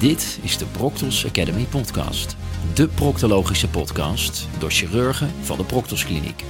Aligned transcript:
Dit 0.00 0.38
is 0.42 0.58
de 0.58 0.66
Proctos 0.66 1.26
Academy 1.26 1.64
podcast. 1.64 2.36
De 2.74 2.88
proctologische 2.88 3.68
podcast 3.68 4.48
door 4.58 4.70
chirurgen 4.70 5.28
van 5.28 5.56
de 5.56 5.64
Proctos 5.64 6.04
Kliniek. 6.04 6.44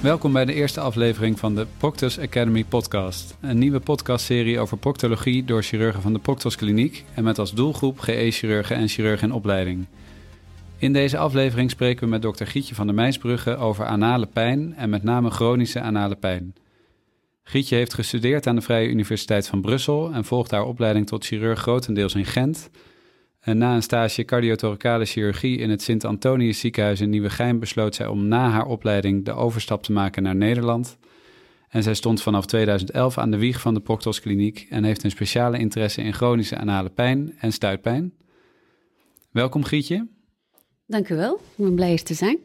Welkom 0.00 0.32
bij 0.32 0.44
de 0.44 0.54
eerste 0.54 0.80
aflevering 0.80 1.38
van 1.38 1.54
de 1.54 1.66
Proctos 1.76 2.18
Academy 2.18 2.64
podcast. 2.64 3.36
Een 3.40 3.58
nieuwe 3.58 3.80
podcastserie 3.80 4.58
over 4.58 4.76
proctologie 4.76 5.44
door 5.44 5.62
chirurgen 5.62 6.02
van 6.02 6.12
de 6.12 6.18
Proctos 6.18 6.56
Kliniek 6.56 7.04
en 7.14 7.24
met 7.24 7.38
als 7.38 7.52
doelgroep 7.52 7.98
GE-chirurgen 7.98 8.76
en 8.76 8.88
chirurgen 8.88 9.28
in 9.28 9.34
opleiding. 9.34 9.86
In 10.78 10.92
deze 10.92 11.18
aflevering 11.18 11.70
spreken 11.70 12.04
we 12.04 12.10
met 12.10 12.22
dokter 12.22 12.46
Gietje 12.46 12.74
van 12.74 12.86
der 12.86 12.94
Meisbrugge 12.94 13.56
over 13.56 13.86
anale 13.86 14.26
pijn 14.26 14.74
en 14.76 14.90
met 14.90 15.02
name 15.02 15.30
chronische 15.30 15.80
anale 15.80 16.16
pijn. 16.16 16.54
Gietje 17.44 17.76
heeft 17.76 17.94
gestudeerd 17.94 18.46
aan 18.46 18.54
de 18.54 18.62
Vrije 18.62 18.88
Universiteit 18.88 19.46
van 19.46 19.60
Brussel 19.60 20.12
en 20.12 20.24
volgt 20.24 20.50
haar 20.50 20.64
opleiding 20.64 21.06
tot 21.06 21.24
chirurg 21.24 21.60
grotendeels 21.60 22.14
in 22.14 22.24
Gent. 22.24 22.70
En 23.40 23.58
na 23.58 23.74
een 23.74 23.82
stage 23.82 24.24
cardiothoracale 24.24 25.04
chirurgie 25.04 25.58
in 25.58 25.70
het 25.70 25.82
Sint-Antonius 25.82 26.60
ziekenhuis 26.60 27.00
in 27.00 27.10
Nieuwegein 27.10 27.58
besloot 27.58 27.94
zij 27.94 28.06
om 28.06 28.28
na 28.28 28.48
haar 28.48 28.66
opleiding 28.66 29.24
de 29.24 29.32
overstap 29.32 29.82
te 29.82 29.92
maken 29.92 30.22
naar 30.22 30.36
Nederland. 30.36 30.98
En 31.68 31.82
zij 31.82 31.94
stond 31.94 32.22
vanaf 32.22 32.46
2011 32.46 33.18
aan 33.18 33.30
de 33.30 33.38
wieg 33.38 33.60
van 33.60 33.74
de 33.74 33.80
Proctos 33.80 34.20
Kliniek 34.20 34.66
en 34.70 34.84
heeft 34.84 35.04
een 35.04 35.10
speciale 35.10 35.58
interesse 35.58 36.02
in 36.02 36.14
chronische 36.14 36.56
anale 36.56 36.90
pijn 36.90 37.34
en 37.38 37.52
stuitpijn. 37.52 38.12
Welkom 39.30 39.64
Gietje. 39.64 40.08
Dank 40.86 41.08
u 41.08 41.16
wel, 41.16 41.34
ik 41.34 41.64
ben 41.64 41.74
blij 41.74 41.88
hier 41.88 42.02
te 42.02 42.14
zijn. 42.14 42.38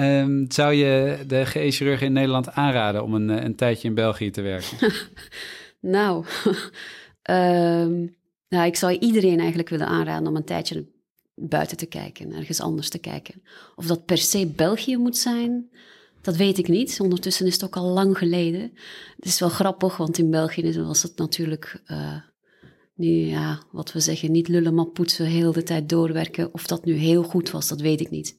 Um, 0.00 0.44
zou 0.48 0.72
je 0.72 1.18
de 1.26 1.46
GE-chirurg 1.46 2.00
in 2.00 2.12
Nederland 2.12 2.50
aanraden 2.50 3.02
om 3.02 3.14
een, 3.14 3.28
een 3.28 3.54
tijdje 3.54 3.88
in 3.88 3.94
België 3.94 4.30
te 4.30 4.40
werken? 4.40 4.92
nou, 5.96 6.24
um, 7.30 8.16
nou, 8.54 8.66
ik 8.66 8.76
zou 8.76 8.98
iedereen 8.98 9.38
eigenlijk 9.38 9.68
willen 9.68 9.86
aanraden 9.86 10.28
om 10.28 10.36
een 10.36 10.44
tijdje 10.44 10.86
buiten 11.34 11.76
te 11.76 11.86
kijken, 11.86 12.32
ergens 12.32 12.60
anders 12.60 12.88
te 12.88 12.98
kijken. 12.98 13.42
Of 13.74 13.86
dat 13.86 14.04
per 14.04 14.18
se 14.18 14.46
België 14.46 14.96
moet 14.96 15.16
zijn, 15.16 15.70
dat 16.20 16.36
weet 16.36 16.58
ik 16.58 16.68
niet. 16.68 17.00
Ondertussen 17.00 17.46
is 17.46 17.52
het 17.52 17.64
ook 17.64 17.76
al 17.76 17.88
lang 17.88 18.18
geleden. 18.18 18.60
Het 19.16 19.24
is 19.24 19.40
wel 19.40 19.48
grappig, 19.48 19.96
want 19.96 20.18
in 20.18 20.30
België 20.30 20.82
was 20.82 21.02
het 21.02 21.16
natuurlijk, 21.16 21.82
uh, 21.86 22.16
nu 22.94 23.08
ja, 23.08 23.62
wat 23.72 23.92
we 23.92 24.00
zeggen, 24.00 24.32
niet 24.32 24.48
lullen 24.48 24.74
maar 24.74 24.86
poetsen, 24.86 25.26
heel 25.26 25.52
de 25.52 25.62
tijd 25.62 25.88
doorwerken. 25.88 26.54
Of 26.54 26.66
dat 26.66 26.84
nu 26.84 26.92
heel 26.92 27.22
goed 27.22 27.50
was, 27.50 27.68
dat 27.68 27.80
weet 27.80 28.00
ik 28.00 28.10
niet. 28.10 28.38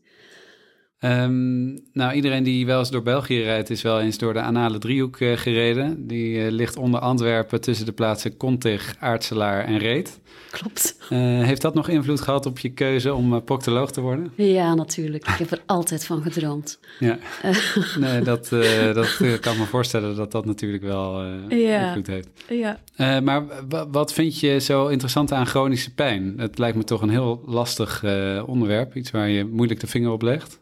Um, 1.00 1.80
nou, 1.94 2.14
iedereen 2.14 2.44
die 2.44 2.66
wel 2.66 2.80
eens 2.80 2.92
door 2.92 3.03
België 3.03 3.42
rijdt, 3.42 3.70
is 3.70 3.81
wel 3.81 4.02
eens 4.02 4.17
door 4.17 4.34
de 4.34 4.40
anale 4.40 4.78
driehoek 4.78 5.20
uh, 5.20 5.38
gereden. 5.38 6.08
Die 6.08 6.38
uh, 6.38 6.52
ligt 6.52 6.78
onder 6.78 7.00
Antwerpen 7.00 7.62
tussen 7.62 7.86
de 7.86 7.92
plaatsen 7.92 8.38
Contig, 8.38 8.95
Aartselaar 9.00 9.66
en 9.66 9.78
Reet. 9.78 10.20
Klopt. 10.52 10.98
Uh, 11.09 11.44
heeft 11.44 11.62
dat 11.62 11.73
nog 11.73 11.88
invloed 11.88 12.22
gehad 12.22 12.45
op 12.45 12.59
je 12.59 12.70
keuze 12.70 13.14
om 13.14 13.44
proctoloog 13.44 13.92
te 13.92 14.02
worden? 14.02 14.31
Ja, 14.36 14.73
natuurlijk. 14.76 15.28
Ik 15.28 15.36
heb 15.38 15.52
er 15.52 15.62
altijd 15.76 16.06
van 16.06 16.22
gedroomd. 16.22 16.80
Ja, 17.00 17.17
nee, 18.00 18.22
dat, 18.22 18.50
dat 18.94 19.39
kan 19.39 19.58
me 19.58 19.66
voorstellen 19.66 20.16
dat 20.16 20.32
dat 20.32 20.45
natuurlijk 20.45 20.84
wel 20.84 21.23
ja. 21.50 21.88
invloed 21.88 22.08
heeft. 22.08 22.30
Ja. 22.50 22.80
maar 23.20 23.44
wat 23.92 24.14
vind 24.14 24.39
je 24.39 24.59
zo 24.59 24.88
interessant 24.88 25.32
aan 25.32 25.48
chronische 25.48 25.94
pijn? 25.94 26.34
Het 26.38 26.58
lijkt 26.58 26.78
me 26.78 26.84
toch 26.84 27.02
een 27.02 27.09
heel 27.09 27.44
lastig 27.45 28.04
onderwerp, 28.45 28.95
iets 28.95 29.11
waar 29.11 29.30
je 29.30 29.45
moeilijk 29.45 29.80
de 29.80 29.88
vinger 29.88 30.11
op 30.11 30.22
legt. 30.22 30.58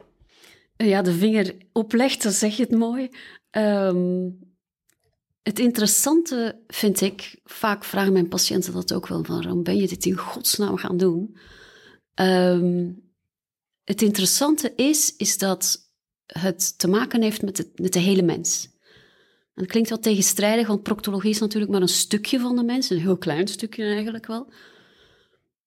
Ja, 0.78 1.02
de 1.02 1.14
vinger 1.14 1.56
oplegt, 1.72 2.23
dan 2.23 2.31
zeg 2.31 2.58
je 2.58 2.64
het 2.64 2.72
mooi. 2.72 3.09
Um, 3.52 4.40
het 5.42 5.59
interessante 5.59 6.64
vind 6.67 7.02
ik, 7.02 7.40
vaak 7.44 7.84
vragen 7.84 8.14
mijn 8.14 8.28
patiënten 8.28 8.73
dat 8.73 8.94
ook 8.94 9.08
wel, 9.08 9.23
waarom 9.23 9.64
ben 9.64 9.78
je 9.78 9.88
dit 9.88 10.06
in 10.06 10.17
godsnaam 10.17 10.78
gaan 10.78 10.98
doen? 10.98 11.38
Um, 12.16 13.04
het 13.84 14.02
interessante 14.02 14.73
is, 14.76 15.16
is 15.16 15.38
dat 15.38 15.92
het 16.26 16.78
te 16.78 16.88
maken 16.88 17.22
heeft 17.22 17.42
met, 17.42 17.70
met 17.76 17.94
de 17.94 17.99
hele 17.99 18.22
mens. 18.22 18.70
En 19.54 19.64
dat 19.64 19.67
klinkt 19.67 19.89
wel 19.89 19.99
tegenstrijdig, 19.99 20.67
want 20.67 20.83
proctologie 20.83 21.30
is 21.30 21.39
natuurlijk 21.39 21.72
maar 21.72 21.82
een 21.82 21.88
stukje 21.88 22.39
van 22.39 22.55
de 22.55 22.64
mens, 22.64 22.89
een 22.89 22.99
heel 22.99 23.17
klein 23.17 23.48
stukje 23.48 23.83
eigenlijk 23.83 24.26
wel. 24.26 24.54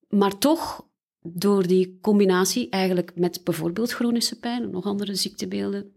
Maar 0.08 0.38
toch 0.38 0.87
door 1.22 1.66
die 1.66 1.98
combinatie 2.00 2.68
eigenlijk 2.68 3.12
met 3.14 3.40
bijvoorbeeld 3.44 3.92
chronische 3.92 4.38
pijn 4.38 4.62
en 4.62 4.70
nog 4.70 4.84
andere 4.84 5.14
ziektebeelden, 5.14 5.92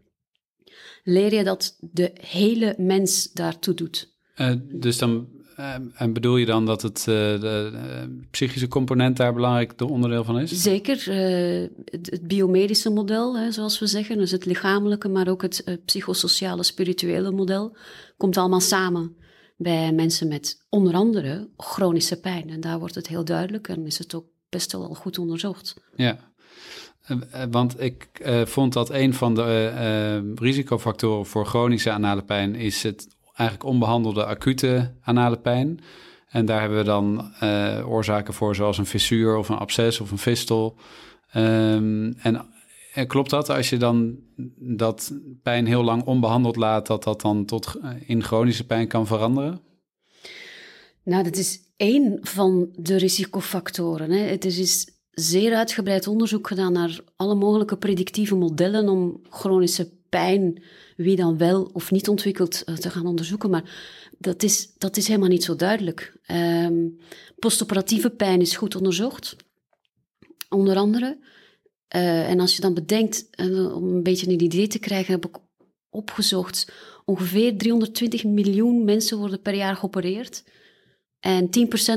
leer 1.04 1.34
je 1.34 1.44
dat 1.44 1.78
de 1.80 2.12
hele 2.14 2.76
mens 2.78 3.32
daartoe 3.32 3.74
doet. 3.74 4.14
Uh, 4.38 4.54
dus 4.62 4.98
dan 4.98 5.28
uh, 5.60 5.76
en 5.94 6.14
bedoel 6.14 6.38
je 6.38 6.46
dan 6.46 6.66
dat 6.66 6.82
het 6.82 7.00
uh, 7.00 7.06
de 7.06 8.20
psychische 8.32 8.68
component 8.68 9.18
daar 9.18 9.34
belangrijk 9.34 9.78
de 9.78 9.90
onderdeel 9.90 10.24
van 10.24 10.40
is? 10.40 10.62
Zeker. 10.62 11.06
Het, 11.86 12.10
het, 12.10 12.28
biomedische 12.28 12.90
model, 12.90 13.38
hè, 13.38 13.52
zoals 13.52 13.80
we 13.80 13.88
zeggen, 13.88 14.18
dus 14.18 14.32
het 14.32 14.46
lichamelijke, 14.46 15.10
maar 15.10 15.28
ook 15.28 15.42
het 15.42 15.80
psychosociale, 15.86 16.64
spirituele 16.64 17.32
model, 17.32 17.78
komt 18.18 18.38
allemaal 18.38 18.60
samen 18.60 19.16
bij 19.58 19.94
mensen 19.94 20.28
met 20.28 20.66
onder 20.70 20.94
andere 20.94 21.50
chronische 21.58 22.20
pijn. 22.20 22.50
En 22.50 22.60
daar 22.60 22.80
wordt 22.80 22.96
het 22.96 23.08
heel 23.08 23.26
duidelijk 23.26 23.68
en 23.68 23.86
is 23.86 23.98
het 23.98 24.16
ook 24.16 24.26
best 24.52 24.72
wel 24.72 24.94
goed 24.94 25.18
onderzocht. 25.18 25.82
Ja, 25.96 26.18
eh, 27.02 27.18
eh, 27.32 27.48
want 27.52 27.82
ik 27.82 28.22
uh, 28.26 28.46
vond 28.46 28.74
dat 28.74 28.90
een 28.90 29.14
van 29.14 29.36
de 29.36 30.34
risicofactoren 30.36 31.26
voor 31.26 31.46
chronische 31.46 31.92
anale 31.92 32.24
pijn 32.24 32.56
is 32.56 32.84
het 32.84 33.08
eigenlijk 33.36 33.70
onbehandelde 33.70 34.26
acute 34.26 34.94
anale 35.02 35.38
pijn. 35.38 35.80
En 36.28 36.46
daar 36.46 36.60
hebben 36.60 36.78
we 36.78 36.84
dan 36.84 37.34
oorzaken 37.86 38.34
voor, 38.34 38.56
zoals 38.56 38.78
een 38.78 38.86
fissuur 38.86 39.36
of 39.36 39.50
een 39.50 39.58
absces 39.58 40.00
of 40.00 40.12
een 40.12 40.18
fistel. 40.18 40.78
Um, 41.36 42.14
en 42.94 43.08
klopt 43.08 43.30
dat 43.30 43.50
als 43.50 43.70
je 43.70 43.78
dan 43.78 44.16
dat 44.58 45.14
pijn 45.44 45.66
heel 45.66 45.84
lang 45.84 46.04
onbehandeld 46.04 46.56
laat, 46.56 46.88
dat 46.88 47.04
dat 47.04 47.22
dan 47.22 47.46
tot 47.46 47.76
in 48.06 48.24
chronische 48.24 48.66
pijn 48.66 48.88
kan 48.88 49.08
veranderen? 49.08 49.62
Nou, 51.12 51.24
dat 51.24 51.36
is 51.36 51.60
één 51.76 52.18
van 52.22 52.70
de 52.76 52.96
risicofactoren. 52.96 54.12
Hè. 54.12 54.18
Het 54.18 54.46
is 54.46 54.56
dus 54.56 54.88
zeer 55.12 55.56
uitgebreid 55.56 56.08
onderzoek 56.08 56.48
gedaan 56.48 56.74
naar 56.74 57.00
alle 57.16 57.36
mogelijke 57.36 57.78
predictieve 57.78 58.36
modellen 58.36 58.90
om 58.90 59.22
chronische 59.30 59.92
pijn, 60.10 60.64
wie 60.96 61.16
dan 61.16 61.38
wel 61.38 61.70
of 61.74 61.92
niet 61.92 62.08
ontwikkelt, 62.08 62.64
eh, 62.64 62.76
te 62.76 62.90
gaan 62.90 63.06
onderzoeken. 63.06 63.50
Maar 63.50 63.64
dat 64.18 64.44
is, 64.44 64.74
dat 64.78 64.98
is 64.98 65.08
helemaal 65.08 65.30
niet 65.30 65.44
zo 65.44 65.56
duidelijk. 65.56 66.18
Um, 66.32 66.98
postoperatieve 67.40 68.10
pijn 68.10 68.42
is 68.42 68.56
goed 68.56 68.76
onderzocht, 68.76 69.36
onder 70.50 70.76
andere. 70.76 71.18
Uh, 71.96 72.30
en 72.30 72.40
als 72.40 72.56
je 72.56 72.62
dan 72.62 72.74
bedenkt, 72.74 73.28
uh, 73.40 73.76
om 73.76 73.84
een 73.84 74.04
beetje 74.04 74.28
een 74.28 74.42
idee 74.42 74.68
te 74.68 74.80
krijgen, 74.80 75.14
heb 75.14 75.26
ik 75.26 75.38
opgezocht, 75.90 76.72
ongeveer 77.06 77.58
320 77.58 78.24
miljoen 78.24 78.84
mensen 78.84 79.18
worden 79.18 79.42
per 79.42 79.56
jaar 79.56 79.76
geopereerd. 79.76 80.44
En 81.22 81.50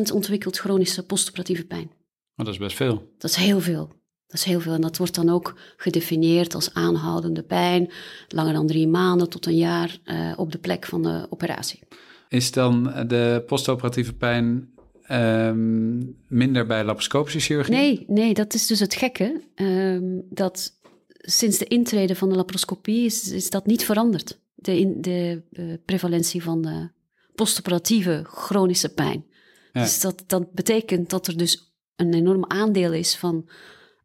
10% 0.09 0.13
ontwikkelt 0.13 0.59
chronische 0.59 1.07
postoperatieve 1.07 1.65
pijn. 1.65 1.91
Maar 2.35 2.47
dat 2.47 2.55
is 2.55 2.61
best 2.61 2.77
veel. 2.77 3.13
Dat 3.19 3.31
is 3.31 3.37
heel 3.37 3.61
veel. 3.61 3.87
Dat 4.27 4.37
is 4.37 4.45
heel 4.45 4.61
veel. 4.61 4.73
En 4.73 4.81
dat 4.81 4.97
wordt 4.97 5.15
dan 5.15 5.29
ook 5.29 5.55
gedefinieerd 5.77 6.55
als 6.55 6.75
aanhoudende 6.75 7.43
pijn, 7.43 7.91
langer 8.29 8.53
dan 8.53 8.67
drie 8.67 8.89
maanden 8.89 9.29
tot 9.29 9.47
een 9.47 9.57
jaar 9.57 9.99
uh, 10.05 10.33
op 10.37 10.53
de 10.53 10.59
plek 10.59 10.87
van 10.87 11.03
de 11.03 11.27
operatie. 11.31 11.81
Is 12.29 12.53
dan 12.53 12.83
de 13.07 13.43
postoperatieve 13.47 14.15
pijn 14.15 14.75
um, 15.11 16.17
minder 16.29 16.67
bij 16.67 16.85
laparoscopische 16.85 17.41
chirurgie? 17.41 17.75
Nee, 17.75 18.05
nee, 18.09 18.35
dat 18.35 18.55
is 18.55 18.67
dus 18.67 18.81
het 18.81 18.95
gekke. 18.95 19.43
Um, 19.55 20.23
dat 20.31 20.73
sinds 21.09 21.59
de 21.59 21.65
intrede 21.65 22.15
van 22.15 22.29
de 22.29 22.35
laparoscopie 22.35 23.05
is, 23.05 23.33
is 23.33 23.51
dat 23.51 23.67
niet 23.67 23.85
veranderd. 23.85 24.41
De, 24.55 24.79
in, 24.79 25.01
de 25.01 25.43
uh, 25.53 25.75
prevalentie 25.85 26.43
van 26.43 26.63
de 26.63 26.89
postoperatieve 27.35 28.25
chronische 28.25 28.95
pijn. 28.95 29.25
Dus 29.73 30.01
dat, 30.01 30.25
dat 30.27 30.53
betekent 30.53 31.11
dat 31.11 31.27
er 31.27 31.37
dus 31.37 31.75
een 31.97 32.15
enorm 32.15 32.45
aandeel 32.47 32.93
is 32.93 33.17
van 33.17 33.49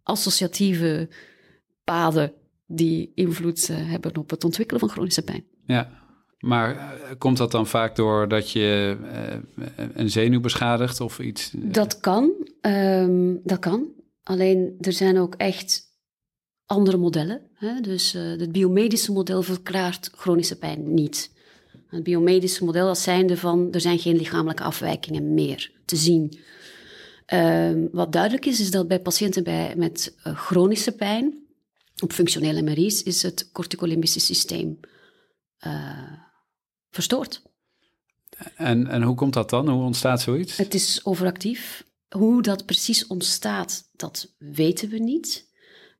associatieve 0.03 1.09
paden 1.83 2.33
die 2.65 3.11
invloed 3.15 3.69
uh, 3.69 3.77
hebben 3.77 4.17
op 4.17 4.29
het 4.29 4.43
ontwikkelen 4.43 4.79
van 4.79 4.89
chronische 4.89 5.21
pijn. 5.21 5.45
Ja, 5.65 5.89
maar 6.39 6.75
uh, 6.75 6.89
komt 7.17 7.37
dat 7.37 7.51
dan 7.51 7.67
vaak 7.67 7.95
door 7.95 8.27
dat 8.27 8.51
je 8.51 8.97
uh, 9.57 9.85
een 9.93 10.09
zenuw 10.09 10.39
beschadigt 10.39 11.01
of 11.01 11.19
iets? 11.19 11.51
Dat 11.55 11.99
kan, 11.99 12.31
um, 12.61 13.39
dat 13.43 13.59
kan. 13.59 13.87
Alleen 14.23 14.75
er 14.79 14.93
zijn 14.93 15.17
ook 15.17 15.35
echt 15.35 15.87
andere 16.65 16.97
modellen. 16.97 17.41
Hè? 17.53 17.81
Dus 17.81 18.11
het 18.11 18.51
biomedische 18.51 19.11
model 19.11 19.41
verklaart 19.41 20.09
chronische 20.15 20.57
pijn 20.57 20.93
niet. 20.93 21.37
Het 21.89 22.03
biomedische 22.03 22.63
model 22.63 22.87
als 22.87 23.03
zijnde 23.03 23.37
van 23.37 23.67
er 23.71 23.81
zijn 23.81 23.99
geen 23.99 24.15
lichamelijke 24.15 24.63
afwijkingen 24.63 25.33
meer 25.33 25.71
te 25.85 25.95
zien. 25.95 26.39
Uh, 27.33 27.71
wat 27.91 28.11
duidelijk 28.11 28.45
is, 28.45 28.59
is 28.59 28.71
dat 28.71 28.87
bij 28.87 28.99
patiënten 28.99 29.43
bij, 29.43 29.73
met 29.77 30.15
uh, 30.27 30.37
chronische 30.37 30.91
pijn, 30.91 31.47
op 32.03 32.13
functionele 32.13 32.61
MRI's, 32.61 33.03
is 33.03 33.21
het 33.21 33.49
corticolimbisch 33.51 34.25
systeem 34.25 34.79
uh, 35.67 36.13
verstoord. 36.91 37.41
En, 38.55 38.87
en 38.87 39.01
hoe 39.01 39.15
komt 39.15 39.33
dat 39.33 39.49
dan? 39.49 39.69
Hoe 39.69 39.83
ontstaat 39.83 40.21
zoiets? 40.21 40.57
Het 40.57 40.73
is 40.73 41.05
overactief. 41.05 41.87
hoe 42.09 42.41
dat 42.41 42.65
precies 42.65 43.07
ontstaat, 43.07 43.89
dat 43.95 44.35
weten 44.37 44.89
we 44.89 44.99
niet. 44.99 45.47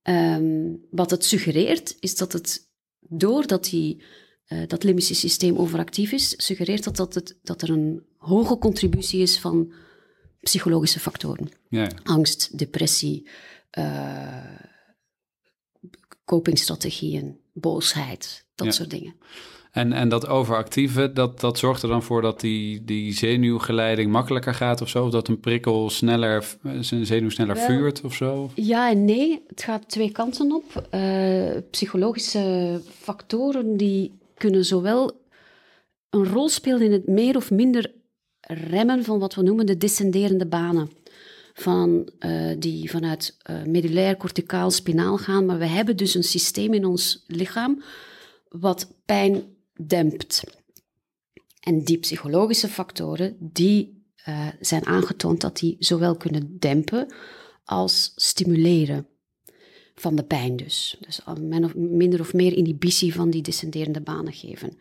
Ehm, 0.02 0.76
wat 0.92 1.12
het 1.12 1.26
suggereert, 1.26 1.96
is 2.00 2.16
dat 2.16 2.34
het 2.34 2.70
doordat 3.00 3.64
die, 3.64 4.04
uh, 4.50 4.60
dat 4.68 4.84
limbische 4.84 5.16
systeem 5.16 5.58
overactief 5.58 6.12
is, 6.12 6.34
suggereert 6.46 6.84
dat, 6.84 6.96
dat, 6.96 7.14
het, 7.14 7.38
dat 7.44 7.62
er 7.62 7.70
een 7.70 8.04
hoge 8.18 8.58
contributie 8.58 9.22
is 9.22 9.40
van 9.40 9.72
psychologische 10.42 11.00
factoren. 11.00 11.50
Ja. 11.70 11.88
Angst, 12.04 12.58
depressie, 12.58 13.28
uh, 13.80 14.44
copingstrategieën, 16.26 17.38
boosheid, 17.54 18.46
dat 18.56 18.68
Ja. 18.68 18.74
soort 18.74 18.90
dingen. 18.90 19.16
En, 19.72 19.94
en 19.94 20.10
dat 20.10 20.28
overactieve, 20.28 21.12
dat, 21.14 21.40
dat 21.40 21.58
zorgt 21.58 21.82
er 21.84 21.90
dan 21.90 22.04
voor 22.04 22.22
dat 22.22 22.40
die, 22.40 22.84
die 22.84 23.14
zenuwgeleiding 23.14 24.12
makkelijker 24.12 24.54
gaat 24.54 24.82
of 24.82 24.90
zo? 24.90 25.06
Of 25.06 25.12
dat 25.12 25.28
een 25.28 25.40
prikkel 25.40 25.90
sneller, 25.90 26.58
zijn 26.80 27.06
zenuw 27.06 27.30
sneller 27.30 27.56
Wel- 27.56 27.66
vuurt 27.66 28.02
of 28.02 28.14
zo? 28.16 28.52
Ja 28.56 28.90
en 28.90 29.06
nee, 29.06 29.44
het 29.48 29.64
gaat 29.64 29.90
twee 29.90 30.12
kanten 30.12 30.52
op. 30.52 30.88
Eh, 30.90 31.50
psychologische 31.72 32.82
factoren 33.00 33.78
die 33.78 34.18
kunnen 34.40 34.66
zowel 34.66 35.28
een 36.10 36.26
rol 36.26 36.50
spelen 36.50 36.82
in 36.82 36.92
het 36.92 37.08
meer 37.08 37.36
of 37.36 37.52
minder 37.52 37.94
remmen 38.42 39.04
van 39.04 39.20
wat 39.20 39.36
we 39.36 39.42
noemen 39.42 39.66
de 39.66 39.78
descenderende 39.78 40.48
banen. 40.48 40.90
Van, 41.54 42.10
eh, 42.20 42.56
die 42.60 42.90
vanuit 42.90 43.38
eh 43.42 43.64
medullair, 43.64 44.18
corticaal, 44.18 44.72
spinaal 44.72 45.18
gaan. 45.18 45.46
Maar 45.46 45.58
we 45.58 45.66
hebben 45.66 45.98
dus 45.98 46.16
een 46.16 46.24
systeem 46.24 46.74
in 46.74 46.86
ons 46.86 47.24
lichaam 47.28 47.84
wat 48.50 48.92
pijn 49.06 49.44
dempt. 49.86 50.44
En 51.60 51.84
die 51.84 51.98
psychologische 51.98 52.68
factoren, 52.68 53.38
die 53.40 54.04
eh, 54.16 54.48
zijn 54.60 54.86
aangetoond 54.86 55.42
dat 55.42 55.58
die 55.58 55.76
zowel 55.80 56.18
kunnen 56.18 56.60
dempen 56.60 57.14
als 57.64 58.12
stimuleren 58.16 59.08
van 60.00 60.16
de 60.16 60.24
pijn 60.24 60.56
dus. 60.56 60.98
Dus 61.00 61.22
of, 61.64 61.76
minder 61.76 62.20
of 62.20 62.34
meer 62.34 62.54
inhibitie 62.58 63.14
van 63.14 63.30
die 63.30 63.42
descenderende 63.42 64.02
banen 64.02 64.34
geven. 64.34 64.78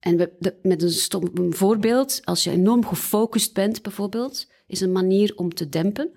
En 0.00 0.16
we, 0.16 0.30
de- 0.38 0.54
met 0.62 0.82
een 0.82 0.90
stom 0.90 1.30
een 1.34 1.54
voorbeeld, 1.54 2.20
als 2.24 2.44
je 2.44 2.50
enorm 2.50 2.86
gefocust 2.86 3.54
bent 3.54 3.82
bijvoorbeeld, 3.82 4.46
is 4.66 4.80
een 4.80 4.92
manier 4.92 5.32
om 5.36 5.54
te 5.54 5.68
dempen, 5.68 6.10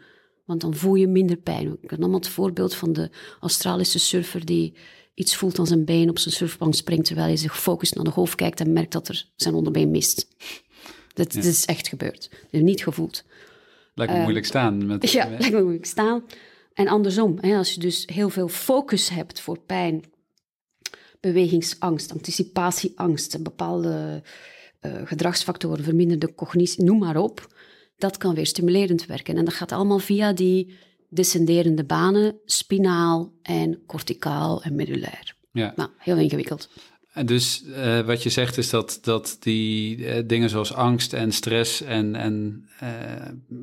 want 0.46 0.62
dan 0.62 0.76
voel 0.76 0.96
je 0.96 1.08
minder 1.08 1.38
pijn. 1.38 1.78
Ik 1.82 1.90
heb 1.90 2.00
allemaal 2.00 2.20
het 2.20 2.28
voorbeeld 2.28 2.76
van 2.76 2.94
de 2.94 3.10
Australische 3.40 4.00
surfer 4.00 4.46
die 4.46 4.74
iets 5.14 5.36
voelt 5.36 5.60
aan 5.60 5.68
zijn 5.68 5.86
been 5.86 6.10
op 6.10 6.20
zijn 6.20 6.34
surfplank 6.36 6.74
springt, 6.74 7.06
terwijl 7.06 7.28
hij 7.28 7.38
zich 7.38 7.52
gefocust 7.52 7.96
naar 7.96 8.04
de 8.04 8.12
golf 8.12 8.36
kijkt 8.36 8.60
en 8.60 8.74
merkt 8.74 8.92
dat 8.92 9.08
er 9.08 9.26
zijn 9.36 9.54
onderbeen 9.54 9.92
mist. 9.92 10.28
Dat, 11.14 11.34
dat 11.34 11.44
is 11.44 11.66
echt 11.66 11.88
gebeurd. 11.88 12.28
Dat 12.30 12.40
heb 12.42 12.62
ik 12.62 12.68
niet 12.68 12.84
gevoeld. 12.84 13.24
Lijkt 13.96 14.14
me 14.14 14.20
moeilijk 14.22 14.46
staan. 14.46 14.86
Met, 14.86 15.12
Ja, 15.12 15.30
lijkt 15.30 15.52
me 15.52 15.62
moeilijk 15.62 15.86
staan. 15.86 16.24
En 16.74 16.88
andersom, 16.88 17.38
hè, 17.42 17.58
als 17.58 17.74
je 17.74 17.80
dus 17.80 18.04
heel 18.06 18.30
veel 18.30 18.48
focus 18.48 19.10
hebt 19.10 19.40
voor 19.40 19.60
pijn, 19.60 20.04
bewegingsangst, 21.20 22.12
anticipatieangst, 22.12 23.44
bepaalde 23.44 24.22
eh, 24.80 24.92
gedragsfactoren, 25.04 25.84
verminderde 25.84 26.36
cognitie, 26.36 26.84
noem 26.84 26.98
maar 26.98 27.18
op, 27.18 27.48
dat 27.98 28.18
kan 28.18 28.36
weer 28.36 28.46
stimulerend 28.46 29.06
werken. 29.06 29.38
En 29.38 29.46
dat 29.46 29.54
gaat 29.54 29.72
allemaal 29.72 30.00
via 30.00 30.34
die 30.34 30.75
descenderende 31.10 31.84
banen, 31.84 32.40
spinaal 32.46 33.34
en 33.42 33.86
corticaal 33.86 34.64
en 34.64 34.75
medullair. 34.75 35.36
Ja. 35.52 35.74
Nou, 35.75 35.90
heel 35.98 36.18
ingewikkeld. 36.18 36.70
Dus 37.21 37.63
eh, 37.75 38.00
wat 38.00 38.24
je 38.24 38.30
zegt 38.30 38.57
is 38.57 38.69
dat, 38.69 39.00
dat 39.01 39.38
die 39.39 40.06
eh, 40.07 40.24
dingen 40.25 40.50
zoals 40.50 40.74
angst 40.74 41.13
en 41.13 41.31
stress 41.31 41.81
en, 41.81 42.15
en 42.15 42.65
eh, 42.80 42.89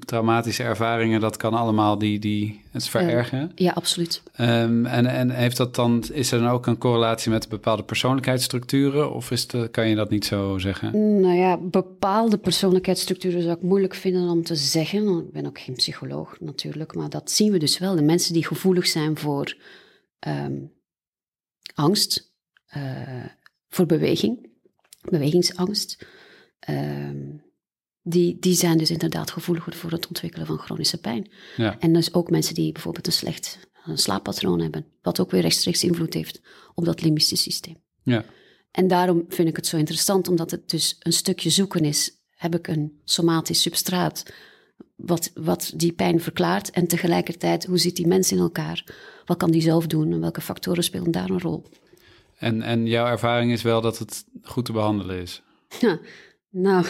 traumatische 0.05 0.63
ervaringen, 0.63 1.21
dat 1.21 1.37
kan 1.37 1.55
allemaal 1.55 1.99
die, 1.99 2.19
die 2.19 2.61
het 2.71 2.89
verergeren. 2.89 3.53
Ja, 3.55 3.73
absoluut. 3.73 4.23
Ehm, 4.33 4.87
en, 4.87 5.07
en 5.07 5.31
heeft 5.31 5.57
dat 5.57 5.75
dan, 5.75 6.05
is 6.13 6.33
er 6.33 6.39
dan 6.39 6.49
ook 6.49 6.67
een 6.67 6.79
correlatie 6.79 7.31
met 7.31 7.49
bepaalde 7.49 7.83
persoonlijkheidsstructuren? 7.83 9.13
Of 9.13 9.31
is 9.31 9.47
de, 9.47 9.69
kan 9.69 9.89
je 9.89 9.95
dat 9.95 10.11
niet 10.11 10.25
zo 10.25 10.59
zeggen? 10.59 11.21
Nou 11.21 11.35
ja, 11.35 11.57
bepaalde 11.57 12.39
persoonlijkheidsstructuren 12.39 13.43
zou 13.43 13.57
ik 13.57 13.63
moeilijk 13.63 13.95
vinden 13.95 14.29
om 14.29 14.43
te 14.43 14.57
zeggen. 14.57 15.05
want 15.05 15.27
Ik 15.27 15.33
ben 15.33 15.47
ook 15.47 15.61
geen 15.61 15.75
psycholoog 15.75 16.37
natuurlijk, 16.41 16.95
maar 16.95 17.11
dat 17.11 17.31
zien 17.31 17.53
we 17.53 17.59
dus 17.59 17.79
wel. 17.79 17.95
De 17.95 18.03
mensen 18.03 18.33
die 18.33 18.47
gevoelig 18.47 18.87
zijn 18.87 19.19
voor 19.19 19.57
ehm, 20.19 20.57
angst, 21.75 22.29
voor 23.71 23.87
beweging, 23.87 24.51
bewegingsangst, 25.11 26.07
ehm, 26.59 27.27
die, 28.03 28.39
die 28.39 28.55
zijn 28.55 28.79
dus 28.79 28.91
inderdaad 28.91 29.31
gevoeliger 29.31 29.75
voor 29.75 29.91
het 29.91 30.07
ontwikkelen 30.09 30.47
van 30.47 30.59
chronische 30.59 31.01
pijn. 31.01 31.31
Ja. 31.57 31.79
En 31.79 31.93
dus 31.93 32.15
ook 32.15 32.31
mensen 32.31 32.55
die 32.55 32.73
bijvoorbeeld 32.73 33.07
een 33.07 33.13
slecht 33.13 33.69
een 33.85 33.99
slaappatroon 33.99 34.61
hebben, 34.61 34.87
wat 35.03 35.21
ook 35.21 35.31
weer 35.31 35.41
rechtstreeks 35.41 35.85
invloed 35.85 36.15
heeft 36.15 36.41
op 36.75 36.85
dat 36.85 37.03
limbische 37.03 37.37
systeem. 37.37 37.77
Ja. 38.03 38.25
En 38.71 38.89
daarom 38.89 39.25
vind 39.29 39.49
ik 39.49 39.57
het 39.57 39.67
zo 39.67 39.77
interessant, 39.77 40.29
omdat 40.29 40.51
het 40.51 40.71
dus 40.71 40.97
een 40.99 41.13
stukje 41.13 41.51
zoeken 41.51 41.85
is. 41.85 42.19
Heb 42.31 42.55
ik 42.55 42.69
een 42.69 43.01
somatisch 43.05 43.63
substraat 43.63 44.33
wat, 44.97 45.31
wat 45.35 45.73
die 45.77 45.93
pijn 45.93 46.21
verklaart? 46.21 46.71
En 46.71 46.87
tegelijkertijd, 46.87 47.65
hoe 47.65 47.79
zit 47.79 47.97
die 47.97 48.07
mens 48.07 48.33
in 48.33 48.39
elkaar? 48.39 48.85
Wat 49.25 49.37
kan 49.37 49.51
die 49.51 49.63
zelf 49.63 49.87
doen 49.87 50.13
en 50.13 50.21
welke 50.21 50.41
factoren 50.41 50.85
spelen 50.85 51.11
daar 51.11 51.31
een 51.31 51.41
rol? 51.41 51.65
En, 52.41 52.63
en 52.63 52.87
jouw 52.87 53.07
ervaring 53.07 53.53
is 53.53 53.63
wel 53.63 53.81
dat 53.81 53.99
het 53.99 54.25
goed 54.43 54.65
te 54.65 54.73
behandelen 54.73 55.21
is? 55.21 55.43
Ja, 55.81 55.99
nou, 56.51 56.87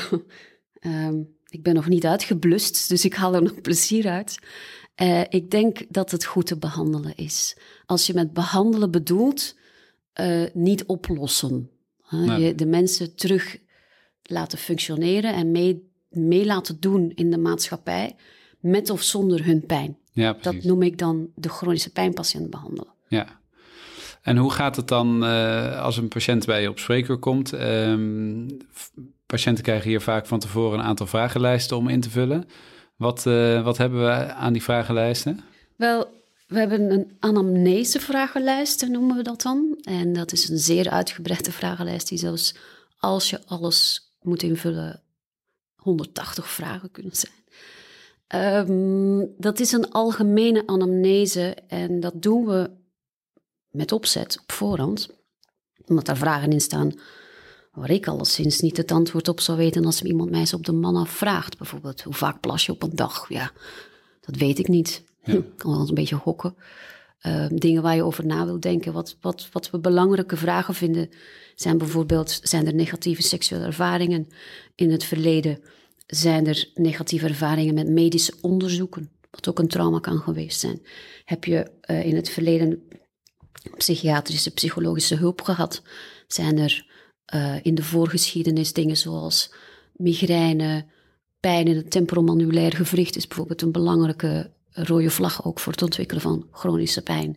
ehm, 0.72 1.22
ik 1.48 1.62
ben 1.62 1.74
nog 1.74 1.88
niet 1.88 2.06
uitgeblust, 2.06 2.88
dus 2.88 3.04
ik 3.04 3.14
haal 3.14 3.34
er 3.34 3.42
nog 3.42 3.60
plezier 3.60 4.08
uit. 4.08 4.38
Eh, 4.94 5.20
ik 5.28 5.50
denk 5.50 5.86
dat 5.88 6.10
het 6.10 6.24
goed 6.24 6.46
te 6.46 6.58
behandelen 6.58 7.16
is. 7.16 7.56
Als 7.86 8.06
je 8.06 8.14
met 8.14 8.32
behandelen 8.32 8.90
bedoelt, 8.90 9.56
eh, 10.12 10.42
niet 10.52 10.84
oplossen. 10.84 11.70
Hè, 12.02 12.24
Nee. 12.24 12.40
Je 12.40 12.54
de 12.54 12.66
mensen 12.66 13.14
terug 13.14 13.58
laten 14.22 14.58
functioneren 14.58 15.34
en 15.34 15.50
mee, 15.50 15.90
mee 16.08 16.46
laten 16.46 16.80
doen 16.80 17.12
in 17.14 17.30
de 17.30 17.38
maatschappij, 17.38 18.16
met 18.60 18.90
of 18.90 19.02
zonder 19.02 19.44
hun 19.44 19.66
pijn. 19.66 19.98
Ja, 20.12 20.32
Dat 20.32 20.62
noem 20.62 20.82
ik 20.82 20.98
dan 20.98 21.30
de 21.34 21.48
chronische 21.48 21.92
pijnpatiënt 21.92 22.50
behandelen. 22.50 22.94
Ja. 23.08 23.39
En 24.22 24.36
hoe 24.36 24.50
gaat 24.52 24.76
het 24.76 24.88
dan 24.88 25.24
eh, 25.24 25.82
als 25.82 25.96
een 25.96 26.08
patiënt 26.08 26.46
bij 26.46 26.62
je 26.62 26.68
op 26.68 26.78
spreekuur 26.78 27.18
komt? 27.18 27.52
Ehm, 27.52 28.48
patiënten 29.26 29.64
krijgen 29.64 29.88
hier 29.88 30.00
vaak 30.00 30.26
van 30.26 30.38
tevoren 30.38 30.78
een 30.78 30.84
aantal 30.84 31.06
vragenlijsten 31.06 31.76
om 31.76 31.88
in 31.88 32.00
te 32.00 32.10
vullen. 32.10 32.44
Wat, 32.96 33.26
eh, 33.26 33.64
wat 33.64 33.76
hebben 33.76 34.00
we 34.00 34.32
aan 34.32 34.52
die 34.52 34.62
vragenlijsten? 34.62 35.40
Wel, 35.76 36.06
we 36.46 36.58
hebben 36.58 36.90
een 36.90 37.16
anamnesevragenlijst, 37.20 38.88
noemen 38.88 39.16
we 39.16 39.22
dat 39.22 39.42
dan. 39.42 39.78
En 39.82 40.12
dat 40.12 40.32
is 40.32 40.48
een 40.48 40.58
zeer 40.58 40.90
uitgebreide 40.90 41.52
vragenlijst 41.52 42.08
die 42.08 42.18
zelfs 42.18 42.54
als 42.98 43.30
je 43.30 43.40
alles 43.46 44.10
moet 44.22 44.42
invullen 44.42 45.02
180 45.74 46.48
vragen 46.48 46.90
kunnen 46.90 47.16
zijn. 47.16 47.32
Ehm, 48.26 49.26
dat 49.38 49.60
is 49.60 49.72
een 49.72 49.90
algemene 49.90 50.66
anamnese 50.66 51.56
en 51.68 52.00
dat 52.00 52.22
doen 52.22 52.46
we 52.46 52.70
met 53.70 53.92
opzet 53.92 54.38
op 54.42 54.52
voorhand. 54.52 55.08
Omdat 55.86 56.06
daar 56.06 56.16
vragen 56.16 56.52
in 56.52 56.60
staan 56.60 56.92
waar 57.72 57.90
ik 57.90 58.08
alleszins 58.08 58.60
niet 58.60 58.76
het 58.76 58.92
antwoord 58.92 59.28
op 59.28 59.40
zou 59.40 59.58
weten 59.58 59.84
als 59.84 60.02
iemand 60.02 60.30
mij 60.30 60.40
eens 60.40 60.54
op 60.54 60.64
de 60.64 60.72
man 60.72 60.96
afvraagt. 60.96 61.58
Bijvoorbeeld, 61.58 62.02
hoe 62.02 62.14
vaak 62.14 62.40
plas 62.40 62.66
je 62.66 62.72
op 62.72 62.82
een 62.82 62.96
dag? 62.96 63.28
Ja, 63.28 63.52
dat 64.20 64.36
weet 64.36 64.58
ik 64.58 64.68
niet. 64.68 65.04
Ik 65.24 65.56
kan 65.56 65.70
wel 65.70 65.80
eens 65.80 65.88
een 65.88 65.94
beetje 65.94 66.14
hokken. 66.14 66.54
Ehm, 67.20 67.56
dingen 67.56 67.82
waar 67.82 67.96
je 67.96 68.02
over 68.02 68.26
na 68.26 68.44
wil 68.44 68.60
denken. 68.60 68.92
Wat, 68.92 69.16
wat, 69.20 69.48
wat 69.52 69.70
we 69.70 69.78
belangrijke 69.78 70.36
vragen 70.36 70.74
vinden 70.74 71.08
zijn 71.54 71.78
bijvoorbeeld... 71.78 72.40
zijn 72.42 72.66
er 72.66 72.74
negatieve 72.74 73.22
seksuele 73.22 73.64
ervaringen 73.64 74.28
in 74.74 74.90
het 74.90 75.04
verleden? 75.04 75.58
Zijn 76.06 76.46
er 76.46 76.70
negatieve 76.74 77.26
ervaringen 77.26 77.74
met 77.74 77.88
medische 77.88 78.34
onderzoeken? 78.40 79.10
Wat 79.30 79.48
ook 79.48 79.58
een 79.58 79.68
trauma 79.68 79.98
kan 79.98 80.18
geweest 80.18 80.60
zijn. 80.60 80.82
Heb 81.24 81.44
je 81.44 81.70
eh, 81.80 82.06
in 82.06 82.16
het 82.16 82.28
verleden 82.28 82.82
psychiatrische, 83.76 84.50
psychologische 84.50 85.14
hulp 85.14 85.42
gehad? 85.42 85.82
Zijn 86.26 86.58
er 86.58 86.86
eh, 87.24 87.54
in 87.62 87.74
de 87.74 87.82
voorgeschiedenis 87.82 88.72
dingen 88.72 88.96
zoals 88.96 89.52
migraine, 89.92 90.84
pijn 91.40 91.66
in 91.66 91.76
het 91.76 91.90
temporomandibulair 91.90 92.72
gewricht 92.72 93.16
is 93.16 93.26
bijvoorbeeld 93.26 93.62
een 93.62 93.72
belangrijke 93.72 94.50
rode 94.70 95.10
vlag 95.10 95.44
ook 95.44 95.60
voor 95.60 95.72
het 95.72 95.82
ontwikkelen 95.82 96.22
van 96.22 96.46
chronische 96.52 97.02
pijn. 97.02 97.36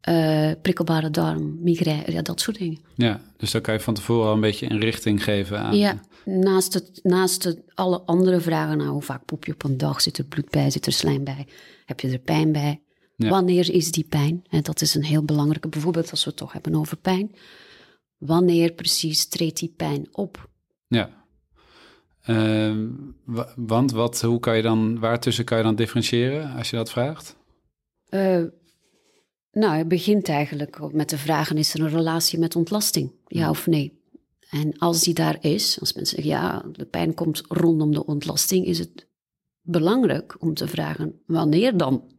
Eh, 0.00 0.50
prikkelbare 0.62 1.10
darm, 1.10 1.58
migraine, 1.60 2.12
ja, 2.12 2.22
dat 2.22 2.40
soort 2.40 2.58
dingen. 2.58 2.78
Ja, 2.94 3.20
dus 3.36 3.50
dan 3.50 3.60
kan 3.60 3.74
je 3.74 3.80
van 3.80 3.94
tevoren 3.94 4.26
al 4.26 4.34
een 4.34 4.40
beetje 4.40 4.70
een 4.70 4.80
richting 4.80 5.24
geven 5.24 5.58
aan. 5.58 5.76
Ja, 5.76 6.00
naast, 6.24 6.74
het, 6.74 7.00
naast 7.02 7.44
het, 7.44 7.62
alle 7.74 8.00
andere 8.00 8.40
vragen, 8.40 8.76
nou, 8.76 8.90
hoe 8.90 9.02
vaak 9.02 9.24
poep 9.24 9.44
je 9.44 9.52
op 9.52 9.64
een 9.64 9.78
dag, 9.78 10.00
zit 10.00 10.18
er 10.18 10.24
bloed 10.24 10.50
bij, 10.50 10.70
zit 10.70 10.86
er 10.86 10.92
slijm 10.92 11.24
bij, 11.24 11.46
heb 11.84 12.00
je 12.00 12.08
er 12.08 12.18
pijn 12.18 12.52
bij? 12.52 12.80
Ja. 13.22 13.30
Wanneer 13.30 13.70
is 13.74 13.90
die 13.92 14.04
pijn? 14.04 14.44
En 14.48 14.62
dat 14.62 14.80
is 14.80 14.94
een 14.94 15.04
heel 15.04 15.22
belangrijke, 15.24 15.68
bijvoorbeeld 15.68 16.10
als 16.10 16.24
we 16.24 16.30
het 16.30 16.38
toch 16.38 16.52
hebben 16.52 16.74
over 16.74 16.96
pijn. 16.96 17.34
Wanneer 18.18 18.72
precies 18.72 19.26
treedt 19.26 19.58
die 19.58 19.72
pijn 19.76 20.08
op? 20.12 20.48
Ja. 20.86 21.24
Ehm, 22.22 22.88
wa- 23.24 23.52
want 23.56 23.92
wat, 23.92 24.20
hoe 24.20 24.40
kan 24.40 24.56
je 24.56 24.62
dan, 24.62 24.98
waartussen 24.98 25.44
kan 25.44 25.58
je 25.58 25.64
dan 25.64 25.74
differentiëren 25.74 26.52
als 26.54 26.70
je 26.70 26.76
dat 26.76 26.90
vraagt? 26.90 27.36
Eh, 28.08 28.42
nou, 29.52 29.76
het 29.76 29.88
begint 29.88 30.28
eigenlijk 30.28 30.92
met 30.92 31.10
de 31.10 31.18
vragen: 31.18 31.56
is 31.58 31.74
er 31.74 31.80
een 31.80 31.88
relatie 31.88 32.38
met 32.38 32.56
ontlasting? 32.56 33.12
Ja 33.26 33.50
of 33.50 33.66
nee? 33.66 34.00
En 34.50 34.78
als 34.78 35.00
die 35.02 35.14
daar 35.14 35.36
is, 35.40 35.80
als 35.80 35.92
mensen 35.92 36.16
zeggen 36.16 36.34
ja, 36.34 36.64
de 36.72 36.84
pijn 36.84 37.14
komt 37.14 37.42
rondom 37.48 37.92
de 37.92 38.06
ontlasting, 38.06 38.66
is 38.66 38.78
het 38.78 39.06
belangrijk 39.60 40.36
om 40.38 40.54
te 40.54 40.68
vragen 40.68 41.20
wanneer 41.26 41.76
dan? 41.76 42.11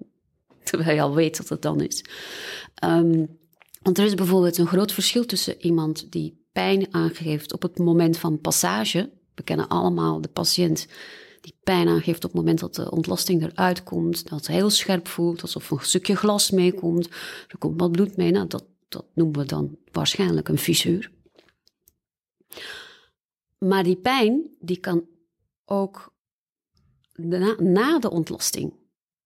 Terwijl 0.69 0.95
je 0.95 1.01
al 1.01 1.15
weet 1.15 1.37
dat 1.37 1.49
het 1.49 1.61
dan 1.61 1.81
is. 1.81 2.05
Ehm, 2.75 3.25
want 3.81 3.97
er 3.97 4.05
is 4.05 4.13
bijvoorbeeld 4.13 4.57
een 4.57 4.67
groot 4.67 4.91
verschil 4.91 5.25
tussen 5.25 5.61
iemand 5.61 6.11
die 6.11 6.45
pijn 6.51 6.93
aangeeft 6.93 7.53
op 7.53 7.61
het 7.61 7.77
moment 7.77 8.17
van 8.17 8.41
passage. 8.41 9.11
We 9.35 9.43
kennen 9.43 9.67
allemaal 9.67 10.21
de 10.21 10.27
patiënt 10.27 10.87
die 11.41 11.55
pijn 11.63 11.87
aangeeft 11.87 12.23
op 12.23 12.31
het 12.31 12.39
moment 12.39 12.59
dat 12.59 12.75
de 12.75 12.91
ontlasting 12.91 13.43
eruit 13.43 13.83
komt, 13.83 14.29
dat 14.29 14.39
het 14.39 14.47
heel 14.47 14.69
scherp 14.69 15.07
voelt, 15.07 15.41
alsof 15.41 15.71
een 15.71 15.79
stukje 15.81 16.15
glas 16.15 16.51
meekomt, 16.51 17.07
er 17.47 17.57
komt 17.57 17.79
wat 17.79 17.91
bloed 17.91 18.17
mee. 18.17 18.31
Nou, 18.31 18.47
dat, 18.47 18.65
dat 18.87 19.05
noemen 19.13 19.39
we 19.39 19.45
dan 19.45 19.77
waarschijnlijk 19.91 20.49
een 20.49 20.57
fissuur. 20.57 21.11
Maar 23.57 23.83
die 23.83 23.95
pijn, 23.95 24.55
die 24.59 24.77
kan 24.77 25.05
ook 25.65 26.13
na, 27.13 27.55
na 27.59 27.99
de 27.99 28.09
ontlasting 28.09 28.73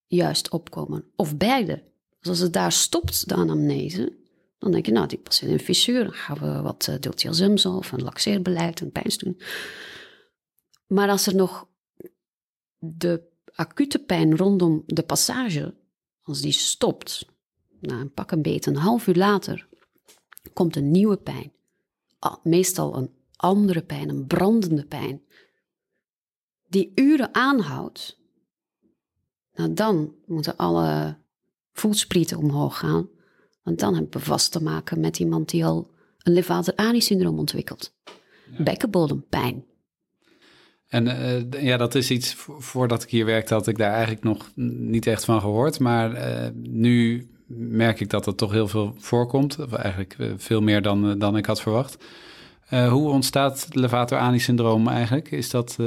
juist 0.07 0.49
opkomen. 0.49 1.11
Of 1.15 1.37
beide. 1.37 1.83
Dus 2.19 2.29
als 2.29 2.39
het 2.39 2.53
daar 2.53 2.71
stopt, 2.71 3.27
de 3.27 3.35
anamnese, 3.35 4.17
dan 4.57 4.71
denk 4.71 4.85
je, 4.85 4.91
nou, 4.91 5.07
die 5.07 5.17
patiënt 5.17 5.51
heeft 5.51 5.61
een 5.61 5.67
fissuur, 5.67 6.03
dan 6.03 6.13
gaan 6.13 6.37
we 6.37 6.61
wat 6.61 6.87
uh, 6.89 6.95
diltiazem 6.99 7.55
of 7.65 7.91
een 7.91 8.03
laxeerbeleid, 8.03 8.79
een 8.79 8.91
pijnstoen. 8.91 9.41
Maar 10.87 11.09
als 11.09 11.27
er 11.27 11.35
nog 11.35 11.67
de 12.77 13.23
acute 13.51 13.99
pijn 13.99 14.37
rondom 14.37 14.83
de 14.85 15.03
passage, 15.03 15.75
als 16.21 16.41
die 16.41 16.51
stopt, 16.51 17.25
pak 18.13 18.31
een 18.31 18.41
beet, 18.41 18.65
een 18.65 18.75
half 18.75 19.07
uur 19.07 19.15
later, 19.15 19.67
komt 20.53 20.75
een 20.75 20.91
nieuwe 20.91 21.17
pijn. 21.17 21.51
Meestal 22.43 22.97
een 22.97 23.15
andere 23.35 23.83
pijn, 23.83 24.09
een 24.09 24.27
brandende 24.27 24.85
pijn, 24.85 25.21
die 26.67 26.91
uren 26.95 27.33
aanhoudt. 27.33 28.16
Nou, 29.57 29.73
dan 29.73 30.13
moeten 30.25 30.57
alle 30.57 31.17
voelsprieten 31.73 32.37
omhoog 32.37 32.77
gaan, 32.77 33.09
want 33.63 33.79
dan 33.79 33.93
hebben 33.93 34.11
we 34.11 34.19
vast 34.19 34.51
te 34.51 34.63
maken 34.63 34.99
met 34.99 35.19
iemand 35.19 35.49
die 35.49 35.65
al 35.65 35.91
een 36.17 36.33
levator-ani-syndroom 36.33 37.39
ontwikkelt. 37.39 37.95
Ja. 38.57 38.63
Bekkenbodempijn. 38.63 39.65
En 40.87 41.05
uh, 41.05 41.63
ja, 41.63 41.77
dat 41.77 41.95
is 41.95 42.11
iets, 42.11 42.35
voordat 42.37 43.03
ik 43.03 43.09
hier 43.09 43.25
werkte, 43.25 43.53
had 43.53 43.67
ik 43.67 43.77
daar 43.77 43.91
eigenlijk 43.91 44.23
nog 44.23 44.51
niet 44.55 45.07
echt 45.07 45.25
van 45.25 45.41
gehoord. 45.41 45.79
Maar 45.79 46.11
uh, 46.11 46.49
nu 46.53 47.27
merk 47.47 47.99
ik 47.99 48.09
dat 48.09 48.25
het 48.25 48.37
toch 48.37 48.51
heel 48.51 48.67
veel 48.67 48.95
voorkomt. 48.97 49.59
Of 49.59 49.73
eigenlijk 49.73 50.17
uh, 50.17 50.33
veel 50.37 50.61
meer 50.61 50.81
dan, 50.81 51.19
dan 51.19 51.37
ik 51.37 51.45
had 51.45 51.61
verwacht. 51.61 51.97
hoe 52.69 53.09
ontstaat 53.09 53.67
Levator-Ani-syndroom 53.71 54.87
eigenlijk? 54.87 55.31
Is 55.31 55.49
dat... 55.49 55.77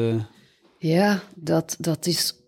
Ja, 0.79 1.23
dat, 1.35 1.77
dat 1.79 2.07
is 2.07 2.40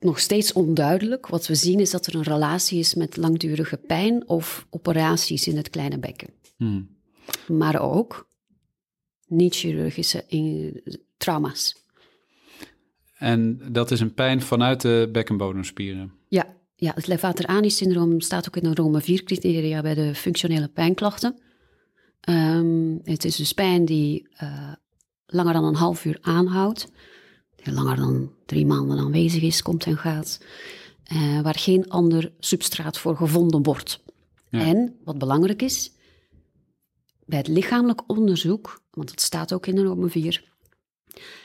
nog 0.00 0.18
steeds 0.18 0.52
onduidelijk. 0.52 1.26
Wat 1.26 1.46
we 1.46 1.54
zien 1.54 1.80
is 1.80 1.90
dat 1.90 2.06
er 2.06 2.14
een 2.14 2.22
relatie 2.22 2.78
is 2.78 2.94
met 2.94 3.16
langdurige 3.16 3.76
pijn 3.76 4.28
of 4.28 4.66
operaties 4.70 5.46
in 5.46 5.56
het 5.56 5.70
kleine 5.70 5.98
bekken. 5.98 6.28
Hmm. 6.56 6.88
Maar 7.46 7.80
ook 7.80 8.28
niet-chirurgische 9.26 10.24
trauma's. 11.16 11.86
En 13.18 13.60
dat 13.72 13.90
is 13.90 14.00
een 14.00 14.14
pijn 14.14 14.42
vanuit 14.42 14.80
de 14.80 15.08
bekkenbodemspieren? 15.12 16.12
Ja, 16.28 16.46
ja 16.76 16.92
het 16.94 17.06
Levator-Ani-syndroom 17.06 18.20
staat 18.20 18.46
ook 18.48 18.56
in 18.56 18.62
de 18.62 18.82
Rome 18.82 19.02
4-criteria 19.02 19.82
bij 19.82 19.94
de 19.94 20.14
functionele 20.14 20.68
pijnklachten. 20.68 21.38
Um, 22.28 23.00
het 23.04 23.24
is 23.24 23.36
dus 23.36 23.52
pijn 23.52 23.84
die 23.84 24.28
uh, 24.42 24.72
langer 25.26 25.52
dan 25.52 25.64
een 25.64 25.74
half 25.74 26.04
uur 26.04 26.18
aanhoudt, 26.20 26.88
langer 27.72 27.96
dan 27.96 28.32
drie 28.46 28.66
maanden 28.66 28.98
aanwezig 28.98 29.42
is, 29.42 29.62
komt 29.62 29.84
en 29.84 29.98
gaat, 29.98 30.40
uh, 31.12 31.40
waar 31.40 31.58
geen 31.58 31.88
ander 31.88 32.32
substraat 32.38 32.98
voor 32.98 33.16
gevonden 33.16 33.62
wordt. 33.62 34.00
Ja. 34.50 34.60
En, 34.60 34.98
wat 35.04 35.18
belangrijk 35.18 35.62
is, 35.62 35.92
bij 37.24 37.38
het 37.38 37.48
lichamelijk 37.48 38.02
onderzoek, 38.06 38.82
want 38.90 39.10
het 39.10 39.20
staat 39.20 39.52
ook 39.52 39.66
in 39.66 39.74
de 39.74 39.82
Rome 39.82 40.08
4, 40.08 40.44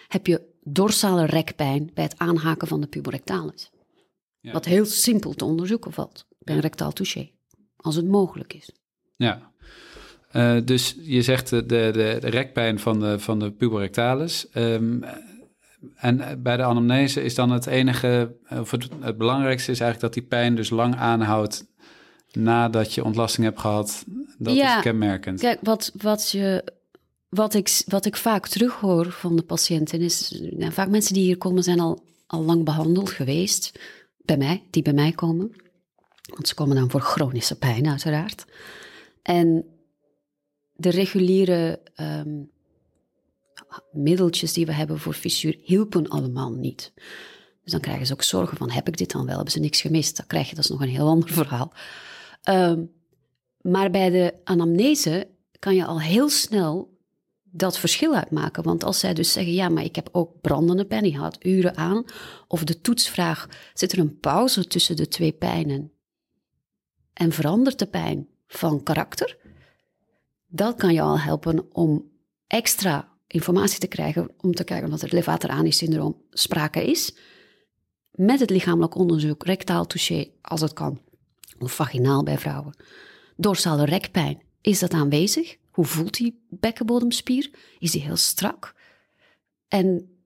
heb 0.08 0.27
je 0.27 0.42
dorsale 0.63 1.25
rekpijn 1.25 1.92
bij 1.94 2.03
het 2.03 2.18
aanhaken 2.18 2.68
van 2.68 2.82
de 2.82 2.88
puborectalis. 2.88 3.72
Ja. 4.39 4.51
Wat 4.51 4.65
heel 4.65 4.86
simpel 4.86 5.34
te 5.34 5.46
onderzoeken 5.46 5.94
valt 5.94 6.25
bij 6.39 6.56
een 6.56 6.62
rectaal 6.62 6.92
touché, 6.92 7.30
als 7.75 7.96
het 7.96 8.08
mogelijk 8.08 8.53
is. 8.53 8.72
Ja, 9.15 9.51
uh, 10.36 10.58
dus 10.65 10.96
je 11.01 11.22
zegt 11.22 11.50
de, 11.50 11.65
de, 11.65 11.92
de 11.94 12.30
rekpijn 12.30 12.80
van 12.80 13.00
de, 13.00 13.20
van 13.20 13.39
de 13.39 13.51
puborectalis. 13.51 14.48
Um, 14.53 15.03
en 15.96 16.42
bij 16.44 16.58
de 16.58 16.63
anamnese 16.63 17.24
is 17.24 17.36
dan 17.36 17.52
het 17.52 17.66
enige, 17.66 18.36
of 18.50 18.72
het, 18.72 18.90
het 19.00 19.18
belangrijkste 19.18 19.72
is 19.72 19.80
eigenlijk 19.80 20.13
dat 20.13 20.24
die 20.24 20.38
pijn 20.38 20.56
dus 20.56 20.70
lang 20.70 20.96
aanhoudt 20.96 21.66
nadat 22.32 22.94
je 22.94 23.04
ontlasting 23.04 23.46
hebt 23.46 23.60
gehad. 23.60 24.04
Dat 24.38 24.56
ja, 24.56 24.78
is 24.78 24.84
kenmerkend. 24.84 25.40
Kijk, 25.40 25.60
wat, 25.62 25.92
wat 25.96 26.30
je 26.30 26.63
wat 27.34 27.54
ik, 27.54 27.82
wat 27.86 28.06
ik 28.06 28.16
vaak 28.16 28.48
terughoor 28.48 29.12
van 29.12 29.36
de 29.36 29.42
patiënten 29.42 30.02
is, 30.02 30.42
nou, 30.50 30.72
vaak 30.72 30.90
mensen 30.90 31.13
die 31.13 31.24
hier 31.24 31.38
komen 31.38 31.63
zijn 31.63 31.80
al, 31.80 32.04
al 32.28 32.44
lang 32.44 32.66
behandeld 32.66 33.10
geweest, 33.10 33.80
bij 34.18 34.38
mij, 34.38 34.63
die 34.70 34.82
bij 34.82 34.94
mij 34.94 35.12
komen. 35.12 35.52
Want 36.34 36.48
ze 36.48 36.54
komen 36.54 36.75
dan 36.75 36.90
voor 36.90 37.02
chronische 37.02 37.58
pijn 37.58 37.88
uiteraard. 37.88 38.46
En 39.22 39.66
de 40.75 40.90
reguliere 40.90 41.80
um, 42.00 42.50
middeltjes 43.92 44.53
die 44.53 44.65
we 44.65 44.74
hebben 44.74 45.00
voor 45.00 45.13
fissuur 45.13 45.60
hielpen 45.63 46.08
allemaal 46.08 46.51
niet. 46.51 46.94
Dus 47.63 47.72
dan 47.72 47.82
krijgen 47.82 48.06
ze 48.06 48.13
ook 48.13 48.24
zorgen 48.24 48.58
van, 48.58 48.70
heb 48.70 48.88
ik 48.88 48.98
dit 48.98 49.12
dan 49.12 49.25
wel? 49.25 49.36
Hebben 49.36 49.53
ze 49.53 49.60
niks 49.60 49.82
gemist? 49.82 50.18
Dan 50.18 50.27
krijg 50.27 50.50
je, 50.50 50.56
dat 50.56 50.63
is 50.63 50.70
nog 50.70 50.82
een 50.82 50.88
heel 50.88 51.08
ander 51.08 51.30
verhaal. 51.44 51.74
Um, 52.50 52.92
maar 53.62 53.92
bij 53.92 54.10
de 54.10 54.34
anamnese 54.44 55.27
kan 55.60 55.75
je 55.75 55.86
al 55.86 56.01
heel 56.01 56.30
snel 56.30 56.98
dat 57.44 57.77
verschil 57.77 58.15
uitmaken. 58.15 58.63
Want 58.63 58.84
als 58.84 59.00
zij 59.00 59.13
dus 59.13 59.32
zeggen, 59.32 59.53
ja, 59.53 59.70
maar 59.70 59.84
ik 59.84 59.96
heb 59.96 60.10
ook 60.12 60.42
brandende 60.42 60.86
pijn, 60.86 61.03
die 61.03 61.18
houdt 61.18 61.46
uren 61.46 61.77
aan. 61.77 62.06
Of 62.48 62.63
de 62.63 62.82
toetsvraag, 62.82 63.48
zit 63.74 63.92
er 63.92 64.00
een 64.00 64.20
pauze 64.20 64.68
tussen 64.68 64.96
de 64.96 65.08
twee 65.08 65.32
pijnen? 65.32 65.92
En 67.13 67.32
verandert 67.32 67.80
de 67.80 67.86
pijn 67.86 68.27
van 68.48 68.84
karakter? 68.84 69.38
Dat 70.48 70.75
kan 70.75 70.94
je 70.94 71.01
al 71.01 71.20
helpen 71.20 71.75
om 71.75 72.12
extra 72.48 73.12
informatie 73.34 73.80
te 73.80 73.88
krijgen, 73.88 74.30
om 74.42 74.54
te 74.54 74.63
kijken 74.63 74.94
of 74.94 75.02
er 75.02 75.13
Levator-Ani-syndroom 75.13 76.22
sprake 76.30 76.86
is. 76.86 77.16
Met 78.12 78.40
het 78.40 78.50
lichamelijk 78.50 78.96
onderzoek, 78.96 79.46
rectaal 79.46 79.86
touché, 79.86 80.30
als 80.42 80.62
het 80.62 80.74
kan. 80.74 81.02
Of 81.60 81.75
vaginaal 81.75 82.24
bij 82.24 82.38
vrouwen. 82.38 82.78
Dorsale 83.36 83.86
rekpijn, 83.86 84.42
is 84.62 84.80
dat 84.80 84.94
aanwezig? 84.94 85.58
Hoe 85.72 85.86
voelt 85.86 86.18
die 86.18 86.46
bekkenbodemspier? 86.50 87.50
Is 87.80 87.92
die 87.92 88.02
heel 88.02 88.16
strak? 88.16 88.75
En 89.68 90.18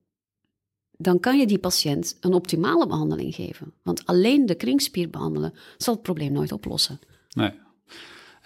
dan 0.90 1.20
kan 1.20 1.38
je 1.38 1.46
die 1.46 1.58
patiënt 1.58 2.16
een 2.20 2.32
optimale 2.32 2.86
behandeling 2.86 3.34
geven. 3.34 3.72
Want 3.82 4.06
alleen 4.06 4.46
de 4.46 4.54
kringspier 4.54 5.10
behandelen 5.10 5.54
zal 5.76 5.94
het 5.94 6.02
probleem 6.02 6.32
nooit 6.32 6.52
oplossen. 6.52 6.98
Nee. 7.28 7.52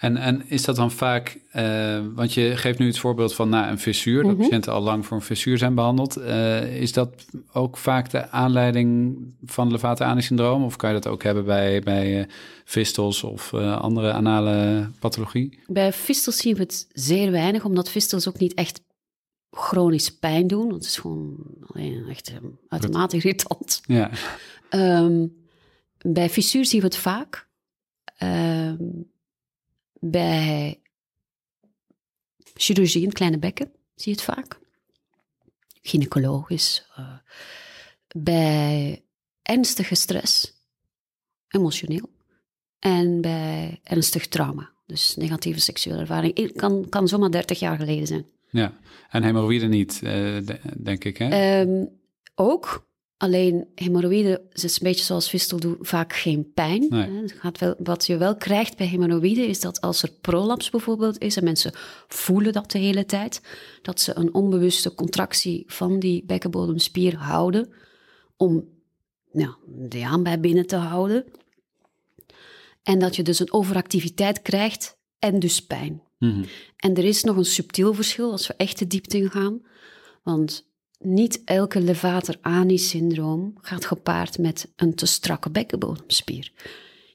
En, 0.03 0.17
en 0.17 0.49
is 0.49 0.63
dat 0.63 0.75
dan 0.75 0.91
vaak, 0.91 1.39
uh, 1.55 1.99
want 2.15 2.33
je 2.33 2.57
geeft 2.57 2.79
nu 2.79 2.87
het 2.87 2.99
voorbeeld 2.99 3.33
van 3.33 3.49
na 3.49 3.69
een 3.71 3.79
fissuur, 3.79 4.15
dat 4.15 4.31
mm 4.31 4.37
-hmm. 4.37 4.41
patiënten 4.41 4.73
al 4.73 4.81
lang 4.81 5.05
voor 5.05 5.17
een 5.17 5.23
fissuur 5.23 5.57
zijn 5.57 5.75
behandeld. 5.75 6.17
Uh, 6.17 6.81
is 6.81 6.93
dat 6.93 7.25
ook 7.53 7.77
vaak 7.77 8.09
de 8.09 8.29
aanleiding 8.29 9.17
van 9.45 9.71
Levator-Ani-syndroom? 9.71 10.63
Of 10.63 10.75
kan 10.75 10.89
je 10.93 10.99
dat 10.99 11.11
ook 11.11 11.23
hebben 11.23 11.45
bij, 11.45 11.81
bij 11.81 12.19
uh, 12.19 12.25
fistels 12.65 13.23
of 13.23 13.53
andere 13.53 14.11
anale 14.11 14.89
pathologie? 14.99 15.59
Bij 15.67 15.93
fistels 15.93 16.37
zien 16.37 16.55
we 16.55 16.61
het 16.61 16.87
zeer 16.93 17.31
weinig, 17.31 17.65
omdat 17.65 17.89
fistels 17.89 18.27
ook 18.27 18.39
niet 18.39 18.53
echt 18.53 18.81
chronisch 19.49 20.17
pijn 20.17 20.47
doen. 20.47 20.73
Het 20.73 20.83
is 20.83 20.97
gewoon 20.97 21.35
alleen 21.67 22.05
echt 22.09 22.33
uitermate 22.67 23.15
irritant. 23.15 23.81
Ja. 23.85 24.11
Um, 24.69 25.35
bij 26.01 26.29
fissuur 26.29 26.65
zien 26.65 26.79
we 26.79 26.85
het 26.85 26.97
vaak. 26.97 27.47
Um, 28.23 29.11
bij 30.11 30.81
chirurgie 32.53 33.01
in 33.01 33.07
het 33.07 33.17
kleine 33.17 33.37
bekken 33.37 33.71
zie 33.95 34.15
je 34.15 34.21
het 34.21 34.35
vaak. 34.35 34.59
Gynaecologisch. 35.81 36.87
Uh, 36.99 37.13
bij 38.15 39.03
ernstige 39.41 39.95
stress, 39.95 40.53
emotioneel. 41.47 42.09
En 42.79 43.21
bij 43.21 43.79
ernstig 43.83 44.27
trauma. 44.27 44.71
Dus 44.85 45.15
negatieve 45.15 45.59
seksuele 45.59 45.99
ervaring. 45.99 46.53
Kan, 46.55 46.89
kan 46.89 47.07
zomaar 47.07 47.31
30 47.31 47.59
jaar 47.59 47.77
geleden 47.77 48.07
zijn. 48.07 48.25
Ja, 48.49 48.77
en 49.09 49.23
hemorroïden 49.23 49.69
niet, 49.69 50.01
uh, 50.03 50.37
denk 50.77 51.03
ik, 51.03 51.17
hè? 51.17 51.61
Um, 51.61 51.89
ook, 52.35 52.87
alleen 53.17 53.67
hemorroïden, 53.75 54.41
het 54.49 54.63
is 54.63 54.73
een 54.73 54.87
beetje 54.87 55.05
zoals 55.05 55.29
Vistel 55.29 55.59
doen, 55.59 55.77
vaak 55.79 56.13
geen 56.13 56.51
pijn. 56.53 56.85
Nee. 56.89 57.21
Het 57.21 57.31
gaat 57.31 57.59
wel, 57.59 57.75
wat 57.77 58.05
je 58.05 58.17
wel 58.17 58.35
krijgt 58.35 58.77
bij 58.77 58.87
hemorroïden 58.87 59.47
is 59.47 59.59
dat 59.59 59.81
als 59.81 60.03
er 60.03 60.11
prolaps 60.21 60.69
bijvoorbeeld 60.69 61.19
is, 61.19 61.37
en 61.37 61.43
mensen 61.43 61.73
voelen 62.07 62.53
dat 62.53 62.71
de 62.71 62.77
hele 62.77 63.05
tijd, 63.05 63.41
dat 63.81 63.99
ze 63.99 64.15
een 64.15 64.33
onbewuste 64.33 64.95
contractie 64.95 65.63
van 65.67 65.99
die 65.99 66.23
bekkenbodemspier 66.25 67.15
houden 67.15 67.73
om 68.37 68.67
ja, 69.31 69.57
de 69.67 70.05
aanbij 70.05 70.39
binnen 70.39 70.67
te 70.67 70.75
houden. 70.75 71.25
En 72.83 72.99
dat 72.99 73.15
je 73.15 73.23
dus 73.23 73.39
een 73.39 73.53
overactiviteit 73.53 74.41
krijgt 74.41 74.97
en 75.19 75.39
dus 75.39 75.65
pijn. 75.65 76.01
Mhm. 76.19 76.43
En 76.75 76.95
er 76.95 77.05
is 77.05 77.23
nog 77.23 77.37
een 77.37 77.45
subtiel 77.45 77.93
verschil 77.93 78.31
als 78.31 78.47
we 78.47 78.53
echt 78.57 78.79
de 78.79 78.87
diepte 78.87 79.17
in 79.17 79.31
gaan. 79.31 79.61
Want 80.23 80.71
niet 81.03 81.41
elke 81.45 81.81
levator-ani-syndroom 81.81 83.57
gaat 83.61 83.85
gepaard 83.85 84.37
met 84.37 84.71
een 84.75 84.95
te 84.95 85.05
strakke 85.05 85.49
bekkenbodemspier. 85.49 86.51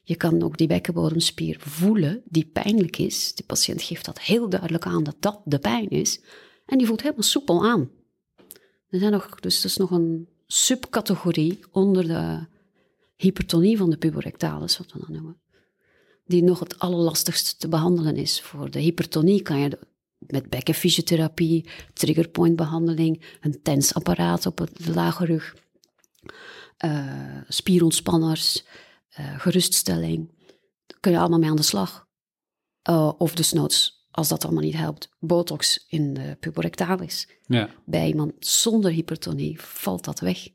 Je 0.03 0.15
kan 0.15 0.43
ook 0.43 0.57
die 0.57 0.67
bekkenbodemspier 0.67 1.57
voelen 1.59 2.21
die 2.25 2.45
pijnlijk 2.45 2.97
is. 2.97 3.35
De 3.35 3.43
patiënt 3.43 3.81
geeft 3.81 4.05
dat 4.05 4.19
heel 4.19 4.49
duidelijk 4.49 4.85
aan 4.85 5.03
dat 5.03 5.15
dat 5.19 5.41
de 5.45 5.59
pijn 5.59 5.89
is. 5.89 6.21
En 6.65 6.77
die 6.77 6.87
voelt 6.87 7.01
helemaal 7.01 7.23
soepel 7.23 7.65
aan. 7.65 7.89
Er 8.89 8.99
zijn 8.99 9.11
nog, 9.11 9.39
dus 9.39 9.55
dat 9.61 9.71
is 9.71 9.77
nog 9.77 9.91
een 9.91 10.27
subcategorie 10.47 11.59
onder 11.71 12.07
de 12.07 12.45
hypertonie 13.15 13.77
van 13.77 13.89
de 13.89 13.97
puberectalis, 13.97 14.77
wat 14.77 14.91
we 14.91 14.99
dan 14.99 15.11
noemen 15.11 15.41
die 16.29 16.43
nog 16.43 16.59
het 16.59 16.79
allerlastigste 16.79 17.57
te 17.57 17.67
behandelen 17.67 18.15
is. 18.15 18.41
Voor 18.41 18.71
de 18.71 18.79
hypertonie 18.79 19.41
kan 19.41 19.59
je 19.59 19.79
met 20.27 20.49
bekkenfysiotherapie, 20.49 21.69
triggerpointbehandeling, 21.93 23.37
een 23.41 23.61
tensapparaat 23.61 24.45
op 24.45 24.57
de 24.57 24.93
lage 24.93 25.25
rug, 25.25 25.55
uh, 26.85 27.37
spierontspanners, 27.47 28.65
uh, 29.19 29.39
geruststelling. 29.39 30.31
Daar 30.85 30.99
kun 30.99 31.11
je 31.11 31.19
allemaal 31.19 31.39
mee 31.39 31.49
aan 31.49 31.55
de 31.55 31.61
slag. 31.61 32.07
Uh, 32.89 33.11
of 33.17 33.35
desnoods, 33.35 34.07
als 34.11 34.27
dat 34.27 34.43
allemaal 34.43 34.63
niet 34.63 34.75
helpt, 34.75 35.09
botox 35.19 35.85
in 35.87 36.13
de 36.13 36.37
puborectalis. 36.39 37.29
Ja. 37.45 37.69
Bij 37.85 38.07
iemand 38.07 38.33
zonder 38.39 38.91
hypertonie 38.91 39.61
valt 39.61 40.05
dat 40.05 40.19
weg. 40.19 40.47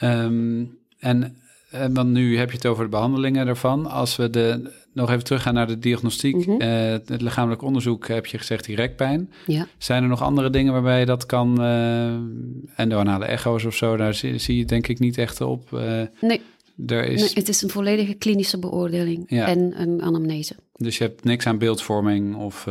Um, 0.00 0.78
en 0.98 1.42
en 1.70 1.92
dan 1.92 2.12
nu 2.12 2.38
heb 2.38 2.50
je 2.50 2.56
het 2.56 2.66
over 2.66 2.84
de 2.84 2.90
behandelingen 2.90 3.46
ervan. 3.46 3.86
Als 3.86 4.16
we 4.16 4.30
de, 4.30 4.72
nog 4.98 5.10
even 5.10 5.24
teruggaan 5.24 5.54
naar 5.54 5.66
de 5.66 5.78
diagnostiek, 5.78 6.46
mm 6.46 6.60
het 6.60 7.20
lichamelijk 7.20 7.62
onderzoek, 7.62 8.08
heb 8.08 8.26
je 8.26 8.38
gezegd 8.38 8.66
rekpijn. 8.66 9.32
Ja. 9.46 9.66
Zijn 9.78 10.02
er 10.02 10.08
nog 10.08 10.22
andere 10.22 10.50
dingen 10.50 10.72
waarbij 10.72 11.00
je 11.00 11.06
dat 11.06 11.26
kan, 11.26 11.62
uh, 11.62 12.14
endoanale 12.76 13.24
echo's 13.24 13.64
of 13.64 13.74
zo, 13.74 13.96
daar 13.96 14.14
zie, 14.14 14.38
zie, 14.38 14.56
je 14.56 14.64
denk 14.64 14.86
ik 14.86 14.98
niet 14.98 15.18
echt 15.18 15.40
op. 15.40 15.70
Uh, 15.72 16.02
nee. 16.20 16.40
Er 16.86 17.04
is... 17.04 17.20
nee, 17.20 17.30
het 17.34 17.48
is 17.48 17.62
een 17.62 17.70
volledige 17.70 18.14
klinische 18.14 18.58
beoordeling 18.58 19.30
en 19.30 19.80
een 19.80 20.02
anamnese. 20.02 20.56
Dus 20.72 20.98
je 20.98 21.04
hebt 21.04 21.24
niks 21.24 21.46
aan 21.46 21.58
beeldvorming 21.58 22.36
of... 22.36 22.66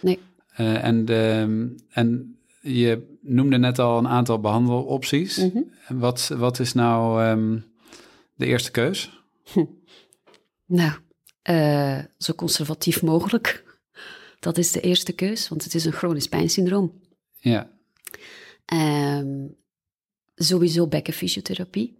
nee. 0.00 0.18
en, 0.56 1.04
de, 1.04 1.46
en 1.90 2.36
je 2.60 3.16
noemde 3.20 3.58
net 3.58 3.78
al 3.78 3.98
een 3.98 4.08
aantal 4.08 4.40
behandelopties. 4.40 5.36
Mm 5.36 5.64
wat, 5.88 6.34
wat 6.36 6.58
is 6.58 6.72
nou... 6.72 7.24
Um, 7.24 7.64
de 8.34 8.46
eerste 8.46 8.70
keus? 8.70 9.22
Nou, 10.66 10.92
uh, 11.50 12.04
zo 12.18 12.32
conservatief 12.34 13.02
mogelijk. 13.02 13.78
Dat 14.40 14.58
is 14.58 14.72
de 14.72 14.80
eerste 14.80 15.12
keus, 15.12 15.48
want 15.48 15.64
het 15.64 15.74
is 15.74 15.84
een 15.84 15.92
chronisch 15.92 16.28
pijnsyndroom. 16.28 17.00
Ja. 17.36 17.70
Um, 18.72 19.56
sowieso 20.34 20.86
bekkenfysiotherapie. 20.86 21.96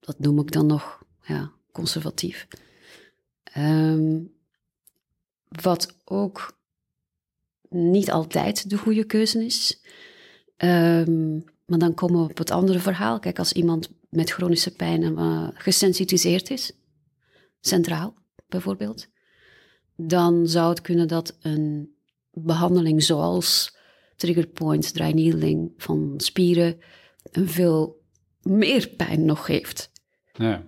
Dat 0.00 0.18
noem 0.18 0.38
ik 0.38 0.52
dan 0.52 0.66
nog 0.66 1.02
ja, 1.22 1.52
conservatief. 1.72 2.48
Um, 3.56 4.32
wat 5.48 5.96
ook 6.04 6.58
niet 7.68 8.10
altijd 8.10 8.70
de 8.70 8.76
goede 8.78 9.04
keuze 9.04 9.44
is. 9.44 9.80
Um, 10.56 11.44
maar 11.66 11.78
dan 11.78 11.94
komen 11.94 12.22
we 12.22 12.30
op 12.30 12.38
het 12.38 12.50
andere 12.50 12.78
verhaal. 12.78 13.18
Kijk, 13.18 13.38
als 13.38 13.52
iemand 13.52 13.88
met 14.08 14.30
chronische 14.30 14.74
pijn 14.74 15.02
uh, 15.02 15.48
gesensitiseerd 15.54 16.50
is, 16.50 16.72
centraal 17.60 18.14
bijvoorbeeld, 18.54 19.08
dan 19.96 20.46
zou 20.46 20.68
het 20.68 20.80
kunnen 20.80 21.08
dat 21.08 21.36
een 21.40 21.94
behandeling 22.30 23.02
zoals 23.02 23.76
triggerpoint, 24.16 24.94
dry 24.94 25.10
needling 25.10 25.72
van 25.76 26.14
spieren 26.16 26.78
een 27.22 27.48
veel 27.48 28.02
meer 28.42 28.88
pijn 28.88 29.24
nog 29.24 29.44
geeft 29.46 29.90
ja. 30.32 30.66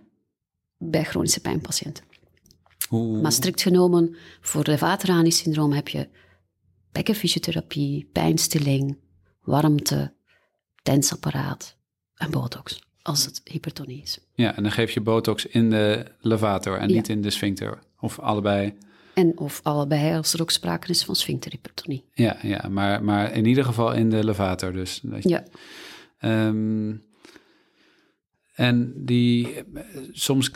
bij 0.79 1.05
chronische 1.05 1.41
pijnpatiënten. 1.41 2.05
Maar 3.23 3.33
strikt 3.33 3.63
genomen, 3.63 4.17
voor 4.41 4.65
de 4.65 4.79
Vaterani-syndroom 4.79 5.73
heb 5.73 5.89
je 5.89 6.09
bekkenfysiotherapie, 6.93 8.09
pijnstilling, 8.13 8.99
warmte, 9.41 10.15
tensapparaat 10.83 11.77
en 12.15 12.31
botox 12.31 12.87
als 13.07 13.25
het 13.25 13.41
hypertonie 13.45 14.03
is. 14.03 14.19
Ja, 14.35 14.57
en 14.57 14.63
dan 14.63 14.73
geef 14.73 14.91
je 14.91 15.01
botox 15.01 15.47
in 15.47 15.71
de 15.71 16.05
levator 16.21 16.79
en 16.79 16.89
niet 16.89 17.09
in 17.09 17.23
de 17.23 17.31
sphincter. 17.31 17.79
Of 18.01 18.19
allebei. 18.19 18.75
En 19.15 19.39
of 19.39 19.61
allebei 19.63 20.17
als 20.17 20.33
er 20.33 20.41
ook 20.41 20.51
sprake 20.51 20.89
is 20.89 21.05
van 21.05 21.17
sphincterhypertonie. 21.17 22.05
Ja, 22.13 22.37
ja 22.43 22.69
maar, 22.71 23.05
maar 23.05 23.33
in 23.33 23.47
ieder 23.47 23.65
geval 23.65 23.93
in 23.93 24.11
de 24.11 24.25
levator 24.25 24.73
dus. 24.73 25.03
Ja. 25.21 25.45
Um, 26.21 27.05
en 28.55 28.93
die, 29.05 29.55
soms 30.13 30.51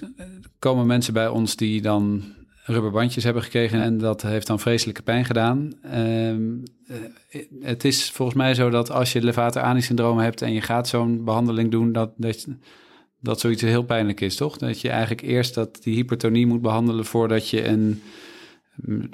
komen 0.58 0.86
mensen 0.86 1.12
bij 1.12 1.28
ons 1.28 1.56
die 1.56 1.82
dan 1.82 2.24
rubberbandjes 2.62 3.25
hebben 3.25 3.42
gekregen 3.42 3.83
en 3.83 3.99
dat 3.99 4.23
heeft 4.23 4.46
dan 4.46 4.61
vreselijke 4.61 5.03
pijn 5.03 5.25
gedaan. 5.25 5.73
Ehm, 5.83 6.42
eh, 6.87 7.40
het 7.61 7.85
is 7.85 8.11
volgens 8.11 8.38
mij 8.38 8.55
zo 8.55 8.70
dat 8.70 8.90
als 8.90 9.12
je 9.12 9.23
levator-ani-syndroom 9.23 10.18
hebt 10.18 10.42
en 10.42 10.53
je 10.53 10.61
gaat 10.61 10.88
zo'n 10.88 11.25
behandeling 11.25 11.70
doen, 11.70 11.92
dat, 11.92 12.11
dat, 12.16 12.46
dat 13.20 13.40
zoiets 13.40 13.62
heel 13.62 13.83
pijnlijk 13.83 14.20
is, 14.20 14.37
toch? 14.37 14.59
Dat 14.59 14.81
je 14.81 14.88
eigenlijk 14.88 15.23
eerst 15.23 15.55
dat 15.55 15.83
die 15.83 15.94
hypertonie 15.94 16.46
moet 16.46 16.62
behandelen 16.62 17.05
voordat 17.05 17.49
je 17.49 17.66
een, 17.66 18.03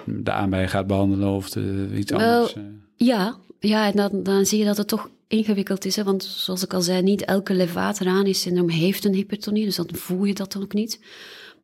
de 0.05 0.31
aanbij 0.31 0.69
gaat 0.69 0.87
behandelen 0.87 1.29
of 1.29 1.51
de, 1.51 1.89
iets 1.95 2.13
anders. 2.13 2.57
Uh. 2.57 2.63
Ja, 2.97 3.37
ja, 3.61 3.87
en 3.87 3.97
dan, 3.97 4.23
dan 4.23 4.47
zie 4.47 4.59
je 4.59 4.65
dat 4.65 4.77
het 4.77 4.89
toch 4.89 5.11
ingewikkeld 5.29 5.85
is. 5.85 5.97
Hè? 5.97 6.05
Want 6.05 6.25
zoals 6.25 6.65
ik 6.65 6.75
al 6.75 6.81
zei, 6.81 7.03
niet 7.03 7.25
elke 7.25 7.55
levator-ani-syndroom 7.55 8.69
heeft 8.69 9.05
een 9.05 9.15
hypertonie, 9.15 9.65
dus 9.65 9.77
dan 9.77 9.89
voel 9.93 10.25
je 10.25 10.35
dat 10.35 10.53
dan 10.53 10.63
ook 10.63 10.75
niet. 10.75 11.01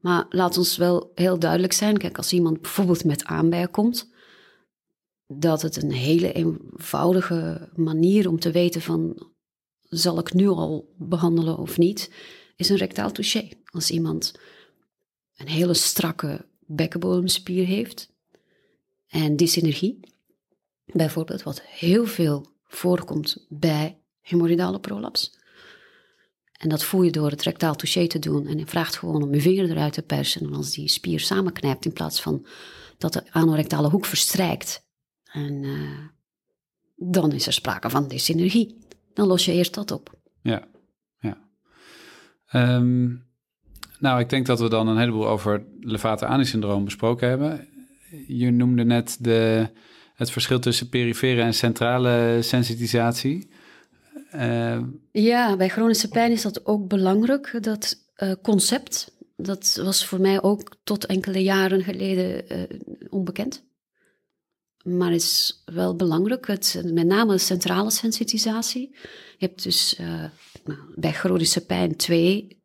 Maar 0.03 0.27
laat 0.29 0.59
ons 0.59 0.77
wel 0.77 1.13
heel 1.15 1.39
duidelijk 1.39 1.73
zijn. 1.73 1.99
Kijk, 1.99 2.17
als 2.17 2.33
iemand 2.33 2.61
bijvoorbeeld 2.61 3.05
met 3.05 3.25
aanbijen 3.25 3.71
komt, 3.71 4.13
dat 5.27 5.63
het 5.63 5.83
een 5.83 5.93
hele 5.93 6.33
eenvoudige 6.33 7.71
manier 7.75 8.29
om 8.29 8.39
te 8.39 8.51
weten 8.51 8.81
van 8.81 9.31
zal 9.83 10.19
ik 10.19 10.35
nu 10.35 10.49
al 10.49 10.95
behandelen 10.99 11.59
of 11.59 11.79
niet, 11.79 12.11
is 12.57 12.69
een 12.69 12.77
rectaal 12.77 13.13
touché. 13.13 13.49
Als 13.65 13.91
iemand 13.91 14.35
een 15.37 15.49
hele 15.49 15.75
strakke 15.75 16.47
bekkenbodemspier 16.59 17.67
heeft 17.67 18.13
en 19.07 19.37
dysenergie, 19.37 20.01
bijvoorbeeld, 20.85 21.43
wat 21.43 21.63
heel 21.63 22.07
veel 22.07 22.47
voorkomt 22.65 23.47
bij 23.49 23.99
hemorrhoidale 24.21 24.81
prolaps, 24.81 25.39
en 26.63 26.69
dat 26.69 26.85
voel 26.85 27.03
je 27.03 27.11
door 27.11 27.31
het 27.31 27.43
rectaal 27.43 27.75
touché 27.75 28.07
te 28.07 28.19
doen. 28.19 28.47
En 28.47 28.59
je 28.59 28.67
vraagt 28.67 28.97
gewoon 28.97 29.23
om 29.23 29.35
je 29.35 29.41
vinger 29.41 29.71
eruit 29.71 29.93
te 29.93 30.03
persen. 30.03 30.47
En 30.47 30.55
als 30.55 30.71
die 30.71 30.89
spier 30.89 31.21
samenknijpt, 31.21 31.85
in 31.85 31.93
plaats 31.93 32.21
van 32.21 32.47
dat 32.99 33.13
de 33.13 33.23
anorectale 33.31 33.89
hoek 33.89 34.05
verstrijkt. 34.05 34.87
En 35.33 35.63
uh, 35.63 35.99
dan 36.97 37.33
is 37.33 37.47
er 37.47 37.53
sprake 37.53 37.91
van 37.91 38.09
dysenergie. 38.09 38.79
Dan 39.15 39.27
los 39.27 39.45
je 39.45 39.53
eerst 39.53 39.75
dat 39.75 39.91
op. 39.91 40.19
Ja, 40.43 40.69
ja. 41.19 41.39
Um, 42.77 43.27
nou, 43.99 44.21
ik 44.21 44.31
denk 44.31 44.47
dat 44.47 44.61
we 44.61 44.69
dan 44.69 44.89
een 44.89 44.99
heleboel 44.99 45.29
over 45.29 45.65
levator-ani-syndroom 45.81 46.85
besproken 46.85 47.29
hebben. 47.29 47.69
Je 48.27 48.51
noemde 48.51 48.85
net 48.85 49.17
de, 49.21 49.69
het 50.15 50.31
verschil 50.31 50.59
tussen 50.59 50.89
perifere 50.89 51.41
en 51.41 51.55
centrale 51.55 52.39
sensitisatie. 52.41 53.51
Uh, 54.35 54.83
ja, 55.13 55.57
bij 55.57 55.69
chronische 55.69 56.09
pijn 56.09 56.33
is 56.33 56.43
dat 56.43 56.67
ook 56.67 56.89
belangrijk, 56.89 57.59
dat 57.61 57.97
uh, 58.17 58.33
concept. 58.43 59.17
Dat 59.37 59.81
was 59.83 60.07
voor 60.07 60.21
mij 60.21 60.43
ook 60.43 60.77
tot 60.85 61.07
enkele 61.07 61.43
jaren 61.43 61.83
geleden 61.83 62.45
uh, 62.53 62.63
onbekend. 63.11 63.65
Maar 64.83 65.13
is 65.13 65.63
wel 65.65 65.97
belangrijk, 65.97 66.47
het, 66.47 66.83
met 66.93 67.07
name 67.07 67.39
centrale 67.39 67.91
sensitisatie. 67.91 68.97
Je 69.39 69.47
hebt 69.47 69.63
dus 69.63 69.97
nou, 70.65 70.79
bij 70.95 71.13
chronische 71.13 71.67
pijn 71.67 71.97
twee 71.97 72.63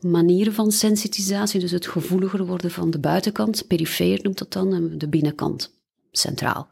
manieren 0.00 0.52
van 0.52 0.72
sensitisatie. 0.72 1.60
Dus 1.60 1.70
het 1.70 1.86
gevoeliger 1.86 2.46
worden 2.46 2.70
van 2.70 2.90
de 2.90 2.98
buitenkant, 2.98 3.66
perifeer 3.66 4.20
noemt 4.22 4.38
dat 4.38 4.52
dan, 4.52 4.74
en 4.74 4.98
de 4.98 5.08
binnenkant. 5.08 5.78
centraal. 6.12 6.68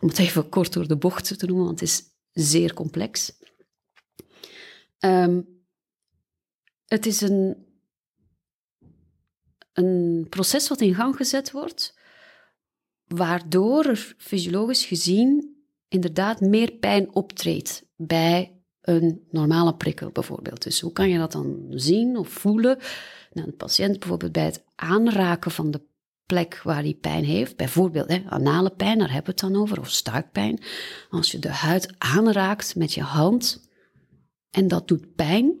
Om 0.00 0.08
het 0.08 0.18
even 0.18 0.48
kort 0.48 0.72
door 0.72 0.88
de 0.88 0.96
bocht 0.96 1.38
te 1.38 1.46
noemen, 1.46 1.64
want 1.64 1.80
het 1.80 1.88
is 1.88 2.02
zeer 2.34 2.74
complex. 2.74 3.32
Ehm, 4.98 5.40
het 6.86 7.06
is 7.06 7.20
een, 7.20 7.66
een 9.72 10.26
proces 10.28 10.68
wat 10.68 10.80
in 10.80 10.94
gang 10.94 11.16
gezet 11.16 11.50
wordt, 11.50 11.98
waardoor 13.04 13.84
er 13.84 14.14
fysiologisch 14.18 14.84
gezien 14.84 15.56
inderdaad 15.88 16.40
meer 16.40 16.72
pijn 16.72 17.14
optreedt 17.14 17.86
bij 17.96 18.62
een 18.80 19.26
normale 19.30 19.76
prikkel 19.76 20.10
bijvoorbeeld. 20.10 20.62
Dus 20.62 20.80
hoe 20.80 20.92
kan 20.92 21.08
je 21.08 21.18
dat 21.18 21.32
dan 21.32 21.66
zien 21.68 22.16
of 22.16 22.28
voelen? 22.28 22.78
Nou, 23.32 23.46
de 23.46 23.56
patiënt 23.56 23.98
bijvoorbeeld 23.98 24.32
bij 24.32 24.44
het 24.44 24.64
aanraken 24.74 25.50
van 25.50 25.70
de 25.70 25.80
plek 26.26 26.60
waar 26.62 26.82
hij 26.82 26.94
pijn 27.00 27.24
heeft, 27.24 27.56
bijvoorbeeld 27.56 28.08
hè, 28.08 28.22
anale 28.28 28.70
pijn, 28.70 28.98
daar 28.98 29.12
hebben 29.12 29.34
we 29.34 29.40
het 29.44 29.52
dan 29.52 29.62
over, 29.62 29.80
of 29.80 29.90
stuikpijn. 29.90 30.62
Als 31.10 31.30
je 31.30 31.38
de 31.38 31.48
huid 31.52 31.94
aanraakt 31.98 32.76
met 32.76 32.92
je 32.92 33.02
hand 33.02 33.68
en 34.50 34.68
dat 34.68 34.88
doet 34.88 35.14
pijn, 35.14 35.58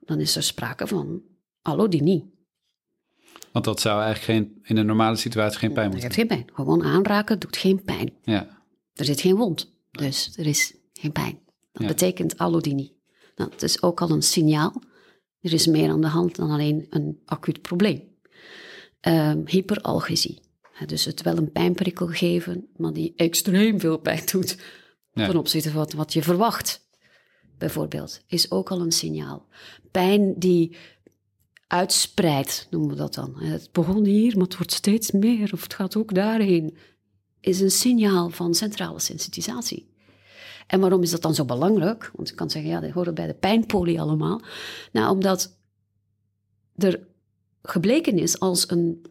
dan 0.00 0.20
is 0.20 0.36
er 0.36 0.42
sprake 0.42 0.86
van 0.86 1.22
allodynie. 1.62 2.30
Want 3.52 3.64
dat 3.64 3.80
zou 3.80 4.02
eigenlijk 4.02 4.24
geen, 4.24 4.60
in 4.62 4.76
een 4.76 4.86
normale 4.86 5.16
situatie 5.16 5.58
geen 5.58 5.72
pijn 5.72 5.86
moeten 5.90 6.02
hebt 6.04 6.14
geen 6.14 6.26
pijn. 6.26 6.46
Gewoon 6.54 6.82
aanraken 6.82 7.38
doet 7.38 7.56
geen 7.56 7.84
pijn. 7.84 8.12
Ja, 8.22 8.60
Er 8.92 9.04
zit 9.04 9.20
geen 9.20 9.36
wond, 9.36 9.74
dus 9.90 10.32
er 10.36 10.46
is 10.46 10.74
geen 10.92 11.12
pijn. 11.12 11.40
Dat 11.72 11.82
Ja. 11.82 11.88
betekent 11.88 12.38
allodynie. 12.38 13.00
Nou, 13.36 13.50
dat 13.50 13.62
is 13.62 13.82
ook 13.82 14.00
al 14.00 14.10
een 14.10 14.22
signaal. 14.22 14.82
Er 15.40 15.52
is 15.52 15.66
meer 15.66 15.90
aan 15.90 16.00
de 16.00 16.06
hand 16.06 16.36
dan 16.36 16.50
alleen 16.50 16.86
een 16.90 17.20
acuut 17.24 17.60
probleem. 17.62 18.10
Ehm, 19.02 19.40
hyperalgesie. 19.46 20.40
Dus 20.86 21.04
het 21.04 21.22
wel 21.22 21.36
een 21.36 21.52
pijnprikkel 21.52 22.06
geven, 22.06 22.68
maar 22.76 22.92
die 22.92 23.12
extreem 23.16 23.80
veel 23.80 23.98
pijn 23.98 24.22
doet 24.32 24.58
Ja. 25.12 25.26
ten 25.26 25.36
opzichte 25.36 25.70
van 25.70 25.78
wat, 25.78 25.92
wat 25.92 26.12
je 26.12 26.22
verwacht, 26.22 26.86
bijvoorbeeld, 27.58 28.20
is 28.26 28.50
ook 28.50 28.70
al 28.70 28.80
een 28.80 28.92
signaal. 28.92 29.46
Pijn 29.90 30.34
die 30.38 30.76
uitspreidt, 31.66 32.66
noemen 32.70 32.90
we 32.90 32.96
dat 32.96 33.14
dan. 33.14 33.42
Het 33.42 33.68
begon 33.72 34.04
hier, 34.04 34.36
maar 34.36 34.44
het 34.44 34.56
wordt 34.56 34.72
steeds 34.72 35.10
meer, 35.10 35.52
of 35.52 35.62
het 35.62 35.74
gaat 35.74 35.96
ook 35.96 36.14
daarheen, 36.14 36.76
is 37.40 37.60
een 37.60 37.70
signaal 37.70 38.30
van 38.30 38.54
centrale 38.54 39.00
sensitisatie. 39.00 39.90
En 40.66 40.80
waarom 40.80 41.02
is 41.02 41.10
dat 41.10 41.22
dan 41.22 41.34
zo 41.34 41.44
belangrijk? 41.44 42.10
Want 42.14 42.28
je 42.28 42.34
kan 42.34 42.50
zeggen, 42.50 42.70
ja, 42.70 42.80
dat 42.80 42.90
horen 42.90 43.14
bij 43.14 43.26
de 43.26 43.34
pijnpolie 43.34 44.00
allemaal. 44.00 44.40
Nou, 44.92 45.10
omdat 45.10 45.58
er 46.76 47.10
gebleken 47.62 48.18
is 48.18 48.38
als 48.38 48.70
een 48.70 49.06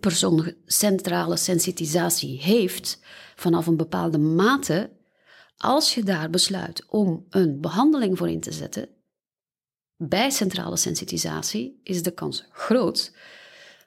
persoon 0.00 0.54
centrale 0.66 1.36
sensitisatie 1.36 2.40
heeft 2.40 3.00
vanaf 3.34 3.66
een 3.66 3.76
bepaalde 3.76 4.18
mate, 4.18 4.90
als 5.56 5.94
je 5.94 6.02
daar 6.02 6.30
besluit 6.30 6.84
om 6.88 7.26
een 7.30 7.60
behandeling 7.60 8.18
voor 8.18 8.30
in 8.30 8.40
te 8.40 8.52
zetten, 8.52 8.88
bij 9.96 10.30
centrale 10.30 10.76
sensitisatie 10.76 11.80
is 11.82 12.02
de 12.02 12.10
kans 12.10 12.46
groot 12.50 13.16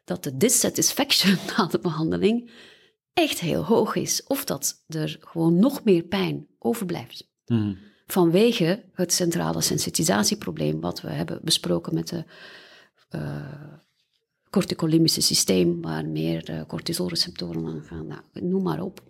dat 0.03 0.23
de 0.23 0.37
dissatisfaction 0.37 1.37
na 1.57 1.65
de 1.65 1.79
behandeling 1.79 2.51
echt 3.13 3.39
heel 3.39 3.65
hoog 3.65 3.95
is. 3.95 4.23
Of 4.23 4.45
dat 4.45 4.83
er 4.87 5.17
gewoon 5.21 5.59
nog 5.59 5.83
meer 5.83 6.03
pijn 6.03 6.47
overblijft. 6.59 7.29
Mhm. 7.45 7.73
Vanwege 8.05 8.83
het 8.93 9.13
centrale 9.13 9.61
sensitisatieprobleem 9.61 10.79
wat 10.79 11.01
we 11.01 11.09
hebben 11.09 11.39
besproken 11.43 11.93
met 11.93 12.07
de 12.07 12.25
eh 13.09 13.73
corticolimbische 14.49 15.21
systeem, 15.21 15.81
waar 15.81 16.05
meer 16.05 16.49
eh, 16.49 16.61
cortisolreceptoren 16.67 17.65
aan 17.65 17.83
gaan. 17.83 18.07
Nou, 18.07 18.21
noem 18.33 18.63
maar 18.63 18.81
op. 18.81 19.01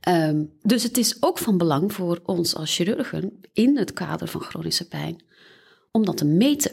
Ehm, 0.00 0.44
dus 0.62 0.82
het 0.82 0.98
is 0.98 1.22
ook 1.22 1.38
van 1.38 1.58
belang 1.58 1.92
voor 1.92 2.20
ons 2.24 2.54
als 2.54 2.74
chirurgen 2.74 3.40
in 3.52 3.76
het 3.76 3.92
kader 3.92 4.28
van 4.28 4.40
chronische 4.40 4.88
pijn 4.88 5.22
om 5.90 6.04
dat 6.04 6.16
te 6.16 6.24
meten. 6.24 6.70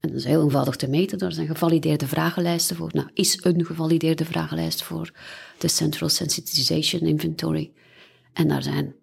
En 0.00 0.08
dat 0.08 0.18
is 0.18 0.24
heel 0.24 0.42
eenvoudig 0.42 0.76
te 0.76 0.88
meten. 0.88 1.18
Daar 1.18 1.32
zijn 1.32 1.46
gevalideerde 1.46 2.06
vragenlijsten 2.06 2.76
voor. 2.76 2.90
Nou, 2.92 3.08
is 3.14 3.44
een 3.44 3.64
gevalideerde 3.64 4.24
vragenlijst 4.24 4.82
voor 4.82 5.12
de 5.58 5.68
Central 5.68 6.08
Sensitization 6.08 7.00
Inventory. 7.00 7.72
En 8.32 8.48
daar 8.48 8.62
zijn 8.62 8.94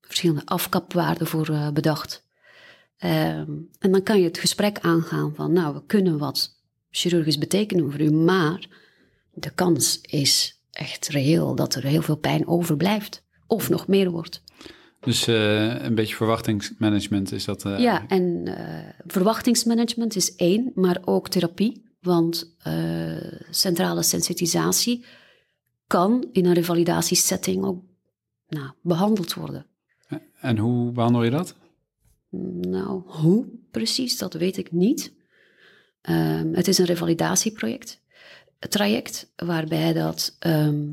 verschillende 0.00 0.46
afkapwaarden 0.46 1.26
voor 1.26 1.48
eh, 1.48 1.70
bedacht. 1.70 2.26
Ehm, 2.96 3.50
en 3.78 3.92
dan 3.92 4.02
kan 4.02 4.18
je 4.18 4.24
het 4.24 4.38
gesprek 4.38 4.78
aangaan 4.78 5.34
van, 5.34 5.52
nou, 5.52 5.74
we 5.74 5.82
kunnen 5.86 6.18
wat 6.18 6.61
chirurgisch 6.92 7.38
betekenen 7.38 7.90
voor 7.90 8.00
u, 8.00 8.10
maar 8.10 8.66
de 9.34 9.50
kans 9.50 10.00
is 10.00 10.60
echt 10.70 11.08
reëel 11.08 11.54
dat 11.54 11.74
er 11.74 11.82
heel 11.82 12.02
veel 12.02 12.16
pijn 12.16 12.46
overblijft. 12.46 13.22
Of 13.46 13.68
nog 13.68 13.86
meer 13.86 14.10
wordt. 14.10 14.42
Dus 15.00 15.26
eh, 15.26 15.82
een 15.84 15.94
beetje 15.94 16.14
verwachtingsmanagement 16.14 17.32
is 17.32 17.44
dat. 17.44 17.64
eh, 17.64 17.78
Ja, 17.78 18.08
en 18.08 18.42
eh, 18.46 18.88
verwachtingsmanagement 19.06 20.16
is 20.16 20.34
één, 20.36 20.72
maar 20.74 20.98
ook 21.04 21.28
therapie. 21.28 21.90
Want 22.00 22.56
centrale 23.50 24.02
sensitisatie 24.02 25.04
kan 25.86 26.28
in 26.32 26.46
een 26.46 26.52
revalidatiesetting 26.52 27.64
ook 27.64 27.82
nou, 28.48 28.70
behandeld 28.82 29.34
worden. 29.34 29.66
En 30.40 30.58
hoe 30.58 30.92
behandel 30.92 31.22
je 31.22 31.30
dat? 31.30 31.54
Nou, 32.60 33.02
hoe 33.06 33.46
precies, 33.70 34.18
dat 34.18 34.34
weet 34.34 34.56
ik 34.56 34.72
niet. 34.72 35.12
Ehm, 36.02 36.52
het 36.52 36.68
is 36.68 36.78
een 36.78 36.84
revalidatieproject, 36.84 38.00
een 38.58 38.68
traject, 38.68 39.32
waarbij 39.36 39.92
dat 39.92 40.36
ehm, 40.38 40.84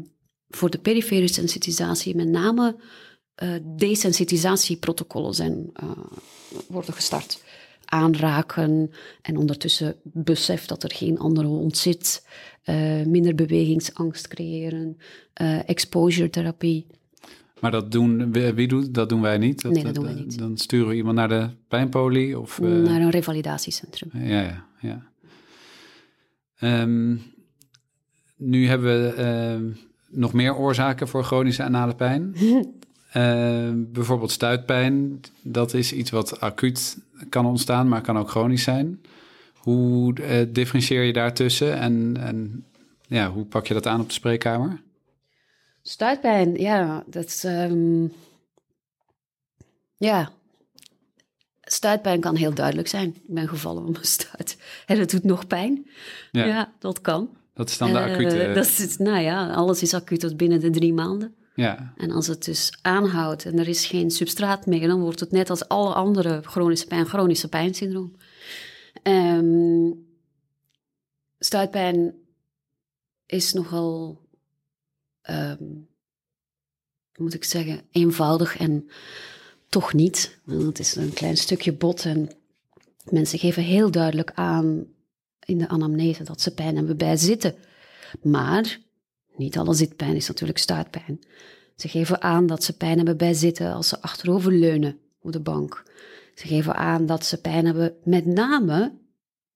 voor 0.49 0.69
de 0.69 0.79
perifere 0.79 1.27
sensitisatie 1.27 2.15
met 2.15 2.27
name 2.27 2.75
eh, 3.35 3.49
desensitisatieprotocollen 3.75 5.33
zijn, 5.33 5.69
eh, 5.73 5.89
worden 6.67 6.93
gestart. 6.93 7.43
Aanraken 7.85 8.91
en 9.21 9.37
ondertussen 9.37 9.95
besef 10.03 10.65
dat 10.65 10.83
er 10.83 10.93
geen 10.93 11.19
andere 11.19 11.47
hond 11.47 11.77
zit, 11.77 12.27
eh, 12.63 13.03
minder 13.05 13.35
bewegingsangst 13.35 14.27
creëren, 14.27 14.97
exposure 15.65 16.29
therapie. 16.29 16.87
Maar 17.59 17.71
dat 17.71 17.91
doen, 17.91 18.31
wie, 18.31 18.67
doet 18.67 18.93
dat? 18.93 19.09
doen 19.09 19.21
wij 19.21 19.37
niet. 19.37 19.63
Nee, 19.63 19.83
dat 19.83 19.95
doen 19.95 20.03
wij 20.03 20.13
niet. 20.13 20.37
Dan 20.37 20.57
sturen 20.57 20.87
we 20.87 20.95
iemand 20.95 21.15
naar 21.15 21.29
de 21.29 21.49
pijnpolie 21.67 22.39
of. 22.39 22.59
naar 22.59 23.01
een 23.01 23.09
revalidatiecentrum. 23.09 24.09
Ja, 24.13 24.41
ja, 24.41 24.68
ja. 24.79 25.07
Ehm, 26.57 27.15
nu 28.35 28.67
hebben 28.67 28.87
we 28.87 29.13
ehm, 29.13 29.71
nog 30.09 30.33
meer 30.33 30.55
oorzaken 30.55 31.07
voor 31.07 31.23
chronische 31.23 31.63
anale 31.63 31.95
pijn. 31.95 32.35
Ehm, 33.09 33.83
bijvoorbeeld 33.87 34.31
stuitpijn. 34.31 35.19
Dat 35.41 35.73
is 35.73 35.93
iets 35.93 36.09
wat 36.09 36.39
acuut 36.39 36.97
kan 37.29 37.45
ontstaan, 37.45 37.87
maar 37.87 38.01
kan 38.01 38.17
ook 38.17 38.29
chronisch 38.29 38.63
zijn. 38.63 39.01
Hoe 39.53 40.13
eh, 40.13 40.45
differentieer 40.49 41.03
je 41.03 41.13
daartussen 41.13 41.77
en, 41.79 42.17
en 42.19 42.65
ja, 43.07 43.31
hoe 43.31 43.45
pak 43.45 43.67
je 43.67 43.73
dat 43.73 43.85
aan 43.85 43.99
op 43.99 44.07
de 44.07 44.13
spreekkamer? 44.13 44.81
Stuitpijn, 45.81 46.55
ja, 46.55 47.03
dat 47.07 47.25
is, 47.25 47.45
ja. 49.97 50.31
Stuitpijn 51.71 52.19
kan 52.19 52.35
heel 52.35 52.53
duidelijk 52.53 52.87
zijn. 52.87 53.07
Ik 53.15 53.21
ben 53.33 53.47
gevallen 53.47 53.85
op 53.85 53.91
mijn 53.91 54.05
stuit. 54.05 54.57
En 54.85 54.99
het 54.99 55.11
doet 55.11 55.23
nog 55.23 55.47
pijn. 55.47 55.89
Ja, 56.31 56.45
Ja, 56.45 56.73
dat 56.79 57.01
kan. 57.01 57.37
dat 57.53 57.69
is 57.69 57.77
dan 57.77 57.91
de 57.91 57.97
Eh, 57.97 58.13
acute... 58.13 58.51
dat 58.53 58.65
is, 58.65 58.97
nou 58.97 59.19
ja, 59.19 59.49
alles 59.53 59.81
is 59.81 59.93
acuut 59.93 60.19
tot 60.19 60.37
binnen 60.37 60.59
de 60.59 60.69
drie 60.69 60.93
maanden. 60.93 61.35
ja, 61.55 61.93
En 61.97 62.11
als 62.11 62.27
het 62.27 62.45
dus 62.45 62.77
aanhoudt 62.81 63.45
en 63.45 63.59
er 63.59 63.67
is 63.67 63.85
geen 63.85 64.11
substraat 64.11 64.65
meer, 64.65 64.87
dan 64.87 64.99
wordt 65.01 65.19
het 65.19 65.31
net 65.31 65.49
als 65.49 65.67
alle 65.67 65.93
andere 65.93 66.41
chronische 66.43 66.87
pijn, 66.87 67.05
chronische 67.05 67.49
pijnsyndroom. 67.49 68.15
Ehm 69.03 69.91
stuitpijn 71.39 72.13
is 73.25 73.53
nogal, 73.53 74.21
hoe 75.21 75.57
moet 77.17 77.33
ik 77.33 77.43
zeggen, 77.43 77.81
eenvoudig 77.91 78.57
en 78.57 78.89
toch 79.69 79.93
niet. 79.93 80.39
Want 80.43 80.63
Het 80.63 80.79
is 80.79 80.95
een 80.95 81.13
klein 81.13 81.37
stukje 81.37 81.73
bot 81.73 82.05
en 82.05 82.29
mensen 83.09 83.39
geven 83.39 83.63
heel 83.63 83.91
duidelijk 83.91 84.31
aan 84.33 84.85
in 85.45 85.57
de 85.57 85.67
anamnese 85.67 86.23
dat 86.23 86.41
ze 86.41 86.53
pijn 86.53 86.75
hebben 86.75 86.97
bij 86.97 87.17
zitten. 87.17 87.55
Maar 88.21 88.79
niet 89.35 89.57
alle 89.57 89.73
zitpijn 89.73 90.15
is 90.15 90.27
natuurlijk 90.27 90.57
stuitpijn. 90.57 91.19
Ze 91.75 91.87
geven 91.87 92.21
aan 92.21 92.47
dat 92.47 92.63
ze 92.63 92.77
pijn 92.77 92.97
hebben 92.97 93.17
bij 93.17 93.33
zitten 93.33 93.73
als 93.73 93.87
ze 93.87 94.01
achterover 94.01 94.51
leunen 94.51 94.99
op 95.21 95.31
de 95.31 95.39
bank. 95.39 95.83
Ze 96.35 96.47
geven 96.47 96.75
aan 96.75 97.05
dat 97.05 97.25
ze 97.25 97.41
pijn 97.41 97.65
hebben 97.65 97.95
met 98.03 98.25
name 98.25 98.97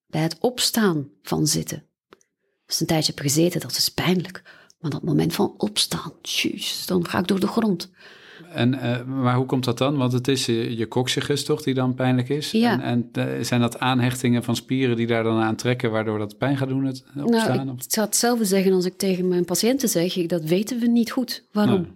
bij 0.07 0.21
het 0.21 0.37
opstaan 0.39 1.09
van 1.21 1.47
zitten. 1.47 1.83
Als 2.65 2.75
ze 2.75 2.81
een 2.81 2.87
tijdje 2.87 3.13
hebben 3.13 3.31
gezeten, 3.31 3.61
dat 3.61 3.77
is 3.77 3.89
pijnlijk. 3.89 4.41
Maar 4.79 4.91
dat 4.91 5.03
moment 5.03 5.33
van 5.33 5.53
opstaan, 5.57 6.13
tjus, 6.21 6.85
dan 6.85 7.07
ga 7.07 7.19
ik 7.19 7.27
door 7.27 7.39
de 7.39 7.47
grond. 7.47 7.91
En, 8.51 8.73
uh, 8.73 9.03
maar 9.03 9.35
hoe 9.35 9.45
komt 9.45 9.63
dat 9.63 9.77
dan? 9.77 9.97
Want 9.97 10.13
het 10.13 10.27
is 10.27 10.45
je, 10.45 10.77
je 10.77 10.87
coccygus 10.87 11.45
toch 11.45 11.61
die 11.61 11.73
dan 11.73 11.93
pijnlijk 11.93 12.29
is? 12.29 12.51
Ja. 12.51 12.81
En, 12.81 13.09
en 13.13 13.37
uh, 13.37 13.43
zijn 13.43 13.61
dat 13.61 13.79
aanhechtingen 13.79 14.43
van 14.43 14.55
spieren 14.55 14.95
die 14.95 15.07
daar 15.07 15.23
dan 15.23 15.41
aan 15.41 15.55
trekken, 15.55 15.91
waardoor 15.91 16.17
dat 16.17 16.37
pijn 16.37 16.57
gaat 16.57 16.67
doen? 16.67 16.85
Het 16.85 17.03
opstaan, 17.23 17.65
nou, 17.65 17.77
ik 17.77 17.83
zou 17.87 18.05
hetzelfde 18.05 18.45
zeggen 18.45 18.73
als 18.73 18.85
ik 18.85 18.97
tegen 18.97 19.27
mijn 19.27 19.45
patiënten 19.45 19.89
zeg, 19.89 20.13
dat 20.13 20.43
weten 20.43 20.79
we 20.79 20.87
niet 20.87 21.11
goed. 21.11 21.43
Waarom? 21.51 21.81
Nee, 21.81 21.91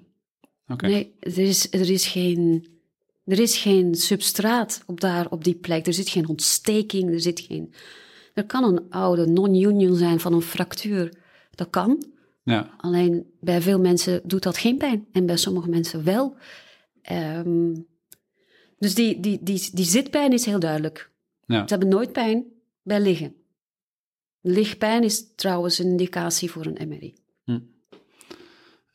okay. 0.68 0.90
nee 0.90 1.14
er, 1.20 1.38
is, 1.38 1.72
er, 1.72 1.90
is 1.90 2.08
geen, 2.08 2.68
er 3.26 3.40
is 3.40 3.58
geen 3.58 3.96
substraat 3.96 4.84
op, 4.86 5.02
daar, 5.02 5.28
op 5.30 5.44
die 5.44 5.56
plek. 5.56 5.88
Er 5.88 5.94
zit 5.94 6.10
geen 6.10 6.28
ontsteking, 6.28 7.14
er 7.14 7.22
zit 7.22 7.40
geen... 7.40 7.74
Er 8.34 8.46
kan 8.46 8.64
een 8.64 8.82
oude 8.90 9.26
non-union 9.26 9.96
zijn 9.96 10.20
van 10.20 10.34
een 10.34 10.42
fractuur. 10.42 11.14
Dat 11.56 11.70
kan. 11.70 12.04
Ja. 12.48 12.70
Alleen 12.78 13.26
bij 13.40 13.62
veel 13.62 13.80
mensen 13.80 14.22
doet 14.24 14.44
dat 14.44 14.58
geen 14.58 14.78
pijn 14.78 15.08
en 15.12 15.26
bij 15.26 15.38
sommige 15.38 15.70
mensen 15.70 16.04
wel. 16.04 16.36
Um, 17.12 17.88
dus 18.78 18.96
die, 18.96 19.20
die, 19.20 19.40
die, 19.44 19.70
die 19.74 19.86
zitpijn 19.86 20.34
is 20.34 20.46
heel 20.46 20.60
duidelijk. 20.60 21.12
Ja. 21.46 21.62
Ze 21.62 21.66
hebben 21.68 21.88
nooit 21.88 22.12
pijn 22.12 22.46
bij 22.84 23.00
liggen. 23.00 23.36
Lichtpijn 24.42 25.04
is 25.04 25.36
trouwens 25.36 25.80
een 25.80 25.86
indicatie 25.86 26.52
voor 26.52 26.66
een 26.66 26.88
MRI. 26.88 27.16
Hm. 27.44 27.60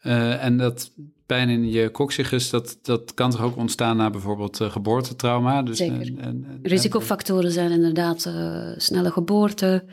Uh, 0.03 0.45
en 0.45 0.57
dat 0.57 0.93
pijn 1.27 1.49
in 1.49 1.71
je 1.71 1.91
coccygus, 1.91 2.51
dat, 2.51 2.79
dat 2.83 3.15
kan 3.15 3.31
toch 3.31 3.43
ook 3.43 3.57
ontstaan 3.57 3.97
na 3.97 4.11
bijvoorbeeld 4.11 4.61
uh, 4.61 4.71
geboortetrauma? 4.71 5.63
Dus, 5.63 5.77
Zeker. 5.77 6.01
En, 6.01 6.19
en, 6.19 6.59
Risicofactoren 6.63 7.53
zijn 7.53 7.71
inderdaad 7.71 8.25
uh, 8.27 8.73
snelle 8.77 9.11
geboorte, 9.11 9.85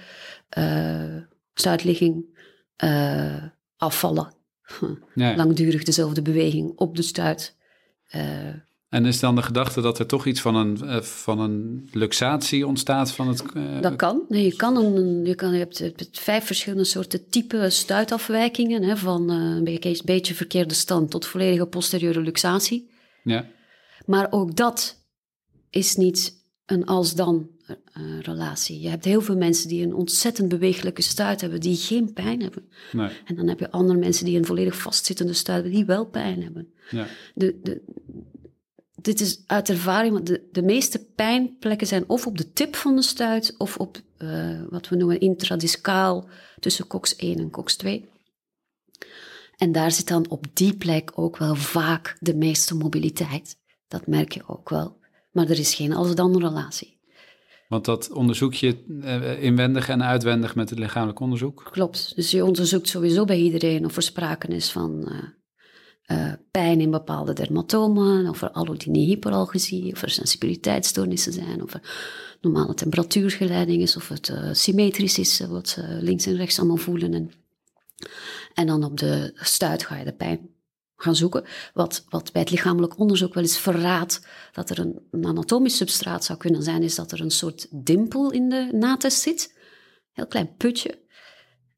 stuitligging, 1.53 2.37
uh, 2.83 3.43
afvallen. 3.77 4.33
Langdurig 5.13 5.83
dezelfde 5.83 6.21
beweging 6.21 6.71
op 6.75 6.95
de 6.95 7.01
stuit. 7.01 7.55
Uh, 8.15 8.21
en 8.89 9.05
is 9.05 9.19
dan 9.19 9.35
de 9.35 9.41
gedachte 9.41 9.81
dat 9.81 9.99
er 9.99 10.05
toch 10.05 10.25
iets 10.25 10.41
van 10.41 10.55
een, 10.55 10.79
uh, 10.83 11.01
van 11.01 11.39
een 11.39 11.89
luxatie 11.91 12.67
ontstaat 12.67 13.11
van 13.11 13.27
het... 13.27 13.43
dat 13.81 13.95
kan. 13.95 14.21
Nee, 14.29 14.43
je, 14.43 14.55
kan 14.55 14.77
een, 14.77 15.25
je, 15.25 15.35
kan, 15.35 15.51
je 15.51 15.57
hebt, 15.57 15.77
je 15.77 15.83
hebt 15.83 16.19
vijf 16.19 16.45
verschillende 16.45 16.83
soorten 16.83 17.29
type 17.29 17.69
stuitafwijkingen. 17.69 18.83
Hè, 18.83 18.97
van 18.97 19.29
een 19.29 19.63
beetje, 19.63 20.01
beetje 20.05 20.33
verkeerde 20.33 20.73
stand 20.73 21.11
tot 21.11 21.25
volledige 21.25 21.65
posteriore 21.65 22.21
luxatie. 22.21 22.89
Ja. 23.23 23.45
Maar 24.05 24.27
ook 24.29 24.55
dat 24.55 25.03
is 25.69 25.95
niet 25.95 26.43
een 26.65 26.85
als-dan 26.85 27.49
uh, 27.69 28.19
relatie. 28.19 28.79
Je 28.79 28.89
hebt 28.89 29.05
heel 29.05 29.21
veel 29.21 29.37
mensen 29.37 29.67
die 29.67 29.83
een 29.83 29.93
ontzettend 29.93 30.49
bewegelijke 30.49 31.01
stuit 31.01 31.41
hebben, 31.41 31.59
die 31.59 31.75
geen 31.75 32.13
pijn 32.13 32.41
hebben. 32.41 32.69
Nee. 32.91 33.09
En 33.25 33.35
dan 33.35 33.47
heb 33.47 33.59
je 33.59 33.71
andere 33.71 33.99
mensen 33.99 34.25
die 34.25 34.37
een 34.37 34.45
volledig 34.45 34.81
vastzittende 34.81 35.33
stuit 35.33 35.61
hebben, 35.61 35.77
die 35.77 35.85
wel 35.85 36.05
pijn 36.05 36.43
hebben. 36.43 36.73
Ja. 36.89 37.07
De, 37.35 37.59
de, 37.63 37.81
dit 39.01 39.21
is 39.21 39.43
uit 39.45 39.69
ervaring, 39.69 40.13
want 40.13 40.27
de, 40.27 40.47
de 40.51 40.61
meeste 40.61 41.05
pijnplekken 41.05 41.87
zijn 41.87 42.09
of 42.09 42.27
op 42.27 42.37
de 42.37 42.53
tip 42.53 42.75
van 42.75 42.95
de 42.95 43.01
stuit 43.01 43.55
of 43.57 43.77
op 43.77 44.01
uh, 44.17 44.61
wat 44.69 44.89
we 44.89 44.95
noemen 44.95 45.19
intradiscaal 45.19 46.29
tussen 46.59 46.87
COX 46.87 47.15
1 47.15 47.37
en 47.37 47.49
COX 47.49 47.75
2. 47.75 48.09
En 49.57 49.71
daar 49.71 49.91
zit 49.91 50.07
dan 50.07 50.29
op 50.29 50.45
die 50.53 50.77
plek 50.77 51.11
ook 51.15 51.37
wel 51.37 51.55
vaak 51.55 52.17
de 52.19 52.35
meeste 52.35 52.75
mobiliteit. 52.75 53.57
Dat 53.87 54.07
merk 54.07 54.31
je 54.31 54.47
ook 54.47 54.69
wel. 54.69 54.97
Maar 55.31 55.49
er 55.49 55.59
is 55.59 55.75
geen 55.75 55.93
als-dan 55.93 56.39
relatie. 56.39 56.98
Want 57.69 57.85
dat 57.85 58.11
onderzoek 58.11 58.53
je 58.53 58.83
uh, 58.87 59.43
inwendig 59.43 59.89
en 59.89 60.03
uitwendig 60.03 60.55
met 60.55 60.69
het 60.69 60.79
lichamelijk 60.79 61.19
onderzoek? 61.19 61.69
Klopt. 61.71 62.15
Dus 62.15 62.31
je 62.31 62.45
onderzoekt 62.45 62.87
sowieso 62.87 63.25
bij 63.25 63.37
iedereen 63.37 63.85
of 63.85 63.95
er 63.95 64.01
sprake 64.01 64.47
is 64.47 64.71
van 64.71 65.11
uh, 65.11 66.17
uh, 66.17 66.33
pijn 66.51 66.81
in 66.81 66.91
bepaalde 66.91 67.33
dermatomen, 67.33 68.29
of 68.29 68.41
er 68.41 68.51
allodynie 68.51 69.07
hyperalgesie, 69.07 69.91
of 69.91 70.01
er 70.01 70.09
sensibiliteitsstoornissen 70.09 71.33
zijn, 71.33 71.63
of 71.63 71.73
er 71.73 71.81
normale 72.41 72.73
temperatuurgeleiding 72.73 73.81
is, 73.81 73.95
of 73.95 74.07
het 74.07 74.33
symmetrisch 74.51 75.19
is, 75.19 75.39
wat 75.39 75.67
ze 75.67 75.97
links 76.01 76.25
en 76.25 76.35
rechts 76.35 76.59
allemaal 76.59 76.77
voelen. 76.77 77.13
En, 77.13 77.31
en 78.53 78.67
dan 78.67 78.83
op 78.83 78.97
de 78.97 79.31
stuit 79.35 79.85
ga 79.85 79.97
je 79.97 80.05
de 80.05 80.13
pijn 80.13 80.49
gaan 81.01 81.15
zoeken. 81.15 81.43
Wat, 81.73 82.05
wat 82.09 82.31
bij 82.31 82.41
het 82.41 82.51
lichamelijk 82.51 82.99
onderzoek 82.99 83.33
wel 83.33 83.43
eens 83.43 83.59
verraadt 83.59 84.27
dat 84.51 84.69
er 84.69 84.79
een, 84.79 84.99
een, 85.11 85.25
anatomisch 85.25 85.77
substraat 85.77 86.23
zou 86.23 86.39
kunnen 86.39 86.63
zijn, 86.63 86.83
is 86.83 86.95
dat 86.95 87.11
er 87.11 87.21
een 87.21 87.31
soort 87.31 87.67
dimpel 87.71 88.31
in 88.31 88.49
de 88.49 88.69
natest 88.71 89.21
zit. 89.21 89.57
Heel 90.11 90.27
klein 90.27 90.55
putje. 90.57 90.99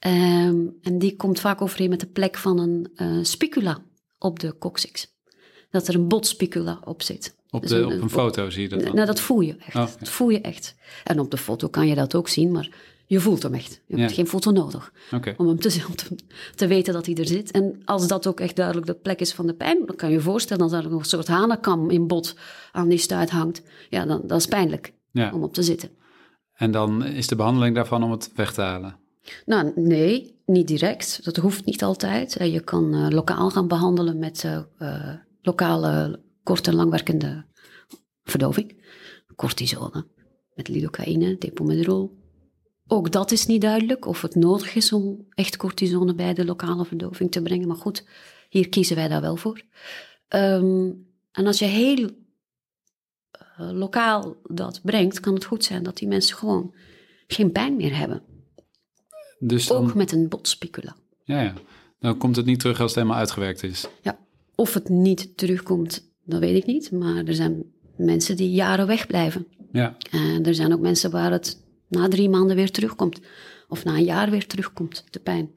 Um, 0.08 0.78
en 0.82 1.00
die 1.00 1.16
komt 1.16 1.40
vaak 1.40 1.62
overeen 1.62 1.90
met 1.90 2.00
de 2.00 2.08
plek 2.08 2.38
van 2.38 2.60
een 2.60 2.92
uh, 2.96 3.24
spicula 3.24 3.84
op 4.18 4.40
de 4.40 4.58
coccyx. 4.58 5.20
Dat 5.70 5.88
er 5.88 5.96
een 5.96 6.08
botspicula 6.08 6.80
op 6.84 7.02
zit. 7.02 7.36
Op, 7.50 7.62
de, 7.62 7.68
dus 7.68 7.78
een, 7.78 7.86
op 7.86 8.02
een 8.02 8.10
foto 8.10 8.50
zie 8.50 8.62
je 8.62 8.70
dat 8.70 8.84
dan? 8.84 8.96
Nou, 8.96 9.08
dat 9.08 9.20
voel 9.20 9.40
je 9.40 9.56
echt. 9.58 9.76
Oh. 9.76 9.88
Dat 10.00 10.10
voel 10.10 10.30
je 10.30 10.42
echt. 10.42 10.76
En 11.04 11.20
op 11.20 11.32
de 11.32 11.38
foto 11.38 11.68
kan 11.68 11.88
je 11.88 11.96
dat 11.96 12.16
ook 12.16 12.28
zien, 12.28 12.52
maar 12.52 12.70
je 13.12 13.20
voelt 13.20 13.44
hem 13.44 13.54
echt. 13.54 13.82
Je 13.88 13.96
hebt 13.96 14.10
ja. 14.10 14.16
geen 14.16 14.28
foto 14.28 14.52
nodig 14.52 14.94
okay. 15.12 15.34
om 15.38 15.48
hem 15.48 15.60
te, 15.60 15.84
om 15.88 15.96
te, 15.96 16.16
te, 16.56 16.68
weten 16.68 16.94
dat 16.94 17.06
hij 17.06 17.16
er 17.16 17.28
zit. 17.28 17.52
En 17.52 17.82
als 17.86 18.08
dat 18.08 18.28
ook 18.28 18.40
echt 18.40 18.56
duidelijk 18.56 18.86
de 18.88 18.94
plek 18.94 19.20
is 19.20 19.34
van 19.34 19.48
de 19.48 19.54
pijn, 19.54 19.86
dan 19.86 19.96
kan 19.96 20.10
je 20.10 20.16
je 20.16 20.22
voorstellen 20.22 20.70
dat 20.70 20.84
er 20.84 20.90
nog 20.90 21.00
een 21.00 21.06
soort 21.06 21.28
hanenkam 21.28 21.90
in 21.90 22.08
bot 22.08 22.36
aan 22.72 22.90
die 22.90 22.98
stuit 22.98 23.30
hangt. 23.30 23.62
Ja, 23.90 24.06
dan 24.06 24.22
dat 24.26 24.40
is 24.40 24.46
pijnlijk 24.46 24.94
ja. 25.12 25.32
om 25.34 25.44
op 25.44 25.54
te 25.54 25.64
zitten. 25.64 25.90
En 26.54 26.72
dan 26.72 27.06
is 27.06 27.28
de 27.28 27.36
behandeling 27.36 27.76
daarvan 27.76 28.04
om 28.04 28.12
het 28.12 28.32
weg 28.36 28.54
te 28.54 28.62
halen? 28.62 28.98
Nou, 29.46 29.72
nee, 29.76 30.40
niet 30.46 30.68
direct. 30.68 31.24
Dat 31.24 31.36
hoeft 31.36 31.66
niet 31.66 31.84
altijd. 31.84 32.34
Je 32.34 32.62
kan 32.64 32.96
uh, 32.96 33.08
lokaal 33.10 33.50
gaan 33.50 33.68
behandelen 33.68 34.20
met 34.20 34.44
uh, 34.44 34.60
uh, 34.80 35.14
lokale 35.42 36.22
kort- 36.44 36.68
en 36.68 36.76
langwerkende 36.76 37.46
verdoving. 38.24 38.84
Cortisone, 39.36 40.08
met 40.54 40.68
lidocaïne, 40.68 41.38
depomedrol, 41.38 42.21
ook 42.92 43.12
dat 43.12 43.32
is 43.32 43.46
niet 43.46 43.62
duidelijk 43.62 44.06
of 44.06 44.22
het 44.22 44.36
nodig 44.36 44.76
is 44.76 44.94
om 44.94 45.26
echt 45.34 45.58
cortisone 45.58 46.16
bij 46.16 46.34
de 46.34 46.46
lokale 46.46 46.86
verdoving 46.86 47.32
te 47.32 47.42
brengen. 47.42 47.68
Maar 47.68 47.78
goed, 47.78 48.06
hier 48.50 48.70
kiezen 48.70 48.96
wij 48.96 49.08
daar 49.08 49.22
wel 49.22 49.36
voor. 49.36 49.62
Um, 50.30 51.08
en 51.32 51.48
als 51.48 51.60
je 51.60 51.66
heel 51.66 52.10
uh, 53.60 53.72
lokaal 53.72 54.36
dat 54.44 54.80
brengt, 54.84 55.20
kan 55.20 55.34
het 55.34 55.46
goed 55.46 55.64
zijn 55.64 55.84
dat 55.84 55.98
die 55.98 56.08
mensen 56.08 56.38
gewoon 56.38 56.74
geen 57.28 57.52
pijn 57.52 57.76
meer 57.76 57.98
hebben. 57.98 58.24
Dus 59.40 59.68
dan, 59.68 59.84
Ook 59.84 59.94
met 59.94 60.12
een 60.12 60.30
botspicula. 60.30 60.96
Ja, 61.24 61.42
ja. 61.42 61.54
Dan 62.00 62.18
komt 62.18 62.36
het 62.36 62.46
niet 62.46 62.60
terug 62.60 62.80
als 62.80 62.92
het 62.92 63.00
helemaal 63.00 63.20
uitgewerkt 63.20 63.64
is. 63.64 63.88
Ja, 64.02 64.18
of 64.56 64.74
het 64.74 64.90
niet 64.90 65.38
terugkomt, 65.38 66.12
dat 66.24 66.40
weet 66.40 66.56
ik 66.56 66.66
niet. 66.66 66.92
Maar 66.92 67.24
er 67.24 67.36
zijn 67.36 67.64
mensen 67.96 68.36
die 68.36 68.52
jaren 68.52 68.88
wegblijven. 68.88 69.48
Ja. 69.72 69.98
En 70.12 70.46
er 70.46 70.56
zijn 70.56 70.74
ook 70.74 70.80
mensen 70.80 71.12
waar 71.12 71.32
het 71.32 71.61
na 71.92 72.08
drie 72.08 72.30
maanden 72.30 72.56
weer 72.56 72.72
terugkomt. 72.72 73.20
Of 73.68 73.84
na 73.84 73.94
een 73.94 74.04
jaar 74.04 74.30
weer 74.30 74.48
terugkomt, 74.48 75.04
de 75.10 75.20
pijn. 75.20 75.52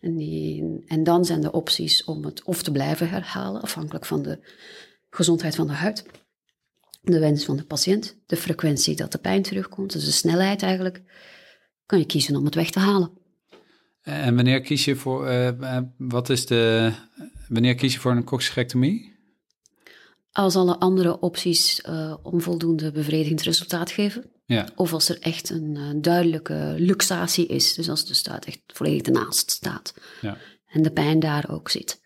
En, 0.00 0.16
die, 0.16 0.82
en 0.86 1.02
dan 1.04 1.24
zijn 1.24 1.40
de 1.40 1.52
opties 1.52 2.04
om 2.04 2.24
het 2.24 2.42
of 2.42 2.62
te 2.62 2.72
blijven 2.72 3.08
herhalen, 3.08 3.62
afhankelijk 3.62 4.06
van 4.06 4.22
de 4.22 4.38
gezondheid 5.10 5.54
van 5.54 5.66
de 5.66 5.72
huid. 5.72 6.06
De 7.02 7.18
wens 7.18 7.44
van 7.44 7.56
de 7.56 7.64
patiënt, 7.64 8.16
de 8.26 8.36
frequentie 8.36 8.96
dat 8.96 9.12
de 9.12 9.18
pijn 9.18 9.42
terugkomt, 9.42 9.92
dus 9.92 10.04
de 10.04 10.10
snelheid 10.10 10.62
eigenlijk. 10.62 11.02
Kan 11.86 11.98
je 11.98 12.06
kiezen 12.06 12.36
om 12.36 12.44
het 12.44 12.54
weg 12.54 12.70
te 12.70 12.78
halen. 12.78 13.10
En 14.02 14.34
wanneer 14.34 14.60
kies 14.60 14.84
je 14.84 14.96
voor, 14.96 15.30
uh, 15.30 15.78
wat 15.96 16.28
is 16.28 16.46
de, 16.46 16.92
wanneer 17.48 17.74
kies 17.74 17.92
je 17.92 18.00
voor 18.00 18.12
een 18.12 18.24
coccygectomie? 18.24 19.17
Als 20.38 20.56
alle 20.56 20.78
andere 20.78 21.20
opties 21.20 21.82
uh, 21.88 22.14
onvoldoende 22.22 22.92
bevredigend 22.92 23.42
resultaat 23.42 23.90
geven. 23.90 24.30
Ja. 24.46 24.68
Of 24.76 24.92
als 24.92 25.08
er 25.08 25.18
echt 25.20 25.50
een 25.50 25.74
uh, 25.74 25.88
duidelijke 25.96 26.74
luxatie 26.76 27.46
is. 27.46 27.74
Dus 27.74 27.90
als 27.90 28.06
de 28.06 28.14
staat 28.14 28.44
echt 28.44 28.60
volledig 28.66 29.02
ernaast 29.02 29.50
staat. 29.50 29.94
Ja. 30.20 30.36
En 30.66 30.82
de 30.82 30.90
pijn 30.90 31.20
daar 31.20 31.50
ook 31.50 31.68
zit. 31.68 32.00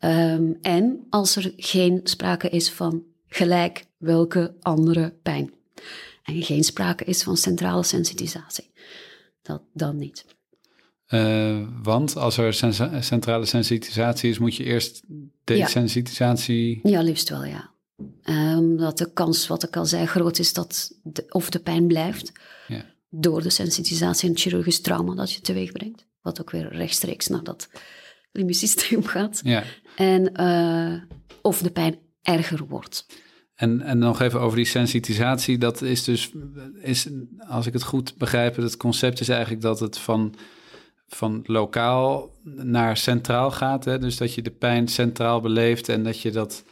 Um, 0.00 0.58
en 0.60 1.06
als 1.10 1.36
er 1.36 1.52
geen 1.56 2.00
sprake 2.04 2.48
is 2.48 2.70
van 2.70 3.02
gelijk 3.28 3.86
welke 3.96 4.54
andere 4.60 5.14
pijn. 5.22 5.52
En 6.22 6.42
geen 6.42 6.64
sprake 6.64 7.04
is 7.04 7.22
van 7.22 7.36
centrale 7.36 7.82
sensitisatie. 7.82 8.70
Dat 9.42 9.62
dan 9.72 9.96
niet. 9.96 10.24
Uh, 11.08 11.68
want 11.82 12.16
als 12.16 12.36
er 12.36 12.54
sen 12.54 13.04
centrale 13.04 13.44
sensitisatie 13.44 14.30
is, 14.30 14.38
moet 14.38 14.54
je 14.54 14.64
eerst 14.64 15.02
desensitisatie... 15.44 16.80
Ja, 16.82 16.90
ja 16.90 17.02
liefst 17.02 17.28
wel, 17.28 17.44
ja. 17.44 17.74
Omdat 18.56 19.00
um, 19.00 19.06
de 19.06 19.12
kans, 19.12 19.46
wat 19.46 19.62
ik 19.62 19.76
al 19.76 19.86
zei, 19.86 20.06
groot 20.06 20.38
is 20.38 20.52
dat 20.52 20.92
de, 21.02 21.24
of 21.28 21.50
de 21.50 21.58
pijn 21.58 21.86
blijft 21.86 22.32
ja. 22.68 22.84
door 23.10 23.42
de 23.42 23.50
sensitisatie 23.50 24.28
en 24.28 24.34
het 24.34 24.42
chirurgisch 24.42 24.80
trauma 24.80 25.14
dat 25.14 25.32
je 25.32 25.40
teweeg 25.40 25.72
brengt. 25.72 26.06
Wat 26.20 26.40
ook 26.40 26.50
weer 26.50 26.68
rechtstreeks 26.72 27.26
naar 27.26 27.42
dat 27.42 27.68
limbisch 28.32 28.58
systeem 28.58 29.04
gaat. 29.14 29.40
Ja. 29.44 29.64
En 29.96 30.40
uh, 30.40 31.02
of 31.42 31.62
de 31.62 31.70
pijn 31.70 31.98
erger 32.22 32.66
wordt. 32.66 33.06
En, 33.54 33.80
en 33.80 33.98
nog 33.98 34.20
even 34.20 34.40
over 34.40 34.56
die 34.56 34.66
sensitisatie. 34.66 35.58
Dat 35.58 35.82
is 35.82 36.04
dus, 36.04 36.32
is, 36.80 37.08
als 37.48 37.66
ik 37.66 37.72
het 37.72 37.82
goed 37.82 38.16
begrijp, 38.16 38.56
het 38.56 38.76
concept 38.76 39.20
is 39.20 39.28
eigenlijk 39.28 39.62
dat 39.62 39.80
het 39.80 39.98
van, 39.98 40.34
van 41.06 41.42
lokaal 41.46 42.34
naar 42.44 42.96
centraal 42.96 43.50
gaat. 43.50 43.84
Hè? 43.84 43.98
Dus 43.98 44.16
dat 44.16 44.34
je 44.34 44.42
de 44.42 44.50
pijn 44.50 44.88
centraal 44.88 45.40
beleeft 45.40 45.88
en 45.88 46.02
dat 46.02 46.20
je 46.20 46.30
dat 46.30 46.64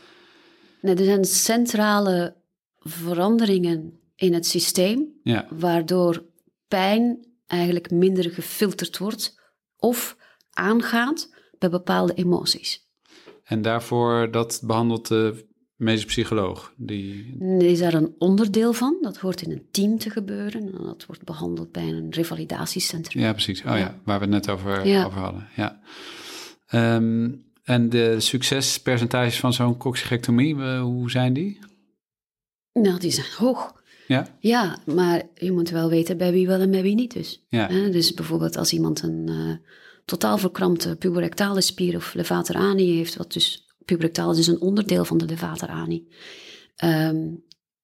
Nee, 0.85 0.95
er 0.95 1.05
zijn 1.05 1.25
centrale 1.25 2.37
veranderingen 2.79 3.99
in 4.17 4.33
het 4.35 4.47
systeem, 4.47 5.07
Ja, 5.23 5.47
waardoor 5.51 6.25
pijn 6.69 7.27
eigenlijk 7.47 7.91
minder 7.91 8.31
gefilterd 8.31 8.99
wordt 8.99 9.41
of 9.77 10.17
aangaat 10.51 11.35
bij 11.59 11.69
bepaalde 11.71 12.15
emoties. 12.15 12.83
en 13.45 13.63
daarvoor 13.63 14.31
dat 14.31 14.61
behandelt 14.65 15.09
de 15.09 15.47
medisch 15.77 16.05
psycholoog. 16.05 16.73
Die, 16.77 17.37
Is 17.59 17.79
daar 17.79 17.95
een 17.95 18.15
onderdeel 18.19 18.73
van? 18.73 18.97
Dat 19.01 19.17
hoort 19.17 19.43
in 19.43 19.51
een 19.51 19.67
team 19.71 19.99
te 19.99 20.11
gebeuren. 20.11 20.63
En 20.75 20.85
dat 20.85 21.07
wordt 21.07 21.25
behandeld 21.25 21.73
bij 21.73 21.89
een 21.89 22.11
revalidatiecentrum. 22.11 23.23
ja, 23.23 23.33
precies. 23.33 23.61
Oh 23.61 23.65
ja, 23.67 23.77
Ja. 23.77 24.01
waar 24.05 24.19
we 24.19 24.25
het 24.25 24.35
net 24.35 24.51
over, 24.51 24.87
Ja. 24.87 25.05
over 25.05 25.19
hadden. 25.21 25.49
Ja. 25.57 25.81
Ehm, 26.67 27.33
en 27.65 27.89
de 27.89 28.21
succespercentages 28.21 29.41
van 29.41 29.53
zo'n 29.53 29.77
coccygectomie, 29.77 30.57
eh, 30.57 30.81
hoe 30.81 31.11
zijn 31.11 31.33
die? 31.33 31.59
Nou, 32.73 32.99
die 32.99 33.11
zijn 33.11 33.27
hoog. 33.37 33.83
Ja? 34.07 34.37
Ja, 34.39 34.79
maar 34.87 35.23
je 35.35 35.53
moet 35.53 35.71
wel 35.71 35.89
weten 35.89 36.17
bij 36.17 36.33
wie 36.33 36.47
wel 36.47 36.61
en 36.61 36.71
bij 36.71 36.83
wie 36.83 36.95
niet 36.95 37.13
dus. 37.13 37.45
Ja. 37.49 37.69
Hè, 37.69 37.91
dus 37.91 38.15
bijvoorbeeld 38.15 38.57
als 38.57 38.73
iemand 38.73 39.03
een 39.03 39.25
eh, 39.29 39.69
totaal 40.05 40.39
verkrampte 40.39 40.97
puberectale 40.97 41.61
spier 41.61 41.97
of 41.97 42.15
levator 42.15 42.57
ani 42.57 42.97
heeft, 42.97 43.17
wat 43.17 43.33
dus 43.33 43.67
puberectaal 43.85 44.31
is 44.31 44.37
dus 44.37 44.47
een 44.47 44.61
onderdeel 44.61 45.05
van 45.05 45.19
de 45.19 45.25
levator 45.25 45.69
ani, 45.69 46.09
ehm, 46.77 47.27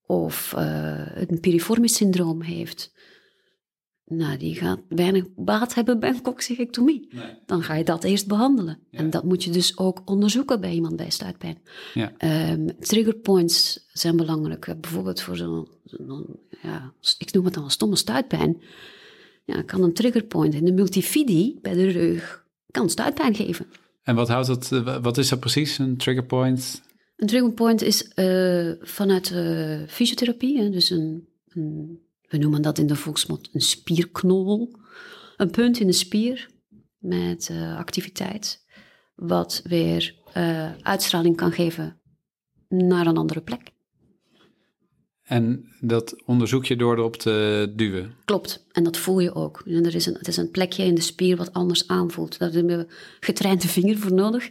of 0.05 0.53
eh, 0.53 1.27
een 1.27 1.39
piriformis 1.39 1.95
syndroom 1.95 2.41
heeft, 2.41 2.93
nou, 4.11 4.37
die 4.37 4.55
gaat 4.55 4.79
weinig 4.89 5.25
baat 5.35 5.73
hebben 5.73 5.99
bij 5.99 6.09
een 6.09 6.21
coccygectomie. 6.21 7.09
Dan 7.45 7.63
ga 7.63 7.73
je 7.75 7.83
dat 7.83 8.03
eerst 8.03 8.27
behandelen. 8.27 8.79
Ja. 8.89 8.99
En 8.99 9.09
dat 9.09 9.23
moet 9.23 9.43
je 9.43 9.51
dus 9.51 9.77
ook 9.77 10.01
onderzoeken 10.05 10.61
bij 10.61 10.73
iemand 10.73 10.95
bij 10.95 11.09
stuitpijn. 11.09 11.57
Ja. 11.93 12.11
Ehm, 12.17 12.67
trigger 12.79 13.13
points 13.15 13.87
zijn 13.93 14.15
belangrijk. 14.17 14.75
Bijvoorbeeld 14.81 15.21
voor 15.21 15.37
zo'n, 15.37 15.67
zo'n- 15.83 16.39
ja, 16.61 16.93
ik 17.17 17.33
noem 17.33 17.45
het 17.45 17.53
dan 17.53 17.63
een 17.63 17.71
stomme 17.71 17.95
stuitpijn. 17.95 18.61
Ja, 19.45 19.61
kan 19.61 19.83
een 19.83 19.93
trigger 19.93 20.23
point 20.23 20.53
in 20.53 20.65
de 20.65 20.73
multifidi 20.73 21.59
bij 21.61 21.73
de 21.73 21.87
rug 21.89 22.45
kan 22.71 22.89
stuitpijn 22.89 23.35
geven. 23.35 23.65
En 24.03 24.15
wat 24.15 24.27
houdt 24.27 24.47
dat, 24.47 24.71
eh, 24.71 24.97
wat 25.01 25.17
is 25.17 25.29
dat 25.29 25.39
precies, 25.39 25.77
een 25.77 25.97
trigger 25.97 26.25
point? 26.25 26.81
Een 27.15 27.27
trigger 27.27 27.51
point 27.51 27.81
is 27.81 28.07
eh, 28.07 28.71
vanuit 28.81 29.31
eh, 29.31 29.79
fysiotherapie, 29.87 30.59
hè, 30.59 30.69
dus 30.69 30.89
een, 30.89 31.27
een, 31.47 31.99
we 32.31 32.37
noemen 32.37 32.61
dat 32.61 32.77
in 32.77 32.87
de 32.87 32.95
volksmond 32.95 33.49
een 33.53 33.61
spierknol. 33.61 34.71
Een 35.37 35.51
punt 35.51 35.79
in 35.79 35.87
de 35.87 35.93
spier 35.93 36.49
met 36.97 37.49
eh, 37.49 37.77
activiteit, 37.77 38.65
wat 39.15 39.61
weer 39.63 40.15
eh, 40.33 40.71
uitstraling 40.81 41.35
kan 41.35 41.51
geven 41.51 42.01
naar 42.67 43.07
een 43.07 43.17
andere 43.17 43.41
plek. 43.41 43.71
En 45.21 45.65
dat 45.79 46.23
onderzoek 46.25 46.65
je 46.65 46.75
door 46.75 46.97
erop 46.97 47.15
te 47.15 47.73
duwen. 47.75 48.15
Klopt, 48.25 48.65
en 48.71 48.83
dat 48.83 48.97
voel 48.97 49.19
je 49.19 49.33
ook. 49.33 49.61
En 49.65 49.85
er 49.85 49.95
is 49.95 50.05
een, 50.05 50.13
het 50.13 50.27
is 50.27 50.37
een 50.37 50.51
plekje 50.51 50.83
in 50.83 50.95
de 50.95 51.01
spier 51.01 51.37
wat 51.37 51.53
anders 51.53 51.87
aanvoelt. 51.87 52.39
Daar 52.39 52.51
hebben 52.51 52.77
we 52.77 52.93
getrainde 53.19 53.67
vinger 53.67 53.97
voor 53.97 54.13
nodig. 54.13 54.49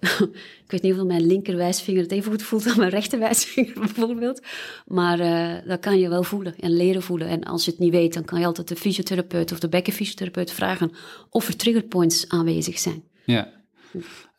ik 0.64 0.70
weet 0.70 0.82
niet 0.82 0.94
of 0.94 1.06
mijn 1.06 1.26
linkerwijsvinger 1.26 2.02
het 2.02 2.12
even 2.12 2.30
goed 2.30 2.42
voelt 2.42 2.64
dan 2.64 2.78
mijn 2.78 2.90
rechterwijsvinger 2.90 3.72
bijvoorbeeld. 3.86 4.42
Maar 4.86 5.20
eh, 5.20 5.68
dat 5.68 5.80
kan 5.80 5.98
je 5.98 6.08
wel 6.08 6.22
voelen 6.22 6.54
en 6.58 6.76
leren 6.76 7.02
voelen. 7.02 7.28
En 7.28 7.44
als 7.44 7.64
je 7.64 7.70
het 7.70 7.80
niet 7.80 7.92
weet, 7.92 8.14
dan 8.14 8.24
kan 8.24 8.40
je 8.40 8.46
altijd 8.46 8.68
de 8.68 8.76
fysiotherapeut 8.76 9.52
of 9.52 9.58
de 9.58 9.68
bekkenfysiotherapeut 9.68 10.52
vragen 10.52 10.92
of 11.30 11.48
er 11.48 11.56
triggerpoints 11.56 12.28
aanwezig 12.28 12.78
zijn. 12.78 13.02
Ja. 13.24 13.52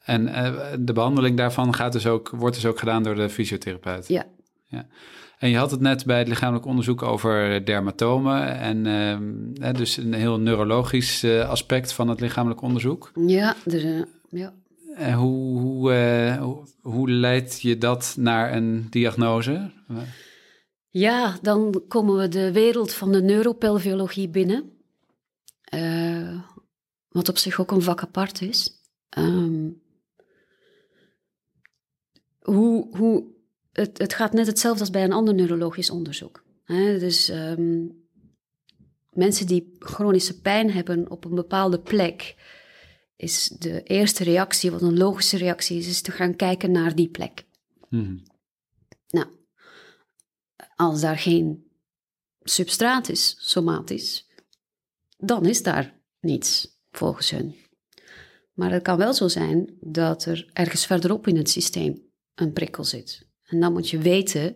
En 0.03 0.27
eh, 0.27 0.73
de 0.79 0.93
behandeling 0.93 1.37
daarvan 1.37 1.75
gaat 1.75 1.91
dus 1.91 2.07
ook, 2.07 2.29
wordt 2.29 2.55
dus 2.55 2.65
ook 2.65 2.79
gedaan 2.79 3.03
door 3.03 3.15
de 3.15 3.29
fysiotherapeut. 3.29 4.07
Ja, 4.07 4.25
En 5.39 5.49
je 5.49 5.57
had 5.57 5.71
het 5.71 5.79
net 5.79 6.05
bij 6.05 6.17
het 6.17 6.27
lichamelijk 6.27 6.65
onderzoek 6.65 7.01
over 7.01 7.65
dermatomen. 7.65 8.59
En 8.59 8.85
ehm, 8.85 9.73
dus 9.73 9.97
een 9.97 10.13
heel 10.13 10.39
neurologisch 10.39 11.23
eh, 11.23 11.49
aspect 11.49 11.93
van 11.93 12.07
het 12.07 12.19
lichamelijk 12.19 12.61
onderzoek. 12.61 13.11
ja, 13.27 13.55
eh, 13.65 14.01
ja. 14.29 14.53
En 14.99 15.13
hoe, 15.13 15.59
hoe, 15.59 15.93
eh, 15.93 16.41
hoe, 16.41 16.63
hoe 16.81 17.09
leid 17.09 17.61
je 17.61 17.77
dat 17.77 18.15
naar 18.17 18.53
een 18.53 18.87
diagnose? 18.89 19.71
Ja, 20.89 21.37
dan 21.41 21.83
komen 21.87 22.17
we 22.17 22.27
de 22.27 22.51
wereld 22.51 22.93
van 22.93 23.11
de 23.11 23.21
neuropelviologie 23.21 24.29
binnen. 24.29 24.71
Eh, 25.63 26.41
wat 27.09 27.29
op 27.29 27.37
zich 27.37 27.59
ook 27.59 27.71
een 27.71 27.81
vak 27.81 28.01
apart 28.01 28.41
is. 28.41 28.71
Ehm, 29.09 29.69
hoe, 32.39 32.97
hoe, 32.97 33.23
het, 33.71 33.97
het 33.97 34.13
gaat 34.13 34.33
net 34.33 34.47
hetzelfde 34.47 34.79
als 34.79 34.89
bij 34.89 35.03
een 35.03 35.13
ander 35.13 35.33
neurologisch 35.33 35.89
onderzoek. 35.89 36.43
Dus 36.65 37.29
ehm, 37.29 37.85
mensen 39.11 39.47
die 39.47 39.75
chronische 39.79 40.41
pijn 40.41 40.71
hebben 40.71 41.11
op 41.11 41.25
een 41.25 41.35
bepaalde 41.35 41.79
plek, 41.79 42.35
is 43.19 43.47
de 43.47 43.83
eerste 43.83 44.23
reactie, 44.23 44.71
wat 44.71 44.81
een 44.81 44.97
logische 44.97 45.37
reactie 45.37 45.77
is, 45.77 45.87
is 45.87 46.01
te 46.01 46.11
gaan 46.11 46.35
kijken 46.35 46.71
naar 46.71 46.95
die 46.95 47.09
plek. 47.09 47.45
Mhm. 47.89 48.17
Nou, 49.07 49.27
als 50.75 51.01
daar 51.01 51.17
geen 51.17 51.71
substraat 52.39 53.09
is, 53.09 53.35
somatisch, 53.39 54.27
dan 55.17 55.45
is 55.45 55.63
daar 55.63 55.99
niets 56.19 56.67
volgens 56.91 57.29
hun. 57.29 57.55
Maar 58.53 58.71
het 58.71 58.83
kan 58.83 58.97
wel 58.97 59.13
zo 59.13 59.27
zijn 59.27 59.77
dat 59.79 60.25
er 60.25 60.49
ergens 60.53 60.85
verderop 60.85 61.27
in 61.27 61.37
het 61.37 61.49
systeem 61.49 62.01
een 62.35 62.53
prikkel 62.53 62.83
zit. 62.83 63.27
En 63.43 63.59
dan 63.59 63.73
moet 63.73 63.89
je 63.89 63.97
weten 63.97 64.55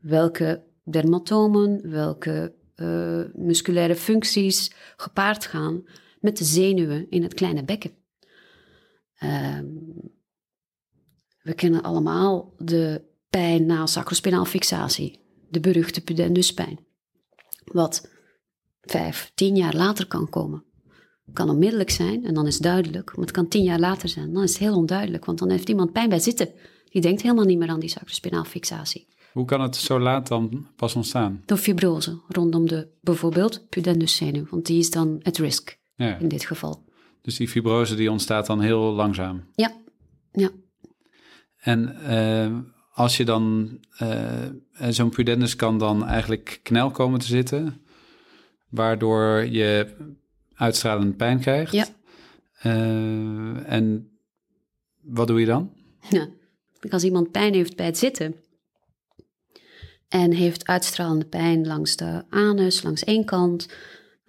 welke 0.00 0.64
dermatomen, 0.84 1.90
welke 1.90 2.54
eh, 2.74 3.22
musculaire 3.34 3.96
functies 3.96 4.72
gepaard 4.96 5.46
gaan 5.46 5.84
met 6.20 6.36
de 6.36 6.44
zenuwen 6.44 7.10
in 7.10 7.22
het 7.22 7.34
kleine 7.34 7.64
bekken. 7.64 7.90
Ehm, 9.14 9.66
we 11.42 11.54
kennen 11.54 11.82
allemaal 11.82 12.54
de 12.58 13.02
pijn 13.30 13.66
na 13.66 13.86
sacrospinaal 13.86 14.44
fixatie, 14.44 15.20
de 15.48 15.60
beruchte 15.60 16.00
pudenduspijn. 16.00 16.78
Wat 17.64 18.10
vijf, 18.80 19.32
tien 19.34 19.56
jaar 19.56 19.76
later 19.76 20.06
kan 20.06 20.28
komen. 20.28 20.64
Kan 21.32 21.50
onmiddellijk 21.50 21.90
zijn 21.90 22.24
en 22.24 22.34
dan 22.34 22.46
is 22.46 22.54
het 22.54 22.62
duidelijk, 22.62 23.16
maar 23.16 23.24
het 23.24 23.34
kan 23.34 23.48
tien 23.48 23.62
jaar 23.62 23.78
later 23.78 24.08
zijn. 24.08 24.32
Dan 24.32 24.42
is 24.42 24.50
het 24.50 24.58
heel 24.58 24.76
onduidelijk, 24.76 25.24
want 25.24 25.38
dan 25.38 25.50
heeft 25.50 25.68
iemand 25.68 25.92
pijn 25.92 26.08
bij 26.08 26.18
zitten. 26.18 26.52
Die 26.84 27.00
denkt 27.00 27.22
helemaal 27.22 27.44
niet 27.44 27.58
meer 27.58 27.68
aan 27.68 27.80
die 27.80 27.88
sacrospinaal 27.88 28.44
fixatie. 28.44 29.08
Hoe 29.32 29.44
kan 29.44 29.60
het 29.60 29.76
zo 29.76 30.00
laat 30.00 30.28
dan 30.28 30.66
pas 30.76 30.94
ontstaan? 30.94 31.42
Door 31.46 31.58
fibrose 31.58 32.20
rondom 32.28 32.68
de 32.68 32.88
bijvoorbeeld 33.00 33.68
pudenduszenuw, 33.68 34.46
want 34.50 34.66
die 34.66 34.78
is 34.78 34.90
dan 34.90 35.20
at 35.22 35.36
risk 35.38 35.79
Ja, 36.06 36.16
in 36.18 36.28
dit 36.28 36.44
geval. 36.44 36.84
dus 37.22 37.36
die 37.36 37.48
fibrose 37.48 37.94
die 37.94 38.10
ontstaat 38.10 38.46
dan 38.46 38.60
heel 38.60 38.92
langzaam. 38.92 39.44
Ja, 39.54 39.72
ja. 40.32 40.50
En 41.56 42.02
eh, 42.02 42.58
als 42.92 43.16
je 43.16 43.24
dan, 43.24 43.78
eh, 43.96 44.48
zo'n 44.88 45.10
pudendus 45.10 45.56
kan 45.56 45.78
dan 45.78 46.06
eigenlijk 46.06 46.60
knel 46.62 46.90
komen 46.90 47.20
te 47.20 47.26
zitten, 47.26 47.82
waardoor 48.68 49.44
je 49.46 49.96
uitstralende 50.54 51.16
pijn 51.16 51.40
krijgt. 51.40 51.72
Ja. 51.72 51.86
En 53.64 54.10
wat 55.00 55.26
doe 55.26 55.40
je 55.40 55.46
dan? 55.46 55.72
Ja, 56.10 56.28
als 56.90 57.04
iemand 57.04 57.30
pijn 57.30 57.54
heeft 57.54 57.76
bij 57.76 57.86
het 57.86 57.98
zitten 57.98 58.34
en 60.08 60.32
heeft 60.32 60.66
uitstralende 60.66 61.24
pijn 61.24 61.66
langs 61.66 61.96
de 61.96 62.24
anus, 62.30 62.82
langs 62.82 63.04
één 63.04 63.24
kant, 63.24 63.68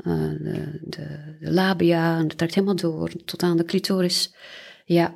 de, 0.04 0.80
de, 0.84 1.38
de 1.40 1.52
labia, 1.52 2.18
en 2.18 2.28
dat 2.28 2.38
trekt 2.38 2.54
helemaal 2.54 2.76
door 2.76 3.12
tot 3.26 3.44
aan 3.44 3.58
de 3.58 3.66
clitoris. 3.66 4.36
Ja, 4.86 5.16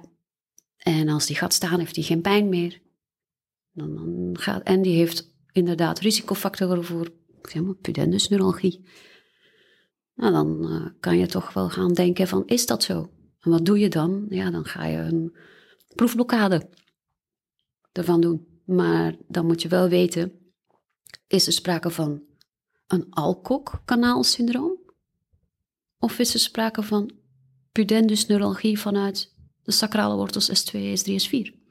en 0.78 1.10
als 1.10 1.26
die 1.26 1.36
gaat 1.36 1.54
staan, 1.54 1.80
heeft 1.80 1.96
hij 1.96 2.06
geen 2.06 2.22
pijn 2.22 2.50
meer. 2.50 2.82
Dan, 3.72 3.96
dan 3.96 4.38
gaat, 4.40 4.64
en 4.64 4.82
die 4.82 4.96
heeft 4.96 5.34
inderdaad 5.52 6.00
risicofactoren 6.00 6.84
voor 6.84 7.12
zeg. 7.42 8.80
Nou, 10.16 10.32
dan 10.32 10.70
eh, 10.70 10.86
kan 11.00 11.18
je 11.18 11.28
toch 11.28 11.54
wel 11.54 11.70
gaan 11.70 11.94
denken 11.94 12.28
van, 12.28 12.44
is 12.46 12.66
dat 12.66 12.84
zo? 12.84 13.10
En 13.40 13.52
wat 13.52 13.66
doe 13.66 13.80
je 13.80 13.90
dan? 13.90 14.26
Ja, 14.30 14.52
dan 14.52 14.66
ga 14.66 14.86
je 14.86 14.98
een 14.98 15.36
proefblokkade 15.96 16.70
ervan 17.92 18.22
doen. 18.22 18.48
Maar 18.66 19.16
dan 19.28 19.46
moet 19.46 19.62
je 19.62 19.68
wel 19.68 19.90
weten, 19.90 20.32
is 21.28 21.48
er 21.48 21.54
sprake 21.54 21.90
van 21.90 22.24
een 22.88 23.08
Alcock-kanaalsyndroom? 23.10 24.78
Of 26.00 26.20
is 26.20 26.34
er 26.34 26.40
sprake 26.40 26.84
van 26.84 27.12
pudendusneuralgie 27.72 28.80
vanuit 28.80 29.34
de 29.64 29.72
sacrale 29.72 30.16
wortels 30.16 30.50
S2, 30.50 30.78
S3, 30.80 31.12
S4? 31.28 31.64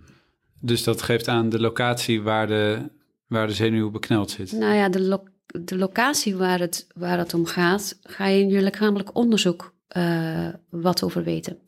Dus 0.60 0.84
dat 0.84 1.02
geeft 1.02 1.28
aan 1.28 1.48
de 1.48 1.60
locatie 1.60 2.22
waar 2.22 2.46
de, 2.46 2.90
waar 3.26 3.46
de 3.46 3.52
zenuw 3.52 3.90
bekneld 3.90 4.30
zit. 4.30 4.52
Nou 4.52 4.74
ja, 4.74 4.88
de, 4.88 5.00
lo- 5.00 5.28
de 5.46 5.76
locatie 5.76 6.36
waar 6.36 6.58
het, 6.60 6.86
waar 6.94 7.18
het 7.18 7.34
om 7.34 7.46
gaat, 7.46 7.98
ga 8.02 8.26
je 8.26 8.40
in 8.40 8.48
je 8.48 8.62
lichamelijk 8.62 9.16
onderzoek 9.16 9.74
eh, 9.88 10.48
wat 10.70 11.02
over 11.02 11.24
weten. 11.24 11.58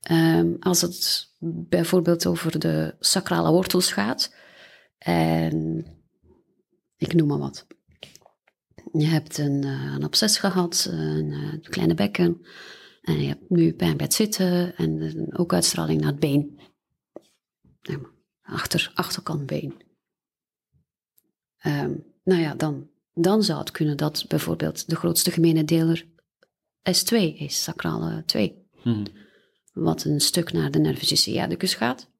Ehm, 0.00 0.54
als 0.60 0.80
het 0.80 1.28
bijvoorbeeld 1.38 2.26
over 2.26 2.58
de 2.58 2.94
sacrale 3.00 3.50
wortels 3.50 3.92
gaat, 3.92 4.34
en 4.98 5.86
ik 6.96 7.14
noem 7.14 7.28
maar 7.28 7.38
wat. 7.38 7.66
Je 8.92 9.06
hebt 9.06 9.38
een, 9.38 9.64
uh, 9.64 9.92
een 9.94 10.04
absces 10.04 10.38
gehad, 10.38 10.86
een, 10.90 11.32
een, 11.32 11.60
kleine 11.60 11.94
bekken, 11.94 12.46
en 13.02 13.20
je 13.20 13.28
hebt 13.28 13.50
nu 13.50 13.72
pijn 13.72 13.96
bij 13.96 14.06
het 14.06 14.14
zitten 14.14 14.76
en 14.76 15.26
ook 15.36 15.52
uitstraling 15.52 16.00
naar 16.00 16.10
het 16.10 16.20
been. 16.20 16.60
Achter, 18.42 18.90
achterkant 18.94 19.46
been. 19.46 19.74
Um, 21.66 22.04
nou 22.24 22.40
ja, 22.40 22.54
dan, 22.54 22.90
dan 23.14 23.42
zou 23.42 23.58
het 23.58 23.70
kunnen 23.70 23.96
dat 23.96 24.24
bijvoorbeeld 24.28 24.88
de 24.88 24.96
grootste 24.96 25.30
gemene 25.30 25.64
deler 25.64 26.06
S2 26.82 27.16
is, 27.34 27.62
sacrale 27.62 28.24
2. 28.24 28.68
Hmm. 28.82 29.02
Wat 29.72 30.04
een 30.04 30.20
stuk 30.20 30.52
naar 30.52 30.70
de 30.70 30.78
nervus 30.78 31.20
sciaticus 31.20 31.74
gaat, 31.74 32.10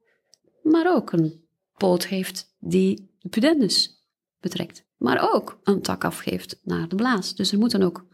maar 0.63 0.95
ook 0.95 1.13
een 1.13 1.45
poot 1.77 2.07
heeft 2.07 2.55
die 2.59 3.11
de 3.19 3.29
pudendus 3.29 4.05
betrekt. 4.41 4.89
Maar 5.01 5.33
ook 5.35 5.61
een 5.63 5.83
tak 5.83 6.05
afgeeft 6.05 6.61
naar 6.63 6.89
de 6.89 6.97
blaas. 6.97 7.35
Dus 7.35 7.53
er 7.53 7.59
moeten 7.59 7.83
ook 7.83 8.07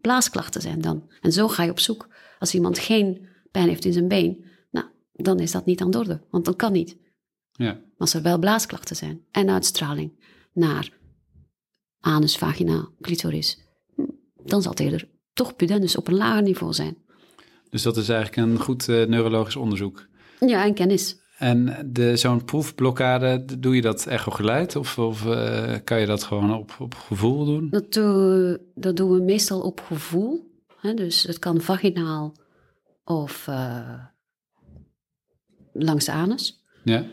blaasklachten 0.00 0.60
zijn 0.60 0.80
dan. 0.80 1.10
En 1.20 1.32
zo 1.32 1.48
ga 1.48 1.62
je 1.62 1.70
op 1.70 1.80
zoek. 1.80 2.08
Als 2.38 2.54
iemand 2.54 2.78
geen 2.78 3.28
pijn 3.50 3.68
heeft 3.68 3.84
in 3.84 3.92
zijn 3.92 4.08
been, 4.08 4.44
nou, 4.70 4.86
dan 5.12 5.38
is 5.40 5.50
dat 5.50 5.66
niet 5.66 5.80
aan 5.80 5.90
de 5.90 5.98
orde, 5.98 6.26
want 6.30 6.44
dat 6.44 6.56
kan 6.56 6.72
niet. 6.72 6.96
Ja. 7.52 7.72
Maar 7.72 7.82
als 7.96 8.14
er 8.14 8.22
wel 8.22 8.38
blaasklachten 8.38 8.96
zijn 8.96 9.24
en 9.30 9.50
uitstraling 9.50 10.24
naar 10.52 10.98
anus, 12.00 12.36
vagina, 12.36 12.88
clitoris, 13.00 13.58
dan 14.44 14.62
zal 14.62 14.70
het 14.70 14.80
eerder 14.80 15.08
toch 15.32 15.56
pudendus 15.56 15.96
op 15.96 16.08
een 16.08 16.16
lager 16.16 16.42
niveau 16.42 16.72
zijn. 16.72 16.96
Dus 17.70 17.82
dat 17.82 17.96
is 17.96 18.08
eigenlijk 18.08 18.48
een 18.48 18.58
goed 18.58 18.88
uh, 18.88 19.06
neurologisch 19.06 19.56
onderzoek. 19.56 20.06
Ja, 20.40 20.64
en 20.64 20.74
kennis. 20.74 21.19
En 21.40 21.90
de, 21.92 22.16
zo'n 22.16 22.44
proefblokkade, 22.44 23.44
doe 23.58 23.74
je 23.74 23.80
dat 23.82 24.06
echogeleid 24.06 24.76
of, 24.76 24.98
of 24.98 25.24
uh, 25.24 25.74
kan 25.84 26.00
je 26.00 26.06
dat 26.06 26.22
gewoon 26.22 26.54
op, 26.54 26.76
op 26.78 26.94
gevoel 26.94 27.44
doen? 27.44 27.68
Dat, 27.70 27.94
dat 28.74 28.96
doen 28.96 29.10
we 29.10 29.20
meestal 29.20 29.60
op 29.60 29.80
gevoel. 29.80 30.50
Hè? 30.80 30.94
Dus 30.94 31.22
het 31.22 31.38
kan 31.38 31.60
vaginaal 31.60 32.36
of 33.04 33.46
uh, 33.46 34.04
langs 35.72 36.04
de 36.04 36.12
anus. 36.12 36.64
Ja. 36.84 37.04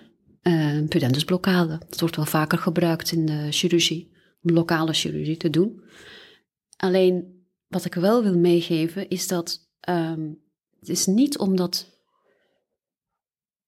Uh, 0.41 0.87
pudendusblokkade. 0.87 1.79
Dat 1.89 1.99
wordt 1.99 2.15
wel 2.15 2.25
vaker 2.25 2.57
gebruikt 2.57 3.11
in 3.11 3.25
de 3.25 3.47
chirurgie, 3.51 4.11
om 4.41 4.53
lokale 4.53 4.93
chirurgie 4.93 5.37
te 5.37 5.49
doen. 5.49 5.81
Alleen 6.77 7.45
wat 7.67 7.85
ik 7.85 7.93
wel 7.93 8.23
wil 8.23 8.37
meegeven 8.37 9.09
is 9.09 9.27
dat 9.27 9.69
um, 9.89 10.39
het 10.79 10.89
is 10.89 11.05
niet 11.05 11.37
omdat 11.37 11.96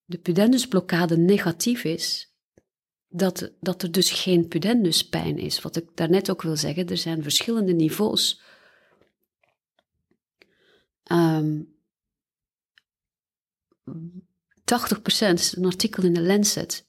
de 0.10 0.18
pudendusblokkade 0.18 1.18
negatief 1.18 1.84
is, 1.84 2.34
dat, 3.08 3.52
dat 3.60 3.84
er 3.84 3.92
dus 3.92 4.12
geen 4.12 4.48
pudenduspijn 4.48 5.38
is. 5.38 5.62
Wat 5.62 5.76
ik 5.76 5.90
daarnet 5.96 6.30
ook 6.30 6.42
wil 6.42 6.58
zeggen, 6.58 6.88
er 6.88 6.98
zijn 6.98 7.24
verschillende 7.24 7.74
niveaus. 7.74 8.42
Um, 11.12 11.78
80% 13.92 15.34
is 15.34 15.56
een 15.56 15.66
artikel 15.66 16.04
in 16.04 16.14
de 16.14 16.22
Lancet 16.22 16.88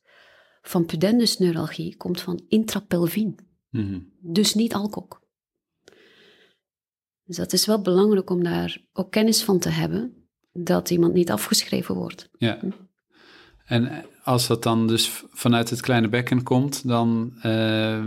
van 0.63 0.87
pudendusneuralgie 0.87 1.97
komt 1.97 2.21
van 2.21 2.45
intrapelvien. 2.49 3.39
Mm 3.71 4.13
Dus 4.21 4.55
niet 4.55 4.75
alcohol. 4.75 5.19
Dus 7.25 7.37
dat 7.37 7.53
is 7.53 7.67
wel 7.67 7.83
belangrijk 7.83 8.31
om 8.31 8.45
daar 8.45 8.85
ook 8.93 9.11
kennis 9.11 9.43
van 9.43 9.59
te 9.59 9.69
hebben, 9.69 10.29
dat 10.53 10.91
iemand 10.91 11.15
niet 11.15 11.31
afgeschreven 11.31 11.95
wordt. 11.95 12.29
Ja. 12.39 12.61
En 13.71 14.05
als 14.23 14.47
dat 14.47 14.63
dan 14.63 14.87
dus 14.87 15.23
vanuit 15.33 15.71
het 15.71 15.81
kleine 15.81 16.09
bekken 16.09 16.43
komt, 16.43 16.89
dan 16.89 17.33
uh, 17.47 18.05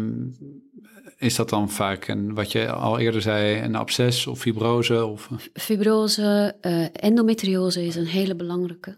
is 1.17 1.35
dat 1.35 1.49
dan 1.49 1.69
vaak 1.69 2.07
een, 2.07 2.33
wat 2.33 2.51
je 2.51 2.71
al 2.71 2.99
eerder 2.99 3.21
zei, 3.21 3.61
een 3.61 3.75
absces 3.75 4.27
of 4.27 4.39
fibrose? 4.39 5.05
Of... 5.05 5.29
Fibrose, 5.53 6.55
uh, 6.61 6.87
endometriose 7.05 7.85
is 7.85 7.95
een 7.95 8.05
hele 8.05 8.35
belangrijke, 8.35 8.97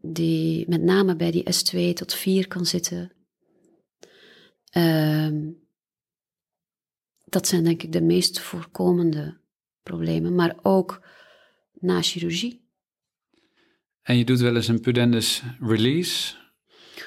die 0.00 0.68
met 0.68 0.82
name 0.82 1.16
bij 1.16 1.30
die 1.30 1.44
S2 1.44 1.92
tot 1.92 2.14
4 2.14 2.48
kan 2.48 2.66
zitten. 2.66 3.12
Uh, 4.76 5.28
dat 7.24 7.46
zijn 7.46 7.64
denk 7.64 7.82
ik 7.82 7.92
de 7.92 8.02
meest 8.02 8.40
voorkomende 8.40 9.40
problemen, 9.82 10.34
maar 10.34 10.56
ook 10.62 11.00
na 11.72 12.02
chirurgie. 12.02 12.65
En 14.06 14.18
je 14.18 14.24
doet 14.24 14.40
wel 14.40 14.56
eens 14.56 14.68
een 14.68 14.80
pudendus 14.80 15.42
release. 15.60 16.34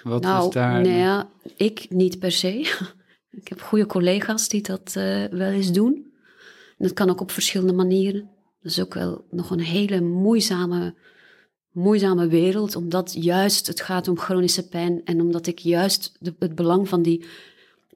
Wat 0.04 0.22
nou, 0.22 0.47
is 0.47 0.54
daar? 0.54 0.82
Nee, 0.82 0.97
ja, 0.97 1.30
ik 1.56 1.86
niet 1.89 2.20
per 2.20 2.32
se. 2.32 2.50
ik 3.41 3.47
heb 3.47 3.62
goede 3.62 3.86
collega's 3.86 4.50
die 4.50 4.62
dat 4.62 4.93
uh, 4.97 5.26
wel 5.26 5.52
eens 5.52 5.72
doen. 5.72 5.93
En 6.78 6.88
dat 6.88 6.93
kan 6.93 7.10
ook 7.10 7.22
op 7.22 7.32
verschillende 7.32 7.74
manieren. 7.74 8.30
Dat 8.62 8.72
is 8.72 8.80
ook 8.80 8.93
wel 8.93 9.26
nog 9.30 9.50
een 9.50 9.60
hele 9.60 10.02
moeizame, 10.02 10.95
moeizame 11.72 12.28
wereld, 12.28 12.76
omdat 12.76 13.14
juist 13.14 13.68
het 13.68 13.82
gaat 13.82 14.08
om 14.08 14.18
chronische 14.18 14.68
pijn 14.68 15.02
en 15.06 15.22
omdat 15.22 15.47
ik 15.47 15.60
juist 15.60 16.16
de, 16.20 16.36
het 16.39 16.56
belang 16.56 16.89
van 16.89 17.02
die 17.02 17.26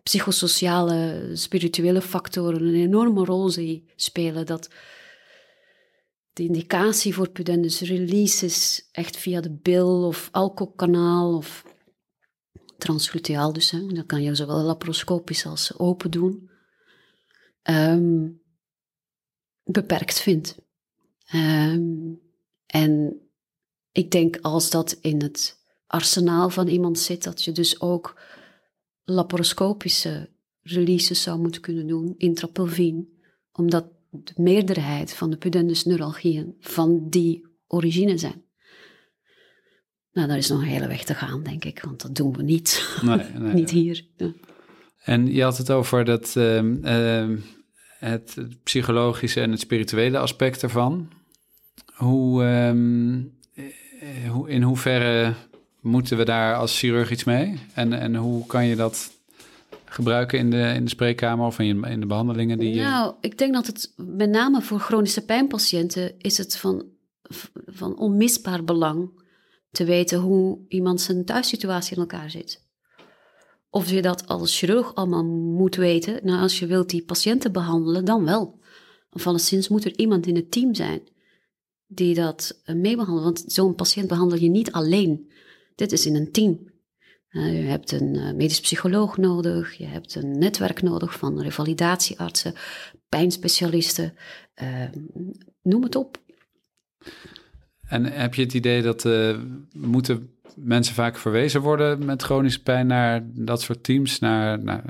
psychosociale, 0.03 1.29
spirituele 1.33 2.01
factoren 2.01 2.61
een 2.61 2.75
enorme 2.75 3.25
rol 3.25 3.49
zie 3.49 3.91
spelen. 3.95 4.45
Dat 4.45 4.69
de 6.33 6.43
indicatie 6.43 7.13
voor 7.13 7.29
pudendus 7.29 7.81
release 7.81 8.45
is 8.45 8.89
echt 8.91 9.17
via 9.17 9.41
de 9.41 9.51
bil 9.51 10.07
of 10.07 10.29
alcoholkanaal 10.31 11.35
of 11.35 11.65
transgluteaal 12.77 13.53
dus. 13.53 13.71
Hè. 13.71 13.87
Dat 13.87 14.05
kan 14.05 14.21
je 14.21 14.35
zowel 14.35 14.61
laparoscopisch 14.61 15.45
als 15.45 15.77
open 15.77 16.11
doen. 16.11 16.49
Um, 17.63 18.41
beperkt 19.63 20.19
vindt. 20.19 20.57
Um, 21.33 22.21
en 22.65 23.21
ik 23.91 24.11
denk 24.11 24.37
als 24.41 24.69
dat 24.69 24.91
in 24.91 25.21
het 25.21 25.61
arsenaal 25.87 26.49
van 26.49 26.67
iemand 26.67 26.99
zit, 26.99 27.23
dat 27.23 27.43
je 27.43 27.51
dus 27.51 27.81
ook 27.81 28.21
laparoscopische 29.03 30.29
releases 30.61 31.21
zou 31.21 31.39
moeten 31.39 31.61
kunnen 31.61 31.87
doen, 31.87 32.13
intrapulvien, 32.17 33.21
omdat 33.51 33.85
de 34.23 34.33
meerderheid 34.35 35.13
van 35.13 35.29
de 35.29 35.37
pudendus 35.37 35.85
neuralgieën 35.85 36.55
van 36.59 37.09
die 37.09 37.47
origine 37.67 38.17
zijn. 38.17 38.43
Nou, 40.11 40.27
daar 40.27 40.37
is 40.37 40.49
nog 40.49 40.61
een 40.61 40.67
hele 40.67 40.87
weg 40.87 41.03
te 41.03 41.13
gaan, 41.13 41.43
denk 41.43 41.65
ik, 41.65 41.81
want 41.83 42.01
dat 42.01 42.15
doen 42.15 42.33
we 42.33 42.43
niet. 42.43 42.97
Nee, 43.01 43.17
nee, 43.17 43.53
niet 43.61 43.69
hier. 43.69 44.05
En 45.03 45.33
je 45.33 45.43
had 45.43 45.57
het 45.57 45.71
over 45.71 46.05
dat, 46.05 46.35
uh, 46.37 47.29
het 47.99 48.37
psychologische 48.63 49.41
en 49.41 49.51
het 49.51 49.59
spirituele 49.59 50.17
aspect 50.17 50.63
ervan. 50.63 51.09
Hoe, 51.93 52.43
hoe, 54.27 54.49
in 54.49 54.61
hoeverre 54.61 55.33
moeten 55.81 56.17
we 56.17 56.25
daar 56.25 56.55
als 56.55 56.79
chirurg 56.79 57.11
iets 57.11 57.23
mee? 57.23 57.59
En, 57.73 57.93
en 57.93 58.15
hoe 58.15 58.45
kan 58.45 58.65
je 58.65 58.75
dat 58.75 59.12
gebruiken 59.93 60.39
in 60.39 60.49
de, 60.49 60.71
in 60.75 60.83
de 60.83 60.89
spreekkamer 60.89 61.45
of 61.45 61.59
in, 61.59 61.99
de 61.99 62.05
behandelingen 62.05 62.59
die 62.59 62.75
Nou, 62.75 63.15
ik 63.21 63.37
denk 63.37 63.53
dat 63.53 63.67
het 63.67 63.93
met 63.95 64.29
name 64.29 64.61
voor 64.61 64.79
chronische 64.79 65.25
pijnpatiënten 65.25 66.19
is 66.19 66.37
het 66.37 66.57
van, 66.57 66.85
van 67.65 67.97
onmisbaar 67.97 68.63
belang 68.63 69.21
te 69.71 69.83
weten 69.83 70.19
hoe 70.19 70.59
iemand 70.67 71.01
zijn 71.01 71.25
thuissituatie 71.25 71.95
in 71.95 72.01
elkaar 72.01 72.29
zit. 72.29 72.61
Of 73.69 73.89
je 73.89 74.01
dat 74.01 74.27
als 74.27 74.57
chirurg 74.57 74.95
allemaal 74.95 75.25
moet 75.25 75.75
weten, 75.75 76.19
nou 76.23 76.41
als 76.41 76.59
je 76.59 76.65
wilt 76.65 76.89
die 76.89 77.03
patiënten 77.03 77.51
behandelen, 77.51 78.05
dan 78.05 78.25
wel. 78.25 78.59
Of 79.11 79.27
alleszins 79.27 79.67
moet 79.67 79.85
er 79.85 79.97
iemand 79.97 80.27
in 80.27 80.35
het 80.35 80.51
team 80.51 80.73
zijn 80.73 81.01
die 81.87 82.15
dat 82.15 82.61
eh, 82.63 82.75
meebehandelt. 82.75 83.23
Want 83.23 83.43
zo'n 83.51 83.75
patiënt 83.75 84.07
behandel 84.07 84.37
je 84.37 84.49
niet 84.49 84.71
alleen. 84.71 85.31
Dit 85.75 85.91
is 85.91 86.05
in 86.05 86.15
een 86.15 86.31
team. 86.31 86.72
Uh, 87.33 87.61
je 87.61 87.67
hebt 87.67 87.91
een 87.91 88.15
uh, 88.15 88.33
medisch 88.33 88.59
psycholoog 88.59 89.17
nodig, 89.17 89.73
je 89.73 89.85
hebt 89.85 90.15
een 90.15 90.37
netwerk 90.37 90.81
nodig 90.81 91.17
van 91.17 91.41
revalidatieartsen, 91.41 92.53
pijnspecialisten, 93.09 94.13
uh, 94.61 94.83
noem 95.61 95.83
het 95.83 95.95
op. 95.95 96.21
En 97.87 98.05
heb 98.05 98.33
je 98.33 98.41
het 98.41 98.53
idee 98.53 98.81
dat 98.81 99.07
moeten 99.73 100.29
mensen 100.55 100.95
vaak 100.95 101.17
verwezen 101.17 101.61
worden 101.61 102.05
met 102.05 102.21
chronische 102.23 102.63
pijn 102.63 102.87
naar 102.87 103.23
dat 103.33 103.61
soort 103.61 103.83
teams? 103.83 104.19
Naar, 104.19 104.63
naar 104.63 104.83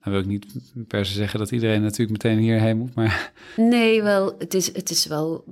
nou 0.00 0.12
wil 0.12 0.20
ik 0.20 0.26
niet 0.26 0.46
per 0.86 1.06
se 1.06 1.12
zeggen 1.12 1.38
dat 1.38 1.50
iedereen 1.50 1.82
natuurlijk 1.82 2.22
meteen 2.22 2.38
hierheen 2.38 2.78
moet, 2.78 2.94
maar... 2.94 3.32
Nee, 3.56 4.02
wel, 4.02 4.34
het 4.38 4.54
is, 4.54 4.74
het 4.74 4.90
is 4.90 5.06
wel, 5.06 5.44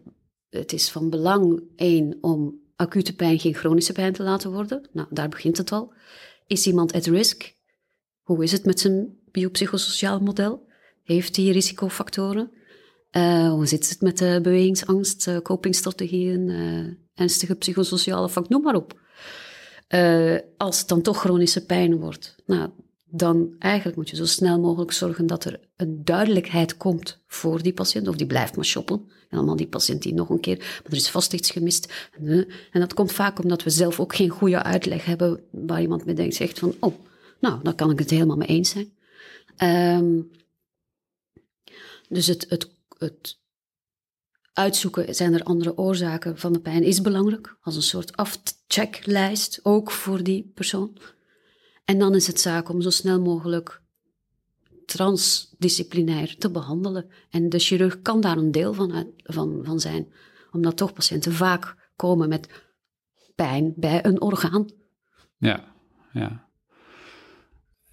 het 0.49 0.73
is 0.73 0.91
van 0.91 1.11
belang, 1.11 1.63
één, 1.77 2.19
om 2.21 2.55
acute 2.77 3.15
pijn 3.15 3.39
geen 3.39 3.55
chronische 3.55 3.93
pijn 3.93 4.13
te 4.13 4.23
laten 4.23 4.53
worden. 4.53 4.89
Nou, 4.93 5.09
daar 5.11 5.29
begint 5.29 5.57
het 5.57 5.73
al. 5.73 5.93
Is 6.47 6.67
iemand 6.67 6.93
at 6.93 7.07
risk? 7.07 7.55
Hoe 8.23 8.43
is 8.43 8.53
het 8.53 8.65
met 8.65 8.81
zijn 8.81 9.19
biopsychosociaal 9.31 10.21
model? 10.21 10.69
Heeft 11.03 11.37
hij 11.37 11.45
risicofactoren? 11.45 12.51
Uh, 13.17 13.51
hoe 13.51 13.67
zit 13.67 13.89
het 13.89 14.01
met 14.01 14.19
de 14.19 14.39
bewegingsangst, 14.43 15.27
uh, 15.29 15.39
copingstrategieën, 15.39 16.49
uh, 16.49 16.93
ernstige 17.15 17.55
psychosociale 17.55 18.29
vak, 18.29 18.49
noem 18.49 18.63
maar 18.63 18.75
op. 18.75 19.01
als 20.57 20.79
het 20.79 20.89
dan 20.89 21.03
toch 21.03 21.19
chronische 21.19 21.67
pijn 21.67 21.97
wordt, 21.97 22.37
nou, 22.47 22.71
dan 23.09 23.55
eigenlijk 23.59 23.97
moet 23.97 24.11
je 24.11 24.17
zo 24.17 24.27
snel 24.27 24.61
mogelijk 24.61 24.93
zorgen 24.93 25.27
dat 25.27 25.45
er 25.45 25.61
een 25.77 26.05
duidelijkheid 26.05 26.77
komt 26.77 27.23
voor 27.27 27.63
die 27.63 27.73
patiënt, 27.73 28.09
of 28.09 28.17
die 28.17 28.27
blijft 28.27 28.57
maar 28.57 28.65
shoppen. 28.65 29.11
En 29.29 29.39
allemaal 29.39 29.57
die 29.57 29.69
patiënt 29.69 30.03
die 30.03 30.15
nog 30.15 30.29
een 30.29 30.41
keer, 30.41 30.59
maar 30.59 30.91
er 30.91 30.97
is 30.97 31.11
vast 31.11 31.33
iets 31.33 31.51
gemist. 31.51 32.11
En, 32.71 32.81
dat 32.81 32.95
komt 32.95 33.13
vaak 33.13 33.43
omdat 33.43 33.63
we 33.63 33.71
zelf 33.71 34.01
ook 34.01 34.15
geen 34.15 34.29
goede 34.29 34.63
uitleg 34.63 35.05
hebben 35.05 35.41
waar 35.51 35.81
iemand 35.81 36.05
mee 36.05 36.15
denkt, 36.15 36.35
zegt 36.35 36.59
van, 36.59 36.75
oh, 36.81 36.95
nou, 37.41 37.63
dan 37.63 37.75
kan 37.75 37.91
ik 37.91 37.99
het 37.99 38.11
helemaal 38.11 38.37
mee 38.37 38.49
eens 38.49 38.71
zijn. 38.71 38.95
Um, 39.99 40.31
dus 42.09 42.27
het, 42.27 42.47
het, 42.49 42.71
het 42.99 43.39
uitzoeken, 44.53 45.15
zijn 45.15 45.35
er 45.35 45.43
andere 45.43 45.79
oorzaken 45.79 46.39
van 46.39 46.53
de 46.53 46.61
pijn, 46.61 46.83
is 46.83 47.01
belangrijk. 47.01 47.57
Als 47.61 47.77
een 47.77 47.83
soort 47.83 48.17
afchecklijst, 48.17 49.61
ook 49.63 49.91
voor 49.91 50.23
die 50.23 50.51
persoon. 50.55 50.97
En 51.87 51.99
dan 51.99 52.15
is 52.15 52.27
het 52.27 52.41
zaak 52.41 52.69
om 52.69 52.81
zo 52.81 52.91
snel 52.91 53.21
mogelijk 53.21 53.83
transdisciplinair 54.87 56.37
te 56.39 56.51
behandelen. 56.51 57.11
En 57.31 57.49
de 57.49 57.59
chirurg 57.59 58.03
kan 58.03 58.21
daar 58.21 58.37
een 58.37 58.53
deel 58.53 58.75
van, 58.75 59.13
van, 59.23 59.61
van 59.63 59.81
zijn, 59.81 60.13
omdat 60.51 60.77
toch 60.77 60.93
patiënten 60.93 61.33
vaak 61.33 61.91
komen 61.97 62.29
met 62.29 62.65
pijn 63.35 63.73
bij 63.77 64.05
een 64.05 64.21
orgaan. 64.21 64.67
Ja, 65.39 65.65
ja. 66.13 66.49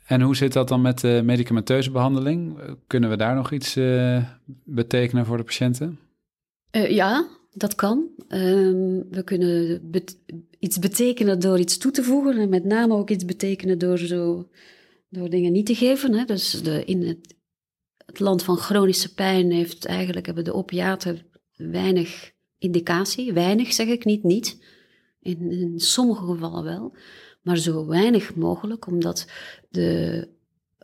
En 0.06 0.22
hoe 0.22 0.36
zit 0.36 0.54
dat 0.54 0.68
dan 0.68 0.82
met 0.82 1.00
de 1.00 1.22
medicamenteuze 1.24 1.92
behandeling? 1.92 2.60
Kunnen 2.88 3.10
we 3.10 3.16
daar 3.16 3.36
nog 3.36 3.52
iets 3.52 3.78
uh, 3.78 4.24
betekenen 4.64 5.26
voor 5.26 5.38
de 5.38 5.44
patiënten? 5.44 6.00
Uh, 6.72 6.90
ja, 6.90 7.28
dat 7.54 7.76
kan. 7.76 8.10
Um, 8.30 9.10
we 9.10 9.22
kunnen 9.24 9.82
iets 10.60 10.80
betekenen 10.80 11.40
door 11.40 11.60
iets 11.60 11.78
toe 11.78 11.92
te 11.92 12.04
voegen 12.04 12.38
en 12.38 12.50
met 12.50 12.64
name 12.64 12.94
ook 12.94 13.10
iets 13.10 13.26
betekenen 13.26 13.78
door, 13.78 13.98
zo, 13.98 14.50
door 15.10 15.30
dingen 15.30 15.52
niet 15.52 15.66
te 15.66 15.76
geven. 15.76 16.14
Hè. 16.14 16.26
Dus 16.26 16.62
de, 16.62 16.86
in 16.86 17.02
het, 17.02 17.36
het, 18.06 18.20
land 18.20 18.44
van 18.44 18.58
chronische 18.58 19.14
pijn 19.14 19.52
heeft 19.52 19.86
eigenlijk 19.86 20.26
hebben 20.26 20.44
de 20.44 20.54
opiaten 20.54 21.22
weinig 21.56 22.32
indicatie. 22.58 23.34
Weinig 23.34 23.74
zeg 23.74 23.88
ik 23.88 24.06
niet, 24.06 24.24
niet. 24.24 24.58
In, 25.20 25.74
sommige 25.76 26.26
gevallen 26.26 26.64
wel 26.64 26.96
maar 27.44 27.58
zo 27.58 27.86
weinig 27.86 28.36
mogelijk, 28.36 28.88
omdat 28.88 29.28
de 29.70 30.28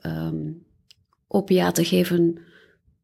um, 0.06 0.66
opiaten 1.28 1.86
geven 1.86 2.38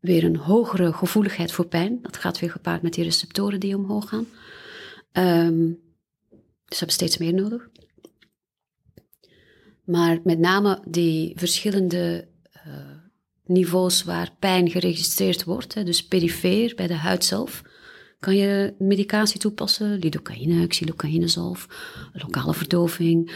weer 0.06 0.24
een 0.24 0.36
hogere 0.36 0.94
gevoeligheid 0.94 1.52
voor 1.52 1.68
pijn. 1.68 2.00
Dat 2.02 2.18
gaat 2.18 2.40
weer 2.40 2.52
gepaard 2.52 2.82
met 2.82 2.94
die 2.94 3.04
receptoren 3.04 3.60
die 3.60 3.78
omhoog 3.78 4.10
gaan. 4.10 4.28
Um, 5.48 5.80
dus 6.66 6.80
hebben 6.80 6.96
steeds 6.96 7.18
meer 7.18 7.34
nodig. 7.34 7.70
Maar 9.84 10.20
met 10.24 10.40
name 10.40 10.82
die 10.88 11.34
verschillende 11.36 12.28
uh, 12.68 12.74
niveaus 13.46 14.04
waar 14.04 14.36
pijn 14.40 14.70
geregistreerd 14.70 15.44
wordt, 15.44 15.74
hè, 15.74 15.84
dus 15.84 16.08
perifeer 16.08 16.76
bij 16.76 16.88
de 16.88 16.94
huid 16.94 17.26
zelf, 17.26 17.62
kan 18.20 18.36
je 18.36 18.74
medicatie 18.80 19.40
toepassen, 19.40 20.00
lidocaïne, 20.00 20.68
xylocaïnezalf, 20.68 21.68
lokale 22.14 22.54
verdoving, 22.54 23.32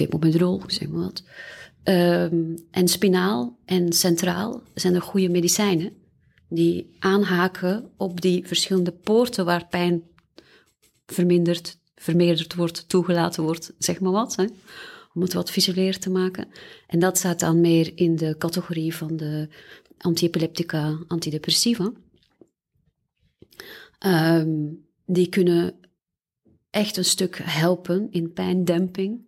uh, 0.00 0.60
zeg 0.66 0.88
maar 0.88 1.00
wat. 1.00 1.22
Um, 1.84 2.54
en 2.70 2.88
spinaal 2.88 3.58
en 3.64 3.92
centraal 3.92 4.62
zijn 4.74 4.94
er 4.94 5.02
goede 5.02 5.28
medicijnen 5.28 5.92
die 6.54 6.96
aanhaken 6.98 7.90
op 7.96 8.20
die 8.20 8.46
verschillende 8.46 8.92
poorten 8.92 9.44
waar 9.44 9.66
pijn 9.66 10.02
verminderd, 11.06 11.78
vermeerderd 11.94 12.54
wordt, 12.54 12.88
toegelaten 12.88 13.42
wordt, 13.42 13.72
zeg 13.78 14.00
maar 14.00 14.12
wat. 14.12 14.36
Hè? 14.36 14.44
Om 15.14 15.22
het 15.22 15.32
wat 15.32 15.50
visueler 15.50 15.98
te 15.98 16.10
maken. 16.10 16.48
En 16.86 16.98
dat 16.98 17.18
staat 17.18 17.40
dan 17.40 17.60
meer 17.60 17.92
in 17.94 18.16
de 18.16 18.36
categorie 18.38 18.94
van 18.94 19.16
de 19.16 19.48
antiepileptica, 19.98 20.98
antidepressiva. 21.06 21.92
Um, 24.06 24.86
die 25.06 25.28
kunnen 25.28 25.74
echt 26.70 26.96
een 26.96 27.04
stuk 27.04 27.40
helpen 27.42 28.08
in 28.10 28.32
pijndemping. 28.32 29.26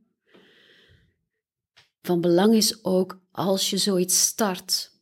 Van 2.03 2.21
belang 2.21 2.55
is 2.55 2.85
ook 2.85 3.21
als 3.31 3.71
je 3.71 3.77
zoiets 3.77 4.23
start, 4.23 4.96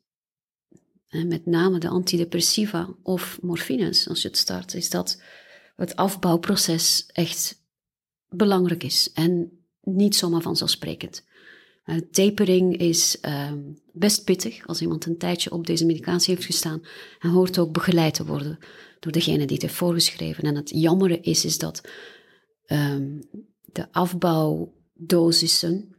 met 1.22 1.46
name 1.46 1.78
de 1.78 1.88
antidepressiva 1.88 2.94
of 3.02 3.38
morfines, 3.42 4.08
als 4.08 4.22
je 4.22 4.28
het 4.28 4.36
start, 4.36 4.74
is 4.74 4.90
dat 4.90 5.22
het 5.76 5.96
afbouwproces 5.96 7.06
echt 7.12 7.62
belangrijk 8.28 8.82
is 8.82 9.12
en 9.12 9.58
niet 9.80 10.16
zomaar 10.16 10.42
vanzelfsprekend. 10.42 11.24
Uh, 11.84 11.96
tapering 12.10 12.76
is 12.76 13.18
uh, 13.22 13.52
best 13.92 14.24
pittig 14.24 14.66
als 14.66 14.80
iemand 14.80 15.06
een 15.06 15.18
tijdje 15.18 15.50
op 15.50 15.66
deze 15.66 15.86
medicatie 15.86 16.34
heeft 16.34 16.46
gestaan 16.46 16.82
en 17.18 17.30
hoort 17.30 17.58
ook 17.58 17.72
begeleid 17.72 18.14
te 18.14 18.24
worden 18.24 18.58
door 19.00 19.12
degene 19.12 19.44
die 19.44 19.54
het 19.54 19.62
heeft 19.62 19.74
voorgeschreven. 19.74 20.44
En 20.44 20.56
het 20.56 20.70
jammere 20.70 21.20
is, 21.20 21.44
is 21.44 21.58
dat 21.58 21.88
um, 22.66 23.20
de 23.64 23.92
afbouwdosissen 23.92 25.93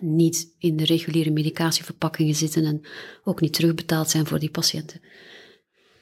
niet 0.00 0.54
in 0.58 0.76
de 0.76 0.84
reguliere 0.84 1.30
medicatieverpakkingen 1.30 2.34
zitten 2.34 2.64
en 2.64 2.80
ook 3.24 3.40
niet 3.40 3.52
terugbetaald 3.52 4.10
zijn 4.10 4.26
voor 4.26 4.38
die 4.38 4.50
patiënten. 4.50 5.00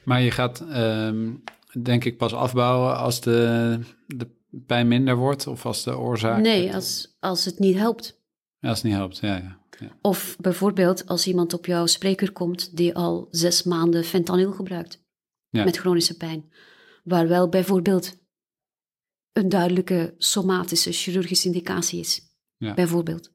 Maar 0.03 0.21
je 0.21 0.31
gaat, 0.31 0.61
um, 0.61 1.43
denk 1.81 2.05
ik, 2.05 2.17
pas 2.17 2.33
afbouwen 2.33 2.97
als 2.97 3.21
de, 3.21 3.79
de 4.07 4.27
pijn 4.65 4.87
minder 4.87 5.15
wordt 5.15 5.47
of 5.47 5.65
als 5.65 5.83
de 5.83 5.97
oorzaak... 5.97 6.41
Nee, 6.41 6.73
als, 6.73 7.15
als 7.19 7.45
het 7.45 7.59
niet 7.59 7.75
helpt. 7.75 8.21
Als 8.61 8.75
het 8.75 8.83
niet 8.83 8.93
helpt, 8.93 9.17
ja, 9.17 9.35
ja. 9.35 9.59
Ja. 9.79 9.97
Of 10.01 10.35
bijvoorbeeld 10.39 11.07
als 11.07 11.27
iemand 11.27 11.53
op 11.53 11.65
jouw 11.65 11.85
spreker 11.85 12.31
komt 12.31 12.77
die 12.77 12.95
al 12.95 13.27
zes 13.31 13.63
maanden 13.63 14.03
fentanyl 14.03 14.51
gebruikt 14.51 15.03
ja. 15.49 15.63
met 15.63 15.77
chronische 15.77 16.17
pijn. 16.17 16.51
Waar 17.03 17.27
wel 17.27 17.49
bijvoorbeeld 17.49 18.17
een 19.31 19.49
duidelijke 19.49 20.13
somatische 20.17 20.91
chirurgische 20.91 21.47
indicatie 21.47 21.99
is. 21.99 22.21
Ja. 22.57 22.73
Bijvoorbeeld. 22.73 23.31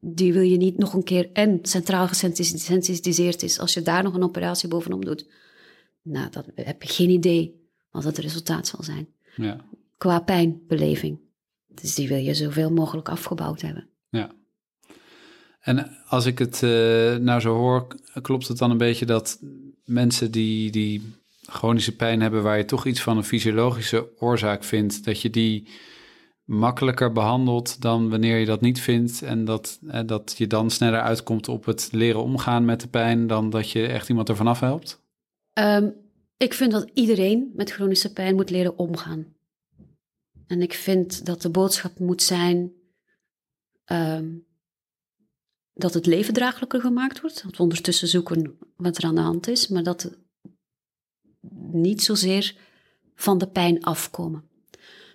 Die 0.00 0.32
wil 0.32 0.42
je 0.42 0.56
niet 0.56 0.78
nog 0.78 0.94
een 0.94 1.04
keer 1.04 1.30
en 1.32 1.58
centraal 1.62 2.08
gesensitiseerd 2.08 3.42
is. 3.42 3.58
Als 3.58 3.74
je 3.74 3.82
daar 3.82 4.02
nog 4.02 4.14
een 4.14 4.22
operatie 4.22 4.68
bovenop 4.68 5.04
doet. 5.04 5.26
Nou, 6.02 6.30
dan 6.30 6.44
heb 6.54 6.82
je 6.82 6.92
geen 6.92 7.10
idee 7.10 7.60
wat 7.90 8.04
het 8.04 8.18
resultaat 8.18 8.66
zal 8.66 8.82
zijn. 8.82 9.08
Ja. 9.36 9.64
Qua 9.96 10.20
pijnbeleving. 10.20 11.18
Dus 11.66 11.94
die 11.94 12.08
wil 12.08 12.18
je 12.18 12.34
zoveel 12.34 12.70
mogelijk 12.70 13.08
afgebouwd 13.08 13.60
hebben. 13.60 13.88
Ja. 14.08 14.30
En 15.60 15.96
als 16.06 16.26
ik 16.26 16.38
het 16.38 16.62
uh, 16.62 16.70
nou 17.16 17.40
zo 17.40 17.54
hoor, 17.56 17.86
klopt 18.22 18.48
het 18.48 18.58
dan 18.58 18.70
een 18.70 18.78
beetje 18.78 19.06
dat 19.06 19.38
mensen 19.84 20.30
die, 20.30 20.70
die 20.70 21.02
chronische 21.42 21.96
pijn 21.96 22.20
hebben 22.20 22.42
waar 22.42 22.58
je 22.58 22.64
toch 22.64 22.86
iets 22.86 23.02
van 23.02 23.16
een 23.16 23.24
fysiologische 23.24 24.08
oorzaak 24.18 24.64
vindt, 24.64 25.04
dat 25.04 25.20
je 25.20 25.30
die 25.30 25.68
makkelijker 26.50 27.12
behandelt 27.12 27.80
dan 27.80 28.10
wanneer 28.10 28.38
je 28.38 28.46
dat 28.46 28.60
niet 28.60 28.80
vindt 28.80 29.22
en 29.22 29.44
dat, 29.44 29.78
dat 30.06 30.34
je 30.36 30.46
dan 30.46 30.70
sneller 30.70 31.00
uitkomt 31.00 31.48
op 31.48 31.64
het 31.64 31.88
leren 31.92 32.22
omgaan 32.22 32.64
met 32.64 32.80
de 32.80 32.88
pijn 32.88 33.26
dan 33.26 33.50
dat 33.50 33.70
je 33.70 33.86
echt 33.86 34.08
iemand 34.08 34.28
ervan 34.28 34.46
afhelpt? 34.46 35.02
Um, 35.58 35.94
ik 36.36 36.54
vind 36.54 36.72
dat 36.72 36.90
iedereen 36.94 37.52
met 37.54 37.70
chronische 37.70 38.12
pijn 38.12 38.34
moet 38.34 38.50
leren 38.50 38.78
omgaan. 38.78 39.34
En 40.46 40.62
ik 40.62 40.72
vind 40.72 41.26
dat 41.26 41.42
de 41.42 41.50
boodschap 41.50 41.98
moet 41.98 42.22
zijn 42.22 42.72
um, 43.92 44.46
dat 45.74 45.94
het 45.94 46.06
leven 46.06 46.34
draaglijker 46.34 46.80
gemaakt 46.80 47.20
wordt. 47.20 47.42
Dat 47.42 47.56
we 47.56 47.62
ondertussen 47.62 48.08
zoeken 48.08 48.58
wat 48.76 48.98
er 48.98 49.04
aan 49.04 49.14
de 49.14 49.20
hand 49.20 49.48
is, 49.48 49.68
maar 49.68 49.82
dat 49.82 50.18
niet 51.72 52.02
zozeer 52.02 52.56
van 53.14 53.38
de 53.38 53.48
pijn 53.48 53.82
afkomen. 53.82 54.49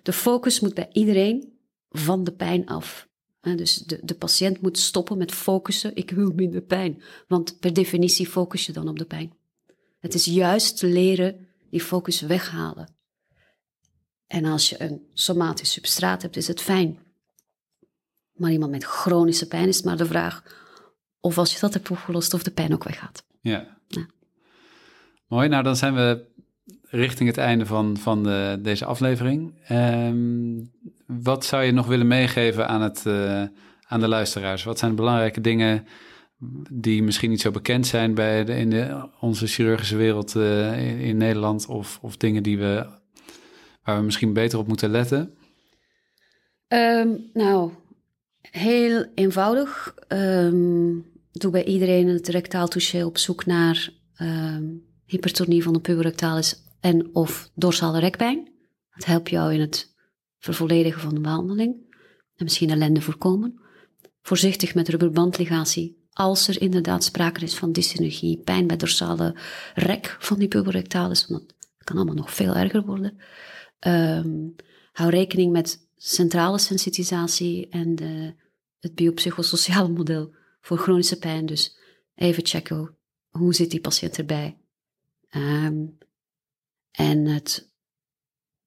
De 0.06 0.12
focus 0.12 0.60
moet 0.60 0.74
bij 0.74 0.88
iedereen 0.92 1.58
van 1.88 2.24
de 2.24 2.32
pijn 2.32 2.66
af. 2.66 3.08
Dus 3.40 3.76
de, 3.76 4.00
de 4.02 4.14
patiënt 4.14 4.60
moet 4.60 4.78
stoppen 4.78 5.18
met 5.18 5.32
focussen, 5.32 5.96
ik 5.96 6.10
wil 6.10 6.32
minder 6.32 6.62
pijn. 6.62 7.02
Want 7.28 7.58
per 7.58 7.72
definitie 7.72 8.26
focus 8.26 8.66
je 8.66 8.72
dan 8.72 8.88
op 8.88 8.98
de 8.98 9.04
pijn. 9.04 9.32
Het 9.98 10.14
is 10.14 10.24
juist 10.24 10.82
leren 10.82 11.46
die 11.70 11.80
focus 11.80 12.20
weghalen. 12.20 12.94
En 14.26 14.44
als 14.44 14.68
je 14.68 14.82
een 14.82 15.06
somatisch 15.12 15.72
substraat 15.72 16.22
hebt, 16.22 16.36
is 16.36 16.48
het 16.48 16.60
fijn. 16.60 16.98
Maar 18.32 18.52
iemand 18.52 18.70
met 18.70 18.84
chronische 18.84 19.46
pijn 19.46 19.68
is 19.68 19.82
maar 19.82 19.96
de 19.96 20.06
vraag 20.06 20.42
of 21.20 21.38
als 21.38 21.52
je 21.54 21.60
dat 21.60 21.74
hebt 21.74 21.90
opgelost, 21.90 22.34
of 22.34 22.42
de 22.42 22.50
pijn 22.50 22.72
ook 22.72 22.84
weggaat. 22.84 23.24
Ja. 23.40 23.78
ja. 23.88 24.06
Mooi, 25.26 25.48
nou 25.48 25.62
dan 25.62 25.76
zijn 25.76 25.94
we 25.94 26.34
richting 26.96 27.28
het 27.28 27.38
einde 27.38 27.66
van, 27.66 27.96
van 27.96 28.22
de, 28.22 28.58
deze 28.62 28.84
aflevering. 28.84 29.54
Um, 29.70 30.70
wat 31.06 31.44
zou 31.44 31.64
je 31.64 31.72
nog 31.72 31.86
willen 31.86 32.06
meegeven 32.06 32.68
aan, 32.68 32.82
het, 32.82 33.04
uh, 33.06 33.42
aan 33.86 34.00
de 34.00 34.08
luisteraars? 34.08 34.64
Wat 34.64 34.78
zijn 34.78 34.94
belangrijke 34.94 35.40
dingen 35.40 35.86
die 36.70 37.02
misschien 37.02 37.30
niet 37.30 37.40
zo 37.40 37.50
bekend 37.50 37.86
zijn 37.86 38.14
bij 38.14 38.44
in 38.44 38.70
de, 38.70 39.08
onze 39.20 39.46
chirurgische 39.46 39.96
wereld 39.96 40.34
uh, 40.34 41.06
in, 41.08 41.16
Nederland? 41.16 41.66
Of, 41.66 41.98
of 42.02 42.16
dingen 42.16 42.42
die 42.42 42.58
we, 42.58 42.86
waar 43.82 43.98
we 43.98 44.04
misschien 44.04 44.32
beter 44.32 44.58
op 44.58 44.66
moeten 44.68 44.90
letten? 44.90 45.34
Um, 46.68 47.30
nou, 47.32 47.70
heel 48.50 49.06
eenvoudig. 49.14 49.94
Um, 50.08 51.04
doe 51.32 51.50
bij 51.50 51.64
iedereen 51.64 52.08
het 52.08 52.28
rectaal 52.28 52.68
touché 52.68 53.04
op 53.04 53.18
zoek 53.18 53.46
naar 53.46 53.90
um, 54.22 54.82
hypertonie 55.04 55.62
van 55.62 55.72
de 55.72 55.80
puberrectalis 55.80 56.64
en 56.80 57.14
of 57.14 57.50
dorsale 57.54 57.98
rekpijn. 57.98 58.52
Dat 58.94 59.04
helpt 59.04 59.30
jou 59.30 59.54
in 59.54 59.60
het 59.60 59.94
vervolledigen 60.38 61.00
van 61.00 61.14
de 61.14 61.20
behandeling 61.20 61.74
en 62.36 62.44
misschien 62.44 62.70
ellende 62.70 63.00
voorkomen. 63.00 63.60
Voorzichtig 64.22 64.74
met 64.74 64.88
rubberbandligatie 64.88 66.04
als 66.16 66.48
er 66.48 66.60
inderdaad 66.60 67.04
sprake 67.04 67.40
is 67.40 67.54
van 67.54 67.72
dysynergie, 67.72 68.38
pijn 68.38 68.66
bij 68.66 68.76
dorsale 68.76 69.36
rek 69.74 70.16
van 70.18 70.38
die 70.38 70.48
puberrectalis, 70.48 71.26
want 71.26 71.48
dat 71.48 71.84
kan 71.84 71.96
allemaal 71.96 72.14
nog 72.14 72.34
veel 72.34 72.54
erger 72.54 72.84
worden. 72.84 73.18
Um, 73.86 74.54
hou 74.92 75.10
rekening 75.10 75.52
met 75.52 75.88
centrale 75.96 76.58
sensitisatie 76.58 77.68
en 77.68 77.94
de, 77.94 78.34
het 78.78 78.94
biopsychosociale 78.94 79.88
model 79.88 80.34
voor 80.60 80.78
chronische 80.78 81.18
pijn. 81.18 81.46
Dus 81.46 81.78
even 82.14 82.46
checken 82.46 82.96
hoe 83.28 83.54
zit 83.54 83.70
die 83.70 83.80
patiënt 83.80 84.18
erbij. 84.18 84.58
Um, 85.36 85.98
en 86.96 87.26
het, 87.26 87.72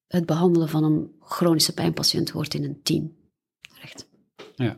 het 0.08 0.26
behandelen 0.26 0.70
van 0.70 0.84
een 0.84 1.12
chronische 1.20 1.74
pijnpatiënt 1.74 2.30
hoort 2.30 2.54
in 2.54 2.64
een 2.64 2.80
team. 2.84 3.18
Recht. 3.82 4.08
Ja, 4.56 4.78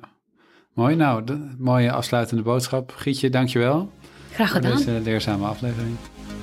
mooi. 0.74 0.95
Nou, 0.95 1.24
de, 1.24 1.56
mooie 1.58 1.91
afsluitende 1.91 2.43
boodschap. 2.43 2.91
Gietje, 2.95 3.30
dankjewel. 3.30 3.91
Graag 4.32 4.52
gedaan. 4.52 4.72
Voor 4.72 4.86
deze 4.86 4.99
leerzame 4.99 5.45
aflevering. 5.45 5.95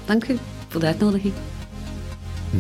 Dank 0.05 0.29
u 0.29 0.39
voor 0.69 0.81
de 0.81 0.87
uitnodiging. 0.87 1.35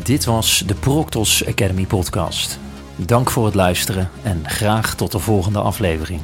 Dit 0.04 0.24
was 0.24 0.62
de 0.66 0.74
Proctos 0.74 1.46
Academy 1.46 1.86
podcast. 1.86 2.58
Dank 2.96 3.30
voor 3.30 3.44
het 3.44 3.54
luisteren 3.54 4.10
en 4.22 4.48
graag 4.48 4.94
tot 4.94 5.12
de 5.12 5.18
volgende 5.18 5.60
aflevering. 5.60 6.20